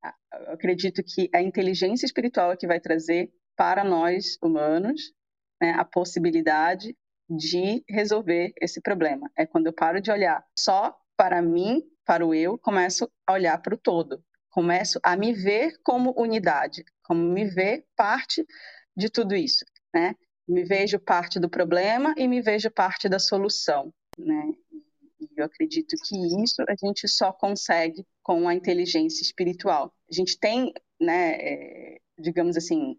acredito 0.48 1.02
que 1.02 1.28
a 1.34 1.40
inteligência 1.40 2.06
espiritual 2.06 2.52
é 2.52 2.56
que 2.56 2.66
vai 2.66 2.80
trazer 2.80 3.32
para 3.56 3.82
nós 3.84 4.38
humanos 4.42 5.12
né, 5.60 5.72
a 5.72 5.84
possibilidade 5.84 6.96
de 7.28 7.84
resolver 7.88 8.52
esse 8.60 8.80
problema. 8.80 9.30
É 9.36 9.46
quando 9.46 9.66
eu 9.66 9.72
paro 9.72 10.00
de 10.00 10.10
olhar 10.10 10.44
só 10.56 10.96
para 11.16 11.40
mim, 11.40 11.82
para 12.04 12.26
o 12.26 12.34
eu, 12.34 12.58
começo 12.58 13.10
a 13.26 13.32
olhar 13.32 13.58
para 13.58 13.74
o 13.74 13.78
todo. 13.78 14.24
Começo 14.50 14.98
a 15.02 15.16
me 15.16 15.32
ver 15.32 15.74
como 15.84 16.14
unidade, 16.16 16.84
como 17.04 17.22
me 17.22 17.44
ver 17.44 17.84
parte 17.96 18.44
de 18.96 19.08
tudo 19.08 19.36
isso, 19.36 19.64
né? 19.94 20.16
Me 20.50 20.64
vejo 20.64 20.98
parte 20.98 21.38
do 21.38 21.48
problema 21.48 22.12
e 22.16 22.26
me 22.26 22.42
vejo 22.42 22.70
parte 22.70 23.08
da 23.08 23.18
solução, 23.18 23.92
né? 24.18 24.52
E 25.20 25.28
eu 25.36 25.44
acredito 25.44 25.94
que 26.04 26.16
isso 26.42 26.62
a 26.68 26.74
gente 26.74 27.06
só 27.06 27.32
consegue 27.32 28.04
com 28.22 28.48
a 28.48 28.54
inteligência 28.54 29.22
espiritual. 29.22 29.94
A 30.10 30.14
gente 30.14 30.38
tem, 30.38 30.72
né, 31.00 31.36
é, 31.36 31.98
digamos 32.18 32.56
assim, 32.56 32.96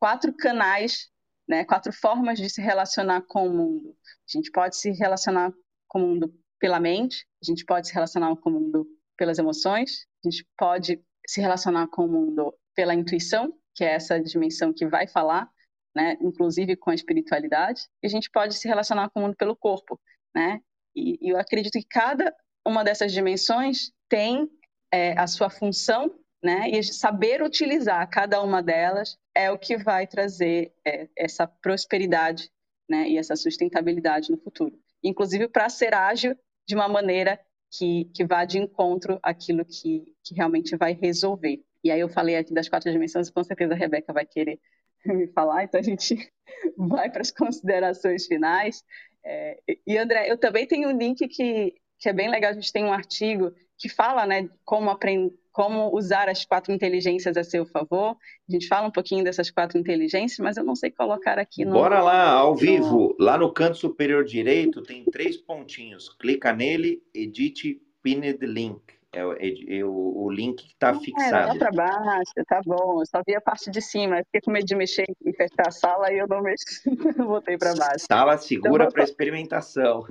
quatro 0.00 0.32
canais, 0.34 1.08
né, 1.46 1.64
quatro 1.64 1.92
formas 1.92 2.38
de 2.38 2.50
se 2.50 2.60
relacionar 2.60 3.22
com 3.22 3.46
o 3.46 3.54
mundo. 3.54 3.96
A 4.28 4.36
gente 4.36 4.50
pode 4.50 4.76
se 4.76 4.90
relacionar 4.90 5.52
com 5.86 5.98
o 5.98 6.06
mundo 6.06 6.34
pela 6.58 6.80
mente, 6.80 7.26
a 7.40 7.44
gente 7.44 7.64
pode 7.64 7.88
se 7.88 7.94
relacionar 7.94 8.34
com 8.36 8.50
o 8.50 8.52
mundo 8.54 8.86
pelas 9.16 9.38
emoções, 9.38 10.06
a 10.24 10.30
gente 10.30 10.46
pode 10.56 11.00
se 11.26 11.40
relacionar 11.40 11.86
com 11.88 12.06
o 12.06 12.08
mundo 12.08 12.54
pela 12.74 12.94
intuição, 12.94 13.52
que 13.74 13.84
é 13.84 13.94
essa 13.94 14.18
dimensão 14.20 14.72
que 14.72 14.86
vai 14.86 15.06
falar, 15.06 15.48
né, 15.94 16.16
inclusive 16.20 16.76
com 16.76 16.90
a 16.90 16.94
espiritualidade, 16.94 17.82
e 18.02 18.06
a 18.06 18.10
gente 18.10 18.30
pode 18.30 18.54
se 18.54 18.68
relacionar 18.68 19.10
com 19.10 19.20
o 19.20 19.22
mundo 19.24 19.36
pelo 19.36 19.56
corpo, 19.56 20.00
né? 20.34 20.60
E, 20.94 21.18
e 21.20 21.30
eu 21.30 21.38
acredito 21.38 21.72
que 21.72 21.86
cada 21.88 22.34
uma 22.66 22.84
dessas 22.84 23.12
dimensões 23.12 23.92
tem 24.08 24.48
é, 24.92 25.18
a 25.18 25.26
sua 25.26 25.50
função, 25.50 26.14
né? 26.42 26.68
E 26.70 26.82
saber 26.82 27.42
utilizar 27.42 28.08
cada 28.10 28.42
uma 28.42 28.62
delas 28.62 29.16
é 29.34 29.50
o 29.50 29.58
que 29.58 29.76
vai 29.76 30.06
trazer 30.06 30.72
é, 30.86 31.08
essa 31.16 31.46
prosperidade, 31.46 32.50
né? 32.88 33.08
E 33.08 33.18
essa 33.18 33.36
sustentabilidade 33.36 34.30
no 34.30 34.38
futuro, 34.38 34.78
inclusive 35.02 35.48
para 35.48 35.68
ser 35.68 35.94
ágil 35.94 36.36
de 36.66 36.74
uma 36.74 36.88
maneira 36.88 37.40
que, 37.70 38.06
que 38.14 38.24
vá 38.24 38.44
de 38.44 38.58
encontro 38.58 39.18
àquilo 39.22 39.64
que, 39.64 40.14
que 40.24 40.34
realmente 40.34 40.76
vai 40.76 40.92
resolver. 40.92 41.62
E 41.82 41.90
aí 41.90 42.00
eu 42.00 42.08
falei 42.08 42.36
aqui 42.36 42.52
das 42.52 42.68
quatro 42.68 42.90
dimensões, 42.90 43.30
com 43.30 43.42
certeza 43.44 43.74
a 43.74 43.76
Rebeca 43.76 44.12
vai 44.12 44.26
querer 44.26 44.60
me 45.06 45.26
falar, 45.28 45.64
então 45.64 45.80
a 45.80 45.82
gente 45.82 46.16
vai 46.76 47.10
para 47.10 47.22
as 47.22 47.30
considerações 47.30 48.26
finais. 48.26 48.82
É, 49.24 49.58
e 49.86 49.98
André, 49.98 50.30
eu 50.30 50.38
também 50.38 50.66
tenho 50.66 50.88
um 50.88 50.96
link 50.96 51.26
que, 51.28 51.74
que 51.98 52.08
é 52.08 52.12
bem 52.12 52.30
legal, 52.30 52.50
a 52.50 52.54
gente 52.54 52.72
tem 52.72 52.84
um 52.84 52.92
artigo 52.92 53.52
que 53.78 53.88
fala 53.88 54.26
né, 54.26 54.48
como, 54.64 54.90
aprend... 54.90 55.32
como 55.52 55.94
usar 55.96 56.28
as 56.28 56.44
quatro 56.44 56.72
inteligências 56.72 57.36
a 57.36 57.44
seu 57.44 57.64
favor. 57.64 58.16
A 58.48 58.52
gente 58.52 58.66
fala 58.66 58.88
um 58.88 58.90
pouquinho 58.90 59.22
dessas 59.22 59.50
quatro 59.50 59.78
inteligências, 59.78 60.38
mas 60.40 60.56
eu 60.56 60.64
não 60.64 60.74
sei 60.74 60.90
colocar 60.90 61.38
aqui 61.38 61.64
no. 61.64 61.72
Bora 61.72 62.02
lá, 62.02 62.30
ao 62.30 62.56
vivo. 62.56 63.14
Lá 63.20 63.38
no 63.38 63.52
canto 63.52 63.76
superior 63.76 64.24
direito 64.24 64.82
tem 64.82 65.04
três 65.04 65.36
pontinhos. 65.36 66.08
Clica 66.18 66.52
nele, 66.52 67.00
edite 67.14 67.80
pinned 68.02 68.44
link. 68.44 68.97
É, 69.12 69.20
é, 69.20 69.78
é 69.78 69.84
o, 69.84 70.24
o, 70.24 70.30
link 70.30 70.62
que 70.62 70.72
está 70.72 70.94
fixado. 70.94 71.56
É, 71.56 71.58
para 71.58 71.72
baixo, 71.72 72.32
tá 72.46 72.60
bom. 72.64 73.00
Eu 73.00 73.06
só 73.06 73.22
vi 73.26 73.34
a 73.34 73.40
parte 73.40 73.70
de 73.70 73.80
cima. 73.80 74.18
Fiquei 74.24 74.42
com 74.42 74.50
medo 74.50 74.66
de 74.66 74.76
mexer 74.76 75.06
e 75.24 75.32
fechar 75.32 75.68
a 75.68 75.70
sala 75.70 76.12
e 76.12 76.18
eu 76.18 76.28
não 76.28 76.42
mexi. 76.42 76.82
Voltei 77.16 77.56
para 77.56 77.74
baixo. 77.74 78.04
Sala 78.06 78.36
segura 78.36 78.84
então, 78.84 78.92
para 78.92 79.04
experimentação. 79.04 80.04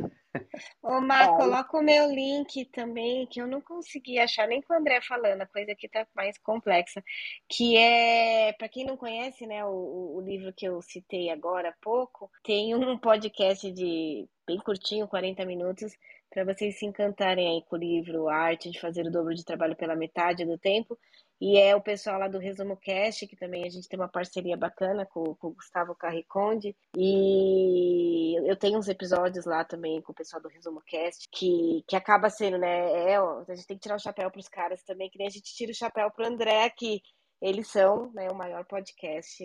Ô, 0.82 1.00
Mar, 1.00 1.36
coloca 1.38 1.78
o 1.78 1.84
meu 1.84 2.10
link 2.10 2.66
também, 2.66 3.28
que 3.28 3.42
eu 3.42 3.48
não 3.48 3.62
consegui 3.62 4.20
achar 4.20 4.48
nem 4.48 4.62
com 4.62 4.74
o 4.74 4.78
André 4.78 5.00
falando, 5.02 5.42
a 5.42 5.48
coisa 5.48 5.72
aqui 5.72 5.88
tá 5.88 6.06
mais 6.16 6.38
complexa, 6.38 7.04
que 7.50 7.76
é, 7.78 8.54
para 8.54 8.70
quem 8.70 8.86
não 8.86 8.98
conhece, 8.98 9.46
né, 9.48 9.66
o, 9.66 10.16
o 10.18 10.22
livro 10.22 10.54
que 10.54 10.68
eu 10.68 10.82
citei 10.82 11.30
agora 11.30 11.70
há 11.70 11.76
pouco, 11.82 12.30
tem 12.44 12.76
um 12.76 12.98
podcast 12.98 13.72
de 13.72 14.28
bem 14.46 14.60
curtinho, 14.60 15.08
40 15.08 15.46
minutos, 15.46 15.94
para 16.38 16.54
vocês 16.54 16.78
se 16.78 16.86
encantarem 16.86 17.48
aí 17.48 17.64
com 17.64 17.76
o 17.76 17.80
livro 17.80 18.28
A 18.28 18.36
Arte 18.36 18.70
de 18.70 18.80
Fazer 18.80 19.08
o 19.08 19.12
Dobro 19.12 19.34
de 19.34 19.44
Trabalho 19.44 19.76
pela 19.76 19.96
Metade 19.96 20.46
do 20.46 20.56
Tempo. 20.56 20.96
E 21.42 21.58
é 21.58 21.76
o 21.76 21.82
pessoal 21.82 22.20
lá 22.20 22.28
do 22.28 22.38
Resumo 22.38 22.78
Cast, 22.78 23.26
que 23.26 23.36
também 23.36 23.64
a 23.64 23.70
gente 23.70 23.90
tem 23.90 24.00
uma 24.00 24.08
parceria 24.08 24.56
bacana 24.56 25.04
com, 25.04 25.34
com 25.34 25.48
o 25.48 25.54
Gustavo 25.56 25.96
Carriconde. 25.96 26.76
E 26.96 28.36
eu 28.48 28.56
tenho 28.56 28.78
uns 28.78 28.88
episódios 28.88 29.46
lá 29.46 29.66
também 29.66 30.00
com 30.00 30.12
o 30.12 30.16
pessoal 30.16 30.40
do 30.40 30.48
Resumo 30.48 30.80
Cast, 30.86 31.28
que, 31.32 31.84
que 31.88 31.96
acaba 31.96 32.30
sendo, 32.30 32.60
né? 32.60 33.12
É, 33.12 33.18
a 33.18 33.56
gente 33.56 33.66
tem 33.66 33.78
que 33.78 33.82
tirar 33.82 33.96
o 33.96 34.00
chapéu 34.00 34.30
para 34.30 34.40
os 34.40 34.48
caras 34.48 34.84
também, 34.84 35.10
que 35.10 35.18
nem 35.18 35.28
a 35.28 35.32
gente 35.32 35.56
tira 35.56 35.72
o 35.72 35.76
chapéu 35.76 36.12
para 36.12 36.24
o 36.24 36.28
André, 36.28 36.70
que 36.70 37.02
eles 37.42 37.68
são 37.68 38.12
né, 38.14 38.28
o 38.30 38.36
maior 38.36 38.66
podcast 38.66 39.38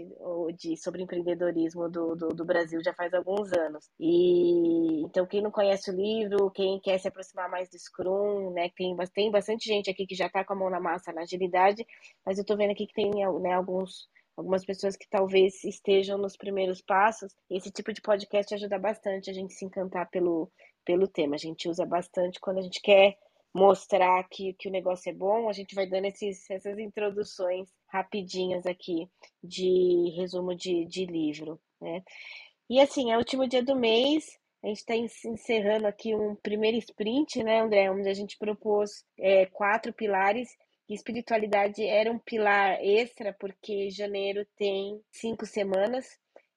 de, 0.56 0.76
sobre 0.76 1.02
empreendedorismo 1.02 1.88
do, 1.90 2.16
do, 2.16 2.28
do, 2.28 2.44
Brasil 2.44 2.82
já 2.82 2.94
faz 2.94 3.12
alguns 3.12 3.52
anos. 3.52 3.90
E 4.00 5.02
então, 5.02 5.26
quem 5.26 5.42
não 5.42 5.50
conhece 5.50 5.90
o 5.90 5.94
livro, 5.94 6.50
quem 6.50 6.80
quer 6.80 6.98
se 6.98 7.08
aproximar 7.08 7.50
mais 7.50 7.68
do 7.68 7.78
Scrum, 7.78 8.50
né? 8.52 8.70
Tem, 8.76 8.96
tem 9.14 9.30
bastante 9.30 9.66
gente 9.66 9.90
aqui 9.90 10.06
que 10.06 10.14
já 10.14 10.26
está 10.26 10.42
com 10.44 10.54
a 10.54 10.56
mão 10.56 10.70
na 10.70 10.80
massa 10.80 11.12
na 11.12 11.22
agilidade, 11.22 11.86
mas 12.24 12.38
eu 12.38 12.42
estou 12.42 12.56
vendo 12.56 12.70
aqui 12.70 12.86
que 12.86 12.94
tem 12.94 13.10
né, 13.40 13.52
alguns 13.52 14.08
algumas 14.34 14.64
pessoas 14.64 14.96
que 14.96 15.06
talvez 15.08 15.62
estejam 15.62 16.16
nos 16.16 16.36
primeiros 16.36 16.80
passos. 16.80 17.34
Esse 17.50 17.70
tipo 17.70 17.92
de 17.92 18.00
podcast 18.00 18.54
ajuda 18.54 18.78
bastante 18.78 19.30
a 19.30 19.34
gente 19.34 19.52
se 19.52 19.64
encantar 19.64 20.08
pelo, 20.08 20.50
pelo 20.86 21.06
tema. 21.06 21.34
A 21.34 21.38
gente 21.38 21.68
usa 21.68 21.84
bastante 21.84 22.40
quando 22.40 22.58
a 22.58 22.62
gente 22.62 22.80
quer 22.80 23.18
mostrar 23.54 24.26
que, 24.30 24.54
que 24.54 24.68
o 24.68 24.72
negócio 24.72 25.10
é 25.10 25.12
bom, 25.12 25.48
a 25.48 25.52
gente 25.52 25.74
vai 25.74 25.86
dando 25.86 26.06
esses, 26.06 26.48
essas 26.50 26.78
introduções 26.78 27.68
rapidinhas 27.92 28.66
aqui 28.66 29.08
de 29.44 30.14
resumo 30.16 30.54
de, 30.54 30.86
de 30.86 31.04
livro, 31.04 31.60
né? 31.80 32.02
E 32.70 32.80
assim, 32.80 33.12
é 33.12 33.16
o 33.16 33.18
último 33.18 33.46
dia 33.46 33.62
do 33.62 33.76
mês, 33.76 34.24
a 34.64 34.68
gente 34.68 34.78
está 34.78 34.94
encerrando 34.96 35.86
aqui 35.86 36.14
um 36.14 36.34
primeiro 36.36 36.78
sprint, 36.78 37.42
né, 37.42 37.60
André, 37.60 37.90
onde 37.90 38.08
a 38.08 38.14
gente 38.14 38.38
propôs 38.38 39.04
é, 39.18 39.44
quatro 39.46 39.92
pilares 39.92 40.48
e 40.88 40.94
espiritualidade 40.94 41.84
era 41.84 42.10
um 42.10 42.18
pilar 42.18 42.78
extra, 42.80 43.34
porque 43.38 43.90
janeiro 43.90 44.46
tem 44.56 45.00
cinco 45.10 45.44
semanas. 45.44 46.06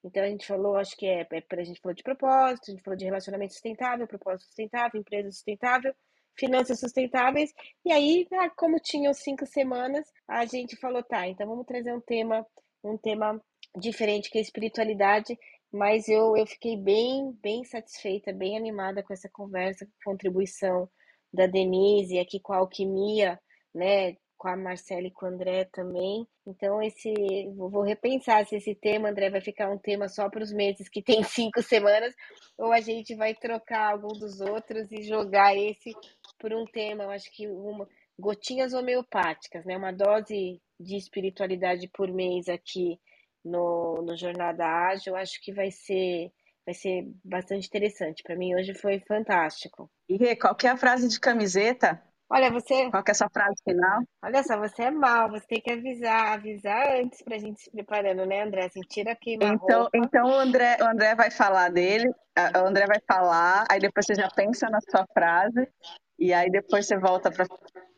Então 0.03 0.23
a 0.23 0.27
gente 0.27 0.45
falou, 0.45 0.77
acho 0.77 0.95
que 0.95 1.07
é, 1.07 1.21
é 1.21 1.43
a 1.49 1.63
gente 1.63 1.81
falou 1.81 1.95
de 1.95 2.03
propósito, 2.03 2.69
a 2.69 2.71
gente 2.71 2.83
falou 2.83 2.97
de 2.97 3.05
relacionamento 3.05 3.53
sustentável, 3.53 4.07
propósito 4.07 4.45
sustentável, 4.45 5.01
empresa 5.01 5.31
sustentável 5.31 5.93
finanças 6.38 6.79
sustentáveis. 6.79 7.53
E 7.86 7.91
aí, 7.91 8.27
ah, 8.33 8.49
como 8.49 8.79
tinham 8.79 9.13
cinco 9.13 9.45
semanas, 9.45 10.05
a 10.27 10.45
gente 10.45 10.75
falou, 10.75 11.03
tá, 11.03 11.27
então 11.27 11.47
vamos 11.47 11.65
trazer 11.65 11.93
um 11.93 12.01
tema, 12.01 12.45
um 12.83 12.97
tema 12.97 13.41
diferente 13.77 14.29
que 14.29 14.38
é 14.38 14.41
espiritualidade. 14.41 15.38
Mas 15.71 16.07
eu, 16.07 16.38
eu 16.38 16.45
fiquei 16.45 16.77
bem, 16.77 17.38
bem 17.41 17.63
satisfeita, 17.65 18.31
bem 18.31 18.57
animada 18.57 19.03
com 19.03 19.13
essa 19.13 19.29
conversa, 19.29 19.86
com 19.86 19.91
a 19.91 20.13
contribuição 20.13 20.89
da 21.33 21.47
Denise 21.47 22.17
aqui 22.17 22.39
com 22.39 22.53
a 22.53 22.57
alquimia, 22.57 23.39
né? 23.73 24.15
com 24.38 24.49
a 24.49 24.55
Marcela 24.55 25.07
e 25.07 25.11
com 25.11 25.25
o 25.25 25.29
André 25.29 25.65
também. 25.65 26.27
Então, 26.45 26.81
esse 26.81 27.11
vou 27.55 27.81
repensar 27.81 28.45
se 28.45 28.55
esse 28.57 28.75
tema, 28.75 29.09
André, 29.09 29.29
vai 29.29 29.41
ficar 29.41 29.71
um 29.71 29.77
tema 29.77 30.07
só 30.07 30.29
para 30.29 30.43
os 30.43 30.53
meses 30.53 30.89
que 30.89 31.01
tem 31.01 31.23
cinco 31.23 31.61
semanas, 31.61 32.13
ou 32.57 32.71
a 32.71 32.79
gente 32.79 33.15
vai 33.15 33.33
trocar 33.33 33.93
algum 33.93 34.13
dos 34.19 34.41
outros 34.41 34.91
e 34.91 35.01
jogar 35.03 35.55
esse 35.57 35.91
por 36.39 36.53
um 36.53 36.65
tema. 36.65 37.03
Eu 37.03 37.11
acho 37.11 37.29
que 37.31 37.47
uma 37.47 37.88
gotinhas 38.17 38.73
homeopáticas, 38.73 39.65
né? 39.65 39.77
Uma 39.77 39.91
dose 39.91 40.61
de 40.79 40.97
espiritualidade 40.97 41.89
por 41.93 42.11
mês 42.11 42.47
aqui 42.47 42.99
no, 43.43 44.01
no 44.01 44.17
Jornada 44.17 44.65
Ágil, 44.65 45.13
eu 45.13 45.17
acho 45.17 45.39
que 45.41 45.53
vai 45.53 45.71
ser 45.71 46.31
vai 46.65 46.73
ser 46.73 47.03
bastante 47.23 47.67
interessante. 47.67 48.23
Para 48.23 48.36
mim 48.36 48.55
hoje 48.55 48.73
foi 48.73 48.99
fantástico. 49.07 49.89
E 50.09 50.36
qual 50.36 50.55
que 50.55 50.65
é 50.65 50.71
a 50.71 50.77
frase 50.77 51.07
de 51.07 51.19
camiseta 51.19 52.01
Olha, 52.29 52.51
você. 52.51 52.89
Qual 52.89 53.03
que 53.03 53.11
é 53.11 53.13
essa 53.13 53.29
frase 53.29 53.55
final? 53.63 54.01
Olha 54.23 54.43
só, 54.43 54.57
você 54.57 54.83
é 54.83 54.91
mal, 54.91 55.29
você 55.29 55.45
tem 55.45 55.61
que 55.61 55.71
avisar, 55.71 56.33
avisar 56.33 56.95
antes 56.99 57.21
pra 57.21 57.38
gente 57.38 57.61
se 57.61 57.69
preparando, 57.69 58.25
né, 58.25 58.41
André? 58.41 58.65
Assim, 58.65 58.81
tira 58.81 59.15
queima 59.15 59.45
então, 59.45 59.81
roupa. 59.81 59.97
Então 59.97 60.27
o 60.27 60.33
André, 60.33 60.77
o 60.81 60.86
André 60.86 61.13
vai 61.13 61.29
falar 61.29 61.69
dele, 61.69 62.09
o 62.09 62.67
André 62.67 62.88
vai 62.88 62.99
falar, 63.07 63.65
aí 63.69 63.79
depois 63.79 64.07
você 64.07 64.15
já 64.15 64.27
pensa 64.29 64.67
na 64.69 64.79
sua 64.81 65.05
frase, 65.13 65.69
e 66.18 66.34
aí 66.34 66.49
depois 66.49 66.88
você 66.88 66.97
volta 66.97 67.32
para 67.32 67.45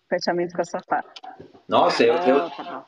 fechamento 0.10 0.56
com 0.56 0.62
a 0.62 0.66
sua 0.66 0.82
frase. 0.82 1.08
Nossa, 1.68 2.04
eu, 2.04 2.14
eu, 2.16 2.38
ah, 2.44 2.50
tá 2.50 2.86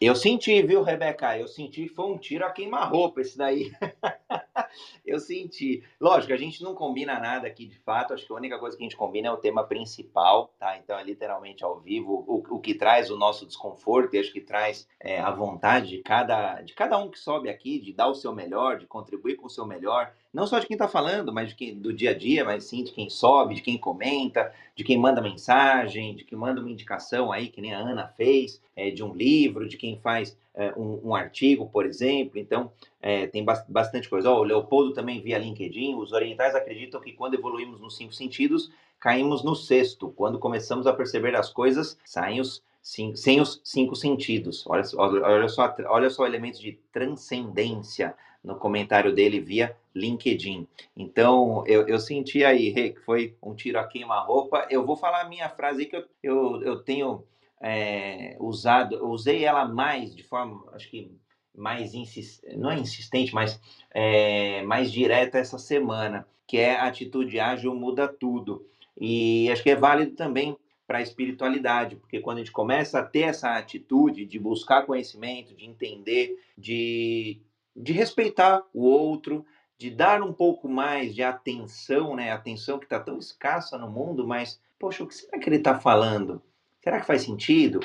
eu 0.00 0.14
senti, 0.14 0.60
viu, 0.62 0.82
Rebeca? 0.82 1.38
Eu 1.38 1.48
senti 1.48 1.84
que 1.84 1.94
foi 1.94 2.06
um 2.06 2.18
tiro 2.18 2.44
a 2.44 2.50
queima-roupa 2.50 3.20
esse 3.20 3.36
daí. 3.36 3.72
eu 5.06 5.18
senti. 5.18 5.82
Lógico, 6.00 6.32
a 6.32 6.36
gente 6.36 6.62
não 6.62 6.74
combina 6.74 7.18
nada 7.18 7.46
aqui 7.46 7.66
de 7.66 7.78
fato. 7.78 8.12
Acho 8.12 8.26
que 8.26 8.32
a 8.32 8.36
única 8.36 8.58
coisa 8.58 8.76
que 8.76 8.82
a 8.82 8.84
gente 8.84 8.96
combina 8.96 9.28
é 9.28 9.30
o 9.30 9.38
tema 9.38 9.64
principal, 9.64 10.52
tá? 10.58 10.76
Então 10.76 10.98
é 10.98 11.02
literalmente 11.02 11.64
ao 11.64 11.80
vivo 11.80 12.24
o, 12.26 12.56
o 12.56 12.60
que 12.60 12.74
traz 12.74 13.10
o 13.10 13.16
nosso 13.16 13.46
desconforto 13.46 14.14
e 14.14 14.18
acho 14.18 14.32
que 14.32 14.40
traz 14.40 14.86
é, 15.00 15.18
a 15.18 15.30
vontade 15.30 15.88
de 15.88 16.02
cada, 16.02 16.60
de 16.60 16.74
cada 16.74 16.98
um 16.98 17.10
que 17.10 17.18
sobe 17.18 17.48
aqui, 17.48 17.78
de 17.78 17.92
dar 17.92 18.08
o 18.08 18.14
seu 18.14 18.34
melhor, 18.34 18.78
de 18.78 18.86
contribuir 18.86 19.36
com 19.36 19.46
o 19.46 19.50
seu 19.50 19.66
melhor. 19.66 20.12
Não 20.36 20.46
só 20.46 20.58
de 20.58 20.66
quem 20.66 20.74
está 20.74 20.86
falando, 20.86 21.32
mas 21.32 21.48
de 21.48 21.54
quem, 21.54 21.74
do 21.74 21.94
dia 21.94 22.10
a 22.10 22.14
dia, 22.14 22.44
mas 22.44 22.64
sim 22.64 22.84
de 22.84 22.92
quem 22.92 23.08
sobe, 23.08 23.54
de 23.54 23.62
quem 23.62 23.78
comenta, 23.78 24.52
de 24.74 24.84
quem 24.84 24.98
manda 24.98 25.22
mensagem, 25.22 26.14
de 26.14 26.24
quem 26.24 26.36
manda 26.36 26.60
uma 26.60 26.70
indicação 26.70 27.32
aí, 27.32 27.48
que 27.48 27.58
nem 27.58 27.72
a 27.72 27.78
Ana 27.78 28.06
fez, 28.06 28.60
é, 28.76 28.90
de 28.90 29.02
um 29.02 29.14
livro, 29.14 29.66
de 29.66 29.78
quem 29.78 29.98
faz 29.98 30.36
é, 30.54 30.74
um, 30.76 31.00
um, 31.08 31.14
artigo, 31.14 31.70
por 31.70 31.86
exemplo. 31.86 32.38
Então, 32.38 32.70
é, 33.00 33.26
tem 33.26 33.42
bastante 33.66 34.10
coisa. 34.10 34.30
Oh, 34.30 34.40
o 34.40 34.42
Leopoldo 34.42 34.92
também 34.92 35.22
via 35.22 35.38
LinkedIn. 35.38 35.94
Os 35.94 36.12
orientais 36.12 36.54
acreditam 36.54 37.00
que 37.00 37.12
quando 37.12 37.32
evoluímos 37.32 37.80
nos 37.80 37.96
cinco 37.96 38.12
sentidos, 38.12 38.70
caímos 39.00 39.42
no 39.42 39.56
sexto. 39.56 40.10
Quando 40.10 40.38
começamos 40.38 40.86
a 40.86 40.92
perceber 40.92 41.34
as 41.34 41.48
coisas, 41.48 41.98
saem 42.04 42.42
os 42.42 42.62
cinco, 42.82 43.16
sem 43.16 43.40
os 43.40 43.58
cinco 43.64 43.96
sentidos. 43.96 44.66
Olha, 44.66 44.82
olha, 44.98 45.48
só, 45.48 45.74
olha 45.86 46.10
só 46.10 46.26
elementos 46.26 46.60
de 46.60 46.72
transcendência 46.92 48.14
no 48.46 48.54
comentário 48.54 49.12
dele 49.12 49.40
via 49.40 49.76
LinkedIn. 49.92 50.68
Então, 50.96 51.64
eu, 51.66 51.86
eu 51.88 51.98
senti 51.98 52.44
aí, 52.44 52.72
que 52.92 53.00
foi 53.00 53.34
um 53.42 53.54
tiro 53.54 53.78
a 53.78 53.84
queima-roupa. 53.84 54.68
Eu 54.70 54.86
vou 54.86 54.96
falar 54.96 55.22
a 55.22 55.28
minha 55.28 55.48
frase 55.48 55.84
que 55.84 55.96
eu, 55.96 56.04
eu, 56.22 56.62
eu 56.62 56.78
tenho 56.78 57.24
é, 57.60 58.36
usado, 58.38 58.94
eu 58.94 59.08
usei 59.08 59.44
ela 59.44 59.66
mais, 59.66 60.14
de 60.14 60.22
forma, 60.22 60.64
acho 60.72 60.88
que 60.88 61.10
mais 61.52 61.92
insistente, 61.92 62.56
não 62.56 62.70
é 62.70 62.78
insistente, 62.78 63.34
mas 63.34 63.60
é, 63.92 64.62
mais 64.62 64.92
direta 64.92 65.38
essa 65.38 65.58
semana, 65.58 66.24
que 66.46 66.58
é 66.58 66.76
a 66.76 66.84
atitude 66.84 67.40
ágil 67.40 67.74
muda 67.74 68.06
tudo. 68.06 68.64
E 68.96 69.50
acho 69.50 69.62
que 69.62 69.70
é 69.70 69.76
válido 69.76 70.12
também 70.12 70.56
para 70.86 70.98
a 70.98 71.02
espiritualidade, 71.02 71.96
porque 71.96 72.20
quando 72.20 72.36
a 72.36 72.40
gente 72.40 72.52
começa 72.52 73.00
a 73.00 73.02
ter 73.02 73.22
essa 73.22 73.56
atitude 73.56 74.24
de 74.24 74.38
buscar 74.38 74.86
conhecimento, 74.86 75.52
de 75.52 75.64
entender, 75.64 76.38
de, 76.56 77.40
de 77.76 77.92
respeitar 77.92 78.62
o 78.72 78.84
outro, 78.84 79.44
de 79.78 79.90
dar 79.90 80.22
um 80.22 80.32
pouco 80.32 80.68
mais 80.68 81.14
de 81.14 81.22
atenção, 81.22 82.16
né? 82.16 82.32
Atenção 82.32 82.78
que 82.78 82.86
está 82.86 82.98
tão 82.98 83.18
escassa 83.18 83.76
no 83.76 83.90
mundo, 83.90 84.26
mas, 84.26 84.60
poxa, 84.78 85.04
o 85.04 85.06
que 85.06 85.14
será 85.14 85.38
que 85.38 85.48
ele 85.48 85.56
está 85.56 85.78
falando? 85.78 86.42
Será 86.82 87.00
que 87.00 87.06
faz 87.06 87.22
sentido? 87.22 87.80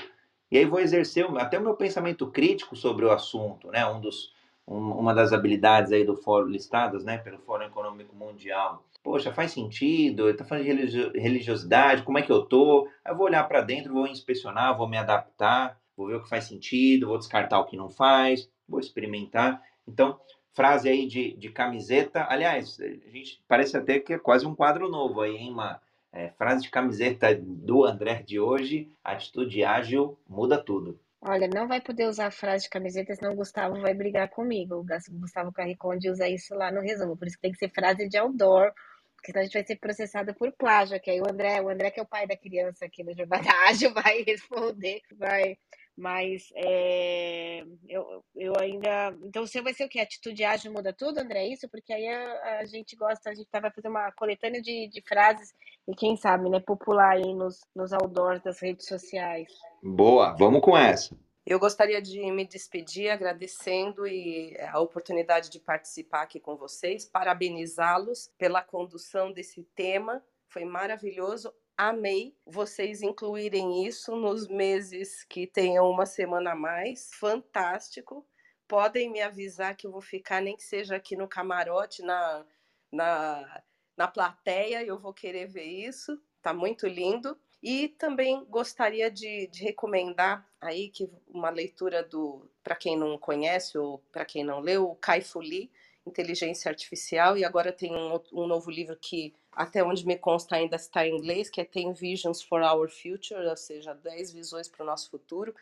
E 0.49 0.57
aí 0.57 0.65
vou 0.65 0.79
exercer 0.79 1.25
até 1.37 1.57
o 1.57 1.63
meu 1.63 1.75
pensamento 1.75 2.27
crítico 2.27 2.75
sobre 2.75 3.05
o 3.05 3.11
assunto, 3.11 3.69
né? 3.69 3.85
Um 3.85 3.99
dos, 3.99 4.33
um, 4.67 4.77
uma 4.91 5.13
das 5.13 5.33
habilidades 5.33 5.91
aí 5.91 6.03
do 6.03 6.15
fórum 6.15 6.47
listadas, 6.47 7.03
né? 7.03 7.17
Pelo 7.17 7.39
Fórum 7.39 7.65
Econômico 7.65 8.15
Mundial. 8.15 8.85
Poxa, 9.03 9.33
faz 9.33 9.51
sentido? 9.51 10.23
Ele 10.23 10.33
está 10.33 10.45
falando 10.45 10.65
de 10.65 11.19
religiosidade, 11.19 12.03
como 12.03 12.19
é 12.19 12.21
que 12.21 12.31
eu 12.31 12.43
tô? 12.43 12.87
Eu 13.05 13.15
vou 13.15 13.25
olhar 13.25 13.43
para 13.47 13.61
dentro, 13.61 13.93
vou 13.93 14.07
inspecionar, 14.07 14.77
vou 14.77 14.87
me 14.87 14.97
adaptar, 14.97 15.79
vou 15.97 16.07
ver 16.07 16.15
o 16.15 16.23
que 16.23 16.29
faz 16.29 16.43
sentido, 16.45 17.07
vou 17.07 17.17
descartar 17.17 17.59
o 17.59 17.65
que 17.65 17.75
não 17.75 17.89
faz, 17.89 18.47
vou 18.67 18.79
experimentar. 18.79 19.61
Então, 19.91 20.19
frase 20.53 20.89
aí 20.89 21.07
de, 21.07 21.33
de 21.37 21.49
camiseta. 21.51 22.25
Aliás, 22.29 22.79
a 22.79 23.09
gente 23.09 23.43
parece 23.47 23.77
até 23.77 23.99
que 23.99 24.13
é 24.13 24.19
quase 24.19 24.45
um 24.45 24.55
quadro 24.55 24.89
novo 24.89 25.21
aí, 25.21 25.35
hein, 25.35 25.51
Uma 25.51 25.81
É, 26.13 26.29
frase 26.31 26.63
de 26.63 26.69
camiseta 26.69 27.33
do 27.35 27.85
André 27.85 28.21
de 28.23 28.39
hoje: 28.39 28.91
atitude 29.03 29.63
ágil 29.63 30.17
muda 30.27 30.57
tudo. 30.63 30.99
Olha, 31.23 31.47
não 31.47 31.67
vai 31.67 31.79
poder 31.81 32.07
usar 32.07 32.27
a 32.27 32.31
frase 32.31 32.63
de 32.65 32.69
camiseta, 32.69 33.15
senão 33.15 33.33
o 33.33 33.35
Gustavo 33.35 33.79
vai 33.81 33.93
brigar 33.93 34.29
comigo. 34.29 34.75
O 34.75 34.85
Gustavo 35.19 35.51
Carriconde 35.51 36.09
usa 36.09 36.27
isso 36.27 36.55
lá 36.55 36.71
no 36.71 36.81
resumo. 36.81 37.15
Por 37.17 37.27
isso 37.27 37.37
que 37.37 37.41
tem 37.43 37.51
que 37.51 37.59
ser 37.59 37.69
frase 37.69 38.07
de 38.09 38.17
outdoor, 38.17 38.71
porque 39.15 39.31
senão 39.31 39.41
a 39.41 39.43
gente 39.45 39.53
vai 39.53 39.65
ser 39.65 39.75
processado 39.77 40.33
por 40.33 40.51
plágio. 40.53 40.99
Que 40.99 41.11
aí 41.11 41.21
o 41.21 41.29
André, 41.29 41.61
o 41.61 41.69
André 41.69 41.91
que 41.91 41.99
é 41.99 42.03
o 42.03 42.07
pai 42.07 42.27
da 42.27 42.35
criança 42.37 42.85
aqui 42.85 43.03
no 43.05 43.13
Jornada 43.15 43.49
Ágil, 43.69 43.93
vai 43.93 44.23
responder, 44.23 45.01
vai 45.17 45.57
Mas 45.97 46.51
é, 46.55 47.63
eu, 47.87 48.23
eu 48.35 48.53
ainda. 48.59 49.15
Então, 49.23 49.45
você 49.45 49.61
vai 49.61 49.73
ser 49.73 49.85
o 49.85 49.89
quê? 49.89 49.99
Atitude 49.99 50.43
ágil 50.43 50.71
muda 50.71 50.93
tudo, 50.93 51.19
André? 51.19 51.39
É 51.39 51.53
isso? 51.53 51.69
Porque 51.69 51.93
aí 51.93 52.07
a, 52.07 52.59
a 52.59 52.65
gente 52.65 52.95
gosta, 52.95 53.29
a 53.29 53.33
gente 53.33 53.49
tá, 53.51 53.59
vai 53.59 53.71
fazer 53.71 53.89
uma 53.89 54.11
coletânea 54.13 54.61
de, 54.61 54.87
de 54.87 55.01
frases 55.01 55.53
e 55.87 55.95
quem 55.95 56.15
sabe, 56.15 56.49
né, 56.49 56.59
popular 56.59 57.11
aí 57.11 57.33
nos, 57.33 57.59
nos 57.75 57.91
outdoors 57.91 58.41
das 58.41 58.59
redes 58.61 58.85
sociais. 58.85 59.51
Boa, 59.83 60.33
vamos 60.33 60.61
com 60.61 60.77
essa. 60.77 61.15
Eu 61.45 61.59
gostaria 61.59 62.01
de 62.01 62.19
me 62.31 62.45
despedir 62.45 63.09
agradecendo 63.09 64.07
e 64.07 64.55
a 64.71 64.79
oportunidade 64.79 65.49
de 65.49 65.59
participar 65.59 66.21
aqui 66.21 66.39
com 66.39 66.55
vocês, 66.55 67.03
parabenizá-los 67.03 68.31
pela 68.37 68.61
condução 68.61 69.33
desse 69.33 69.63
tema. 69.75 70.23
Foi 70.47 70.63
maravilhoso 70.65 71.51
amei 71.89 72.37
vocês 72.45 73.01
incluírem 73.01 73.87
isso 73.87 74.15
nos 74.15 74.47
meses 74.47 75.23
que 75.23 75.47
tenham 75.47 75.89
uma 75.89 76.05
semana 76.05 76.51
a 76.51 76.55
mais. 76.55 77.09
Fantástico. 77.15 78.23
Podem 78.67 79.09
me 79.09 79.19
avisar 79.19 79.75
que 79.75 79.87
eu 79.87 79.91
vou 79.91 79.99
ficar, 79.99 80.41
nem 80.41 80.55
que 80.55 80.63
seja 80.63 80.95
aqui 80.95 81.15
no 81.15 81.27
camarote, 81.27 82.03
na, 82.03 82.45
na, 82.91 83.63
na 83.97 84.07
plateia, 84.07 84.83
eu 84.83 84.99
vou 84.99 85.11
querer 85.11 85.47
ver 85.47 85.65
isso. 85.65 86.21
Tá 86.39 86.53
muito 86.53 86.87
lindo. 86.87 87.35
E 87.63 87.87
também 87.87 88.45
gostaria 88.45 89.09
de, 89.09 89.47
de 89.47 89.63
recomendar 89.63 90.47
aí 90.59 90.87
que 90.87 91.09
uma 91.27 91.49
leitura 91.49 92.03
do, 92.03 92.47
para 92.63 92.75
quem 92.75 92.95
não 92.95 93.17
conhece 93.17 93.75
ou 93.77 93.97
para 94.11 94.23
quem 94.23 94.43
não 94.43 94.59
leu, 94.59 94.87
o 94.87 94.95
Kai 94.95 95.21
Fu 95.21 95.39
Lee, 95.39 95.71
Inteligência 96.05 96.69
Artificial, 96.69 97.37
e 97.37 97.43
agora 97.43 97.73
tem 97.73 97.95
um, 97.95 98.19
um 98.33 98.45
novo 98.45 98.69
livro 98.69 98.95
que 98.95 99.33
até 99.51 99.83
onde 99.83 100.05
me 100.05 100.17
consta 100.17 100.55
ainda 100.55 100.75
está 100.75 101.05
em 101.05 101.15
inglês, 101.15 101.49
que 101.49 101.61
é 101.61 101.65
Ten 101.65 101.93
Visions 101.93 102.41
for 102.41 102.61
Our 102.61 102.89
Future, 102.89 103.45
ou 103.47 103.57
seja, 103.57 103.93
10 103.93 104.31
visões 104.33 104.67
para 104.67 104.83
o 104.83 104.85
nosso 104.85 105.09
futuro. 105.09 105.53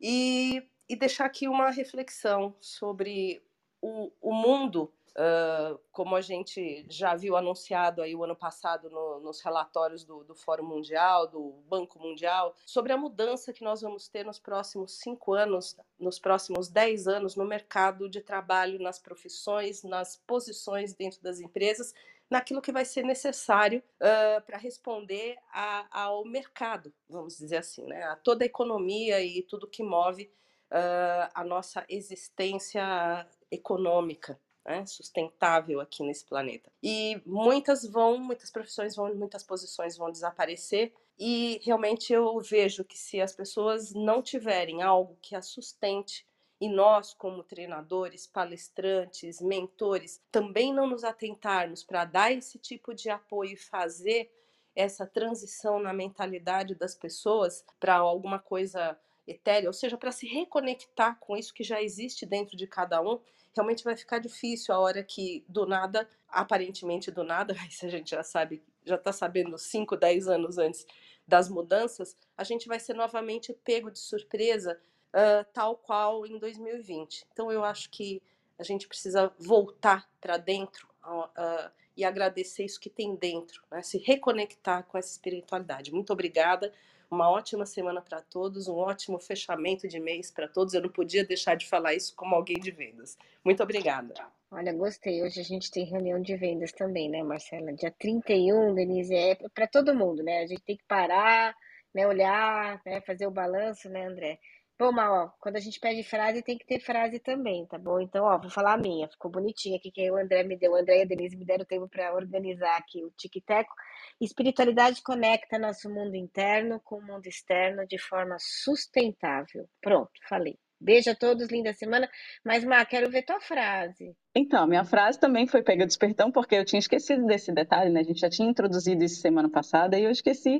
E, 0.00 0.62
e 0.88 0.96
deixar 0.96 1.26
aqui 1.26 1.48
uma 1.48 1.70
reflexão 1.70 2.54
sobre 2.60 3.42
o, 3.82 4.10
o 4.20 4.32
mundo, 4.32 4.92
uh, 5.10 5.78
como 5.90 6.14
a 6.16 6.20
gente 6.20 6.86
já 6.88 7.14
viu 7.14 7.36
anunciado 7.36 8.00
aí 8.00 8.14
o 8.14 8.24
ano 8.24 8.36
passado 8.36 8.88
no, 8.88 9.20
nos 9.20 9.40
relatórios 9.40 10.04
do, 10.04 10.24
do 10.24 10.34
Fórum 10.34 10.64
Mundial, 10.64 11.26
do 11.26 11.54
Banco 11.68 11.98
Mundial, 11.98 12.54
sobre 12.64 12.92
a 12.92 12.96
mudança 12.96 13.52
que 13.52 13.64
nós 13.64 13.82
vamos 13.82 14.08
ter 14.08 14.24
nos 14.24 14.38
próximos 14.38 14.98
cinco 14.98 15.34
anos, 15.34 15.76
nos 15.98 16.18
próximos 16.18 16.68
dez 16.68 17.06
anos 17.06 17.36
no 17.36 17.44
mercado 17.44 18.08
de 18.08 18.20
trabalho, 18.20 18.80
nas 18.80 18.98
profissões, 18.98 19.82
nas 19.82 20.16
posições 20.16 20.94
dentro 20.94 21.20
das 21.22 21.40
empresas, 21.40 21.94
naquilo 22.30 22.62
que 22.62 22.70
vai 22.70 22.84
ser 22.84 23.02
necessário 23.02 23.82
uh, 23.96 24.40
para 24.42 24.56
responder 24.56 25.36
a, 25.52 26.02
ao 26.02 26.24
mercado, 26.24 26.94
vamos 27.08 27.36
dizer 27.36 27.56
assim, 27.56 27.84
né? 27.86 28.04
a 28.04 28.16
toda 28.16 28.44
a 28.44 28.46
economia 28.46 29.20
e 29.20 29.42
tudo 29.42 29.66
que 29.66 29.82
move 29.82 30.30
uh, 30.70 31.28
a 31.34 31.44
nossa 31.44 31.84
existência 31.88 33.26
econômica. 33.50 34.38
Né, 34.62 34.84
sustentável 34.84 35.80
aqui 35.80 36.02
nesse 36.02 36.22
planeta. 36.26 36.70
E 36.82 37.20
muitas 37.24 37.82
vão, 37.82 38.18
muitas 38.18 38.50
profissões 38.50 38.94
vão, 38.94 39.12
muitas 39.14 39.42
posições 39.42 39.96
vão 39.96 40.12
desaparecer. 40.12 40.92
E 41.18 41.58
realmente 41.64 42.12
eu 42.12 42.38
vejo 42.40 42.84
que 42.84 42.96
se 42.96 43.22
as 43.22 43.32
pessoas 43.32 43.94
não 43.94 44.22
tiverem 44.22 44.82
algo 44.82 45.16
que 45.22 45.34
as 45.34 45.46
sustente 45.46 46.26
e 46.60 46.68
nós, 46.68 47.14
como 47.14 47.42
treinadores, 47.42 48.26
palestrantes, 48.26 49.40
mentores, 49.40 50.20
também 50.30 50.74
não 50.74 50.86
nos 50.86 51.04
atentarmos 51.04 51.82
para 51.82 52.04
dar 52.04 52.32
esse 52.32 52.58
tipo 52.58 52.94
de 52.94 53.08
apoio 53.08 53.54
e 53.54 53.56
fazer 53.56 54.30
essa 54.76 55.06
transição 55.06 55.80
na 55.80 55.92
mentalidade 55.92 56.74
das 56.74 56.94
pessoas 56.94 57.64
para 57.78 57.96
alguma 57.96 58.38
coisa 58.38 58.98
etérea, 59.26 59.68
ou 59.68 59.72
seja, 59.72 59.96
para 59.96 60.12
se 60.12 60.26
reconectar 60.26 61.18
com 61.18 61.36
isso 61.36 61.54
que 61.54 61.64
já 61.64 61.80
existe 61.80 62.26
dentro 62.26 62.56
de 62.56 62.66
cada 62.66 63.00
um, 63.00 63.18
realmente 63.54 63.84
vai 63.84 63.96
ficar 63.96 64.18
difícil 64.18 64.74
a 64.74 64.78
hora 64.78 65.02
que 65.02 65.44
do 65.48 65.66
nada, 65.66 66.08
aparentemente 66.28 67.10
do 67.10 67.24
nada, 67.24 67.54
mas 67.58 67.82
a 67.82 67.88
gente 67.88 68.10
já 68.10 68.22
sabe, 68.22 68.62
já 68.84 68.96
está 68.96 69.12
sabendo 69.12 69.56
5, 69.56 69.96
10 69.96 70.28
anos 70.28 70.58
antes 70.58 70.86
das 71.26 71.48
mudanças, 71.48 72.16
a 72.36 72.44
gente 72.44 72.66
vai 72.66 72.80
ser 72.80 72.94
novamente 72.94 73.52
pego 73.52 73.90
de 73.90 73.98
surpresa 73.98 74.78
uh, 75.14 75.44
tal 75.52 75.76
qual 75.76 76.26
em 76.26 76.38
2020. 76.38 77.26
Então, 77.32 77.50
eu 77.50 77.64
acho 77.64 77.90
que 77.90 78.22
a 78.58 78.62
gente 78.62 78.86
precisa 78.86 79.32
voltar 79.38 80.08
para 80.20 80.36
dentro 80.36 80.88
uh, 81.04 81.70
e 81.96 82.04
agradecer 82.04 82.64
isso 82.64 82.80
que 82.80 82.90
tem 82.90 83.14
dentro, 83.14 83.62
né? 83.70 83.82
se 83.82 83.98
reconectar 83.98 84.84
com 84.84 84.98
essa 84.98 85.10
espiritualidade. 85.10 85.92
Muito 85.92 86.12
obrigada. 86.12 86.72
Uma 87.10 87.28
ótima 87.28 87.66
semana 87.66 88.00
para 88.00 88.22
todos, 88.22 88.68
um 88.68 88.76
ótimo 88.76 89.18
fechamento 89.18 89.88
de 89.88 89.98
mês 89.98 90.30
para 90.30 90.46
todos. 90.46 90.74
Eu 90.74 90.82
não 90.82 90.88
podia 90.88 91.24
deixar 91.24 91.56
de 91.56 91.66
falar 91.68 91.94
isso 91.94 92.14
como 92.14 92.36
alguém 92.36 92.56
de 92.60 92.70
vendas. 92.70 93.18
Muito 93.44 93.62
obrigada. 93.62 94.14
Olha, 94.48 94.72
gostei. 94.72 95.20
Hoje 95.22 95.40
a 95.40 95.44
gente 95.44 95.70
tem 95.70 95.84
reunião 95.84 96.20
de 96.20 96.36
vendas 96.36 96.70
também, 96.70 97.08
né, 97.08 97.22
Marcela? 97.22 97.72
Dia 97.72 97.90
31, 97.90 98.74
Denise, 98.74 99.14
é 99.14 99.36
para 99.52 99.66
todo 99.66 99.94
mundo, 99.94 100.22
né? 100.22 100.40
A 100.40 100.46
gente 100.46 100.62
tem 100.62 100.76
que 100.76 100.84
parar, 100.84 101.54
né, 101.92 102.06
olhar, 102.06 102.80
né, 102.86 103.00
fazer 103.00 103.26
o 103.26 103.30
balanço, 103.30 103.88
né, 103.88 104.06
André? 104.06 104.38
Bom, 104.80 104.92
Mal, 104.92 105.12
ó, 105.12 105.28
quando 105.38 105.56
a 105.56 105.60
gente 105.60 105.78
pede 105.78 106.02
frase, 106.02 106.42
tem 106.42 106.56
que 106.56 106.64
ter 106.64 106.80
frase 106.80 107.18
também, 107.18 107.66
tá 107.66 107.76
bom? 107.76 108.00
Então, 108.00 108.24
ó, 108.24 108.38
vou 108.38 108.48
falar 108.48 108.72
a 108.72 108.78
minha, 108.78 109.06
ficou 109.08 109.30
bonitinha 109.30 109.76
aqui, 109.76 109.90
que 109.90 110.10
o 110.10 110.16
André 110.16 110.42
me 110.42 110.56
deu, 110.56 110.72
o 110.72 110.74
André 110.74 111.00
e 111.00 111.02
a 111.02 111.04
Denise 111.04 111.36
me 111.36 111.44
deram 111.44 111.66
tempo 111.66 111.86
para 111.86 112.14
organizar 112.14 112.78
aqui 112.78 113.04
o 113.04 113.10
tic-teco. 113.10 113.74
Espiritualidade 114.18 115.02
conecta 115.02 115.58
nosso 115.58 115.90
mundo 115.90 116.16
interno 116.16 116.80
com 116.80 116.96
o 116.96 117.06
mundo 117.06 117.26
externo 117.26 117.86
de 117.86 117.98
forma 117.98 118.36
sustentável. 118.38 119.68
Pronto, 119.82 120.12
falei. 120.26 120.58
Beijo 120.80 121.10
a 121.10 121.14
todos, 121.14 121.50
linda 121.50 121.74
semana. 121.74 122.08
Mas, 122.42 122.64
Má, 122.64 122.82
quero 122.86 123.10
ver 123.10 123.26
tua 123.26 123.38
frase. 123.38 124.16
Então, 124.34 124.66
minha 124.66 124.86
frase 124.86 125.20
também 125.20 125.46
foi 125.46 125.62
pega 125.62 125.84
de 125.84 125.92
espertão, 125.92 126.32
porque 126.32 126.54
eu 126.54 126.64
tinha 126.64 126.80
esquecido 126.80 127.26
desse 127.26 127.52
detalhe, 127.52 127.90
né? 127.90 128.00
A 128.00 128.04
gente 128.04 128.20
já 128.20 128.30
tinha 128.30 128.48
introduzido 128.48 129.04
isso 129.04 129.20
semana 129.20 129.50
passada 129.50 129.98
e 129.98 130.04
eu 130.04 130.10
esqueci. 130.10 130.58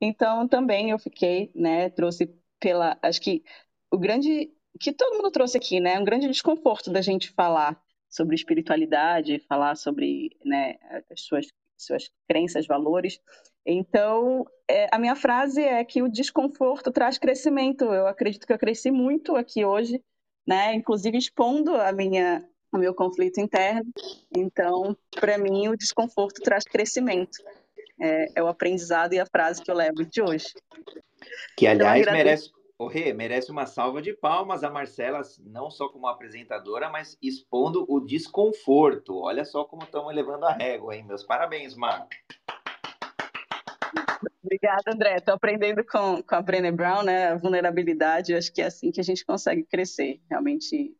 Então, 0.00 0.46
também 0.46 0.90
eu 0.90 0.98
fiquei, 1.00 1.50
né? 1.56 1.90
Trouxe 1.90 2.37
pela. 2.60 2.98
Acho 3.02 3.20
que 3.20 3.42
o 3.90 3.98
grande. 3.98 4.50
que 4.80 4.92
todo 4.92 5.16
mundo 5.16 5.30
trouxe 5.30 5.56
aqui, 5.56 5.80
né? 5.80 5.98
Um 5.98 6.04
grande 6.04 6.28
desconforto 6.28 6.90
da 6.90 7.00
gente 7.00 7.30
falar 7.32 7.80
sobre 8.08 8.34
espiritualidade, 8.34 9.44
falar 9.48 9.76
sobre 9.76 10.30
né, 10.44 10.76
as 11.10 11.20
suas, 11.20 11.46
suas 11.76 12.10
crenças, 12.28 12.66
valores. 12.66 13.20
Então, 13.66 14.46
é, 14.68 14.88
a 14.90 14.98
minha 14.98 15.14
frase 15.14 15.62
é 15.62 15.84
que 15.84 16.02
o 16.02 16.08
desconforto 16.08 16.90
traz 16.90 17.18
crescimento. 17.18 17.84
Eu 17.84 18.06
acredito 18.06 18.46
que 18.46 18.52
eu 18.52 18.58
cresci 18.58 18.90
muito 18.90 19.36
aqui 19.36 19.64
hoje, 19.64 20.02
né? 20.46 20.74
Inclusive 20.74 21.18
expondo 21.18 21.74
a 21.74 21.92
minha, 21.92 22.48
o 22.72 22.78
meu 22.78 22.94
conflito 22.94 23.40
interno. 23.40 23.90
Então, 24.34 24.96
para 25.10 25.36
mim, 25.36 25.68
o 25.68 25.76
desconforto 25.76 26.40
traz 26.42 26.64
crescimento. 26.64 27.38
É, 28.00 28.26
é, 28.36 28.42
o 28.42 28.46
aprendizado 28.46 29.12
e 29.12 29.18
a 29.18 29.26
frase 29.26 29.62
que 29.62 29.70
eu 29.70 29.74
levo 29.74 30.04
de 30.04 30.22
hoje. 30.22 30.46
Que, 31.56 31.66
então, 31.66 31.88
aliás, 31.88 32.02
então, 32.02 32.12
merece, 32.12 32.50
o 32.78 32.86
Rê, 32.86 33.12
merece 33.12 33.50
uma 33.50 33.66
salva 33.66 34.00
de 34.00 34.12
palmas 34.12 34.62
a 34.62 34.70
Marcela, 34.70 35.20
não 35.40 35.68
só 35.68 35.88
como 35.88 36.06
apresentadora, 36.06 36.88
mas 36.88 37.18
expondo 37.20 37.84
o 37.88 37.98
desconforto. 37.98 39.18
Olha 39.18 39.44
só 39.44 39.64
como 39.64 39.82
estamos 39.82 40.12
elevando 40.12 40.46
a 40.46 40.52
régua, 40.52 40.94
hein? 40.94 41.04
Meus 41.04 41.24
parabéns, 41.24 41.74
Marco. 41.74 42.08
Obrigada, 44.44 44.92
André. 44.94 45.16
Estou 45.16 45.34
aprendendo 45.34 45.84
com, 45.84 46.22
com 46.22 46.34
a 46.36 46.40
Brené 46.40 46.70
Brown, 46.70 47.02
né? 47.02 47.28
A 47.28 47.36
vulnerabilidade. 47.36 48.34
Acho 48.34 48.52
que 48.52 48.62
é 48.62 48.66
assim 48.66 48.92
que 48.92 49.00
a 49.00 49.04
gente 49.04 49.24
consegue 49.24 49.64
crescer, 49.64 50.20
realmente 50.30 50.96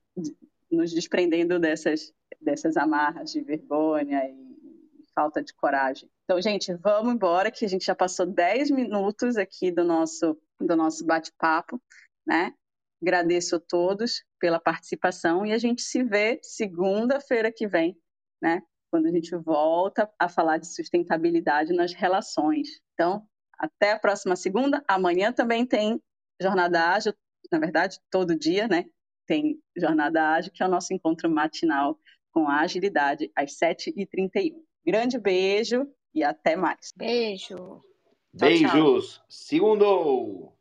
nos 0.71 0.93
desprendendo 0.93 1.61
dessas, 1.61 2.13
dessas 2.41 2.77
amarras 2.77 3.31
de 3.31 3.41
vergonha 3.41 4.29
e 4.29 5.05
falta 5.15 5.43
de 5.43 5.55
coragem. 5.55 6.11
Então, 6.31 6.43
gente, 6.43 6.75
vamos 6.75 7.15
embora, 7.15 7.51
que 7.51 7.65
a 7.65 7.69
gente 7.69 7.87
já 7.87 7.95
passou 7.95 8.27
10 8.27 8.71
minutos 8.71 9.39
aqui 9.39 9.73
do 9.73 9.83
nosso, 9.83 10.39
do 10.61 10.77
nosso 10.77 11.07
bate-papo, 11.07 11.81
né? 12.27 12.53
Agradeço 13.01 13.57
a 13.57 13.61
todos 13.61 14.23
pela 14.39 14.61
participação 14.61 15.47
e 15.47 15.53
a 15.53 15.59
gente 15.59 15.81
se 15.81 16.05
vê 16.05 16.39
segunda-feira 16.43 17.51
que 17.51 17.67
vem, 17.67 17.97
né? 18.43 18.61
Quando 18.93 19.07
a 19.07 19.11
gente 19.11 19.35
volta 19.37 20.07
a 20.19 20.29
falar 20.29 20.59
de 20.59 20.67
sustentabilidade 20.67 21.73
nas 21.73 21.95
relações. 21.95 22.69
Então, 22.93 23.27
até 23.59 23.93
a 23.93 23.99
próxima 23.99 24.37
segunda. 24.37 24.85
Amanhã 24.87 25.33
também 25.33 25.65
tem 25.65 25.99
Jornada 26.39 26.91
Ágil, 26.91 27.15
na 27.51 27.59
verdade, 27.59 27.99
todo 28.11 28.39
dia, 28.39 28.69
né? 28.69 28.85
Tem 29.27 29.59
Jornada 29.75 30.35
Ágil, 30.35 30.53
que 30.53 30.63
é 30.63 30.67
o 30.67 30.71
nosso 30.71 30.93
encontro 30.93 31.31
matinal 31.31 31.99
com 32.35 32.47
a 32.47 32.61
agilidade, 32.61 33.33
às 33.35 33.53
7h31. 33.59 34.63
Grande 34.85 35.19
beijo 35.19 35.91
e 36.15 36.23
até 36.23 36.57
mais. 36.57 36.93
Beijo. 36.97 37.83
Beijos. 38.33 38.71
Tchau, 38.71 39.01
tchau. 39.01 39.25
Segundo. 39.29 40.53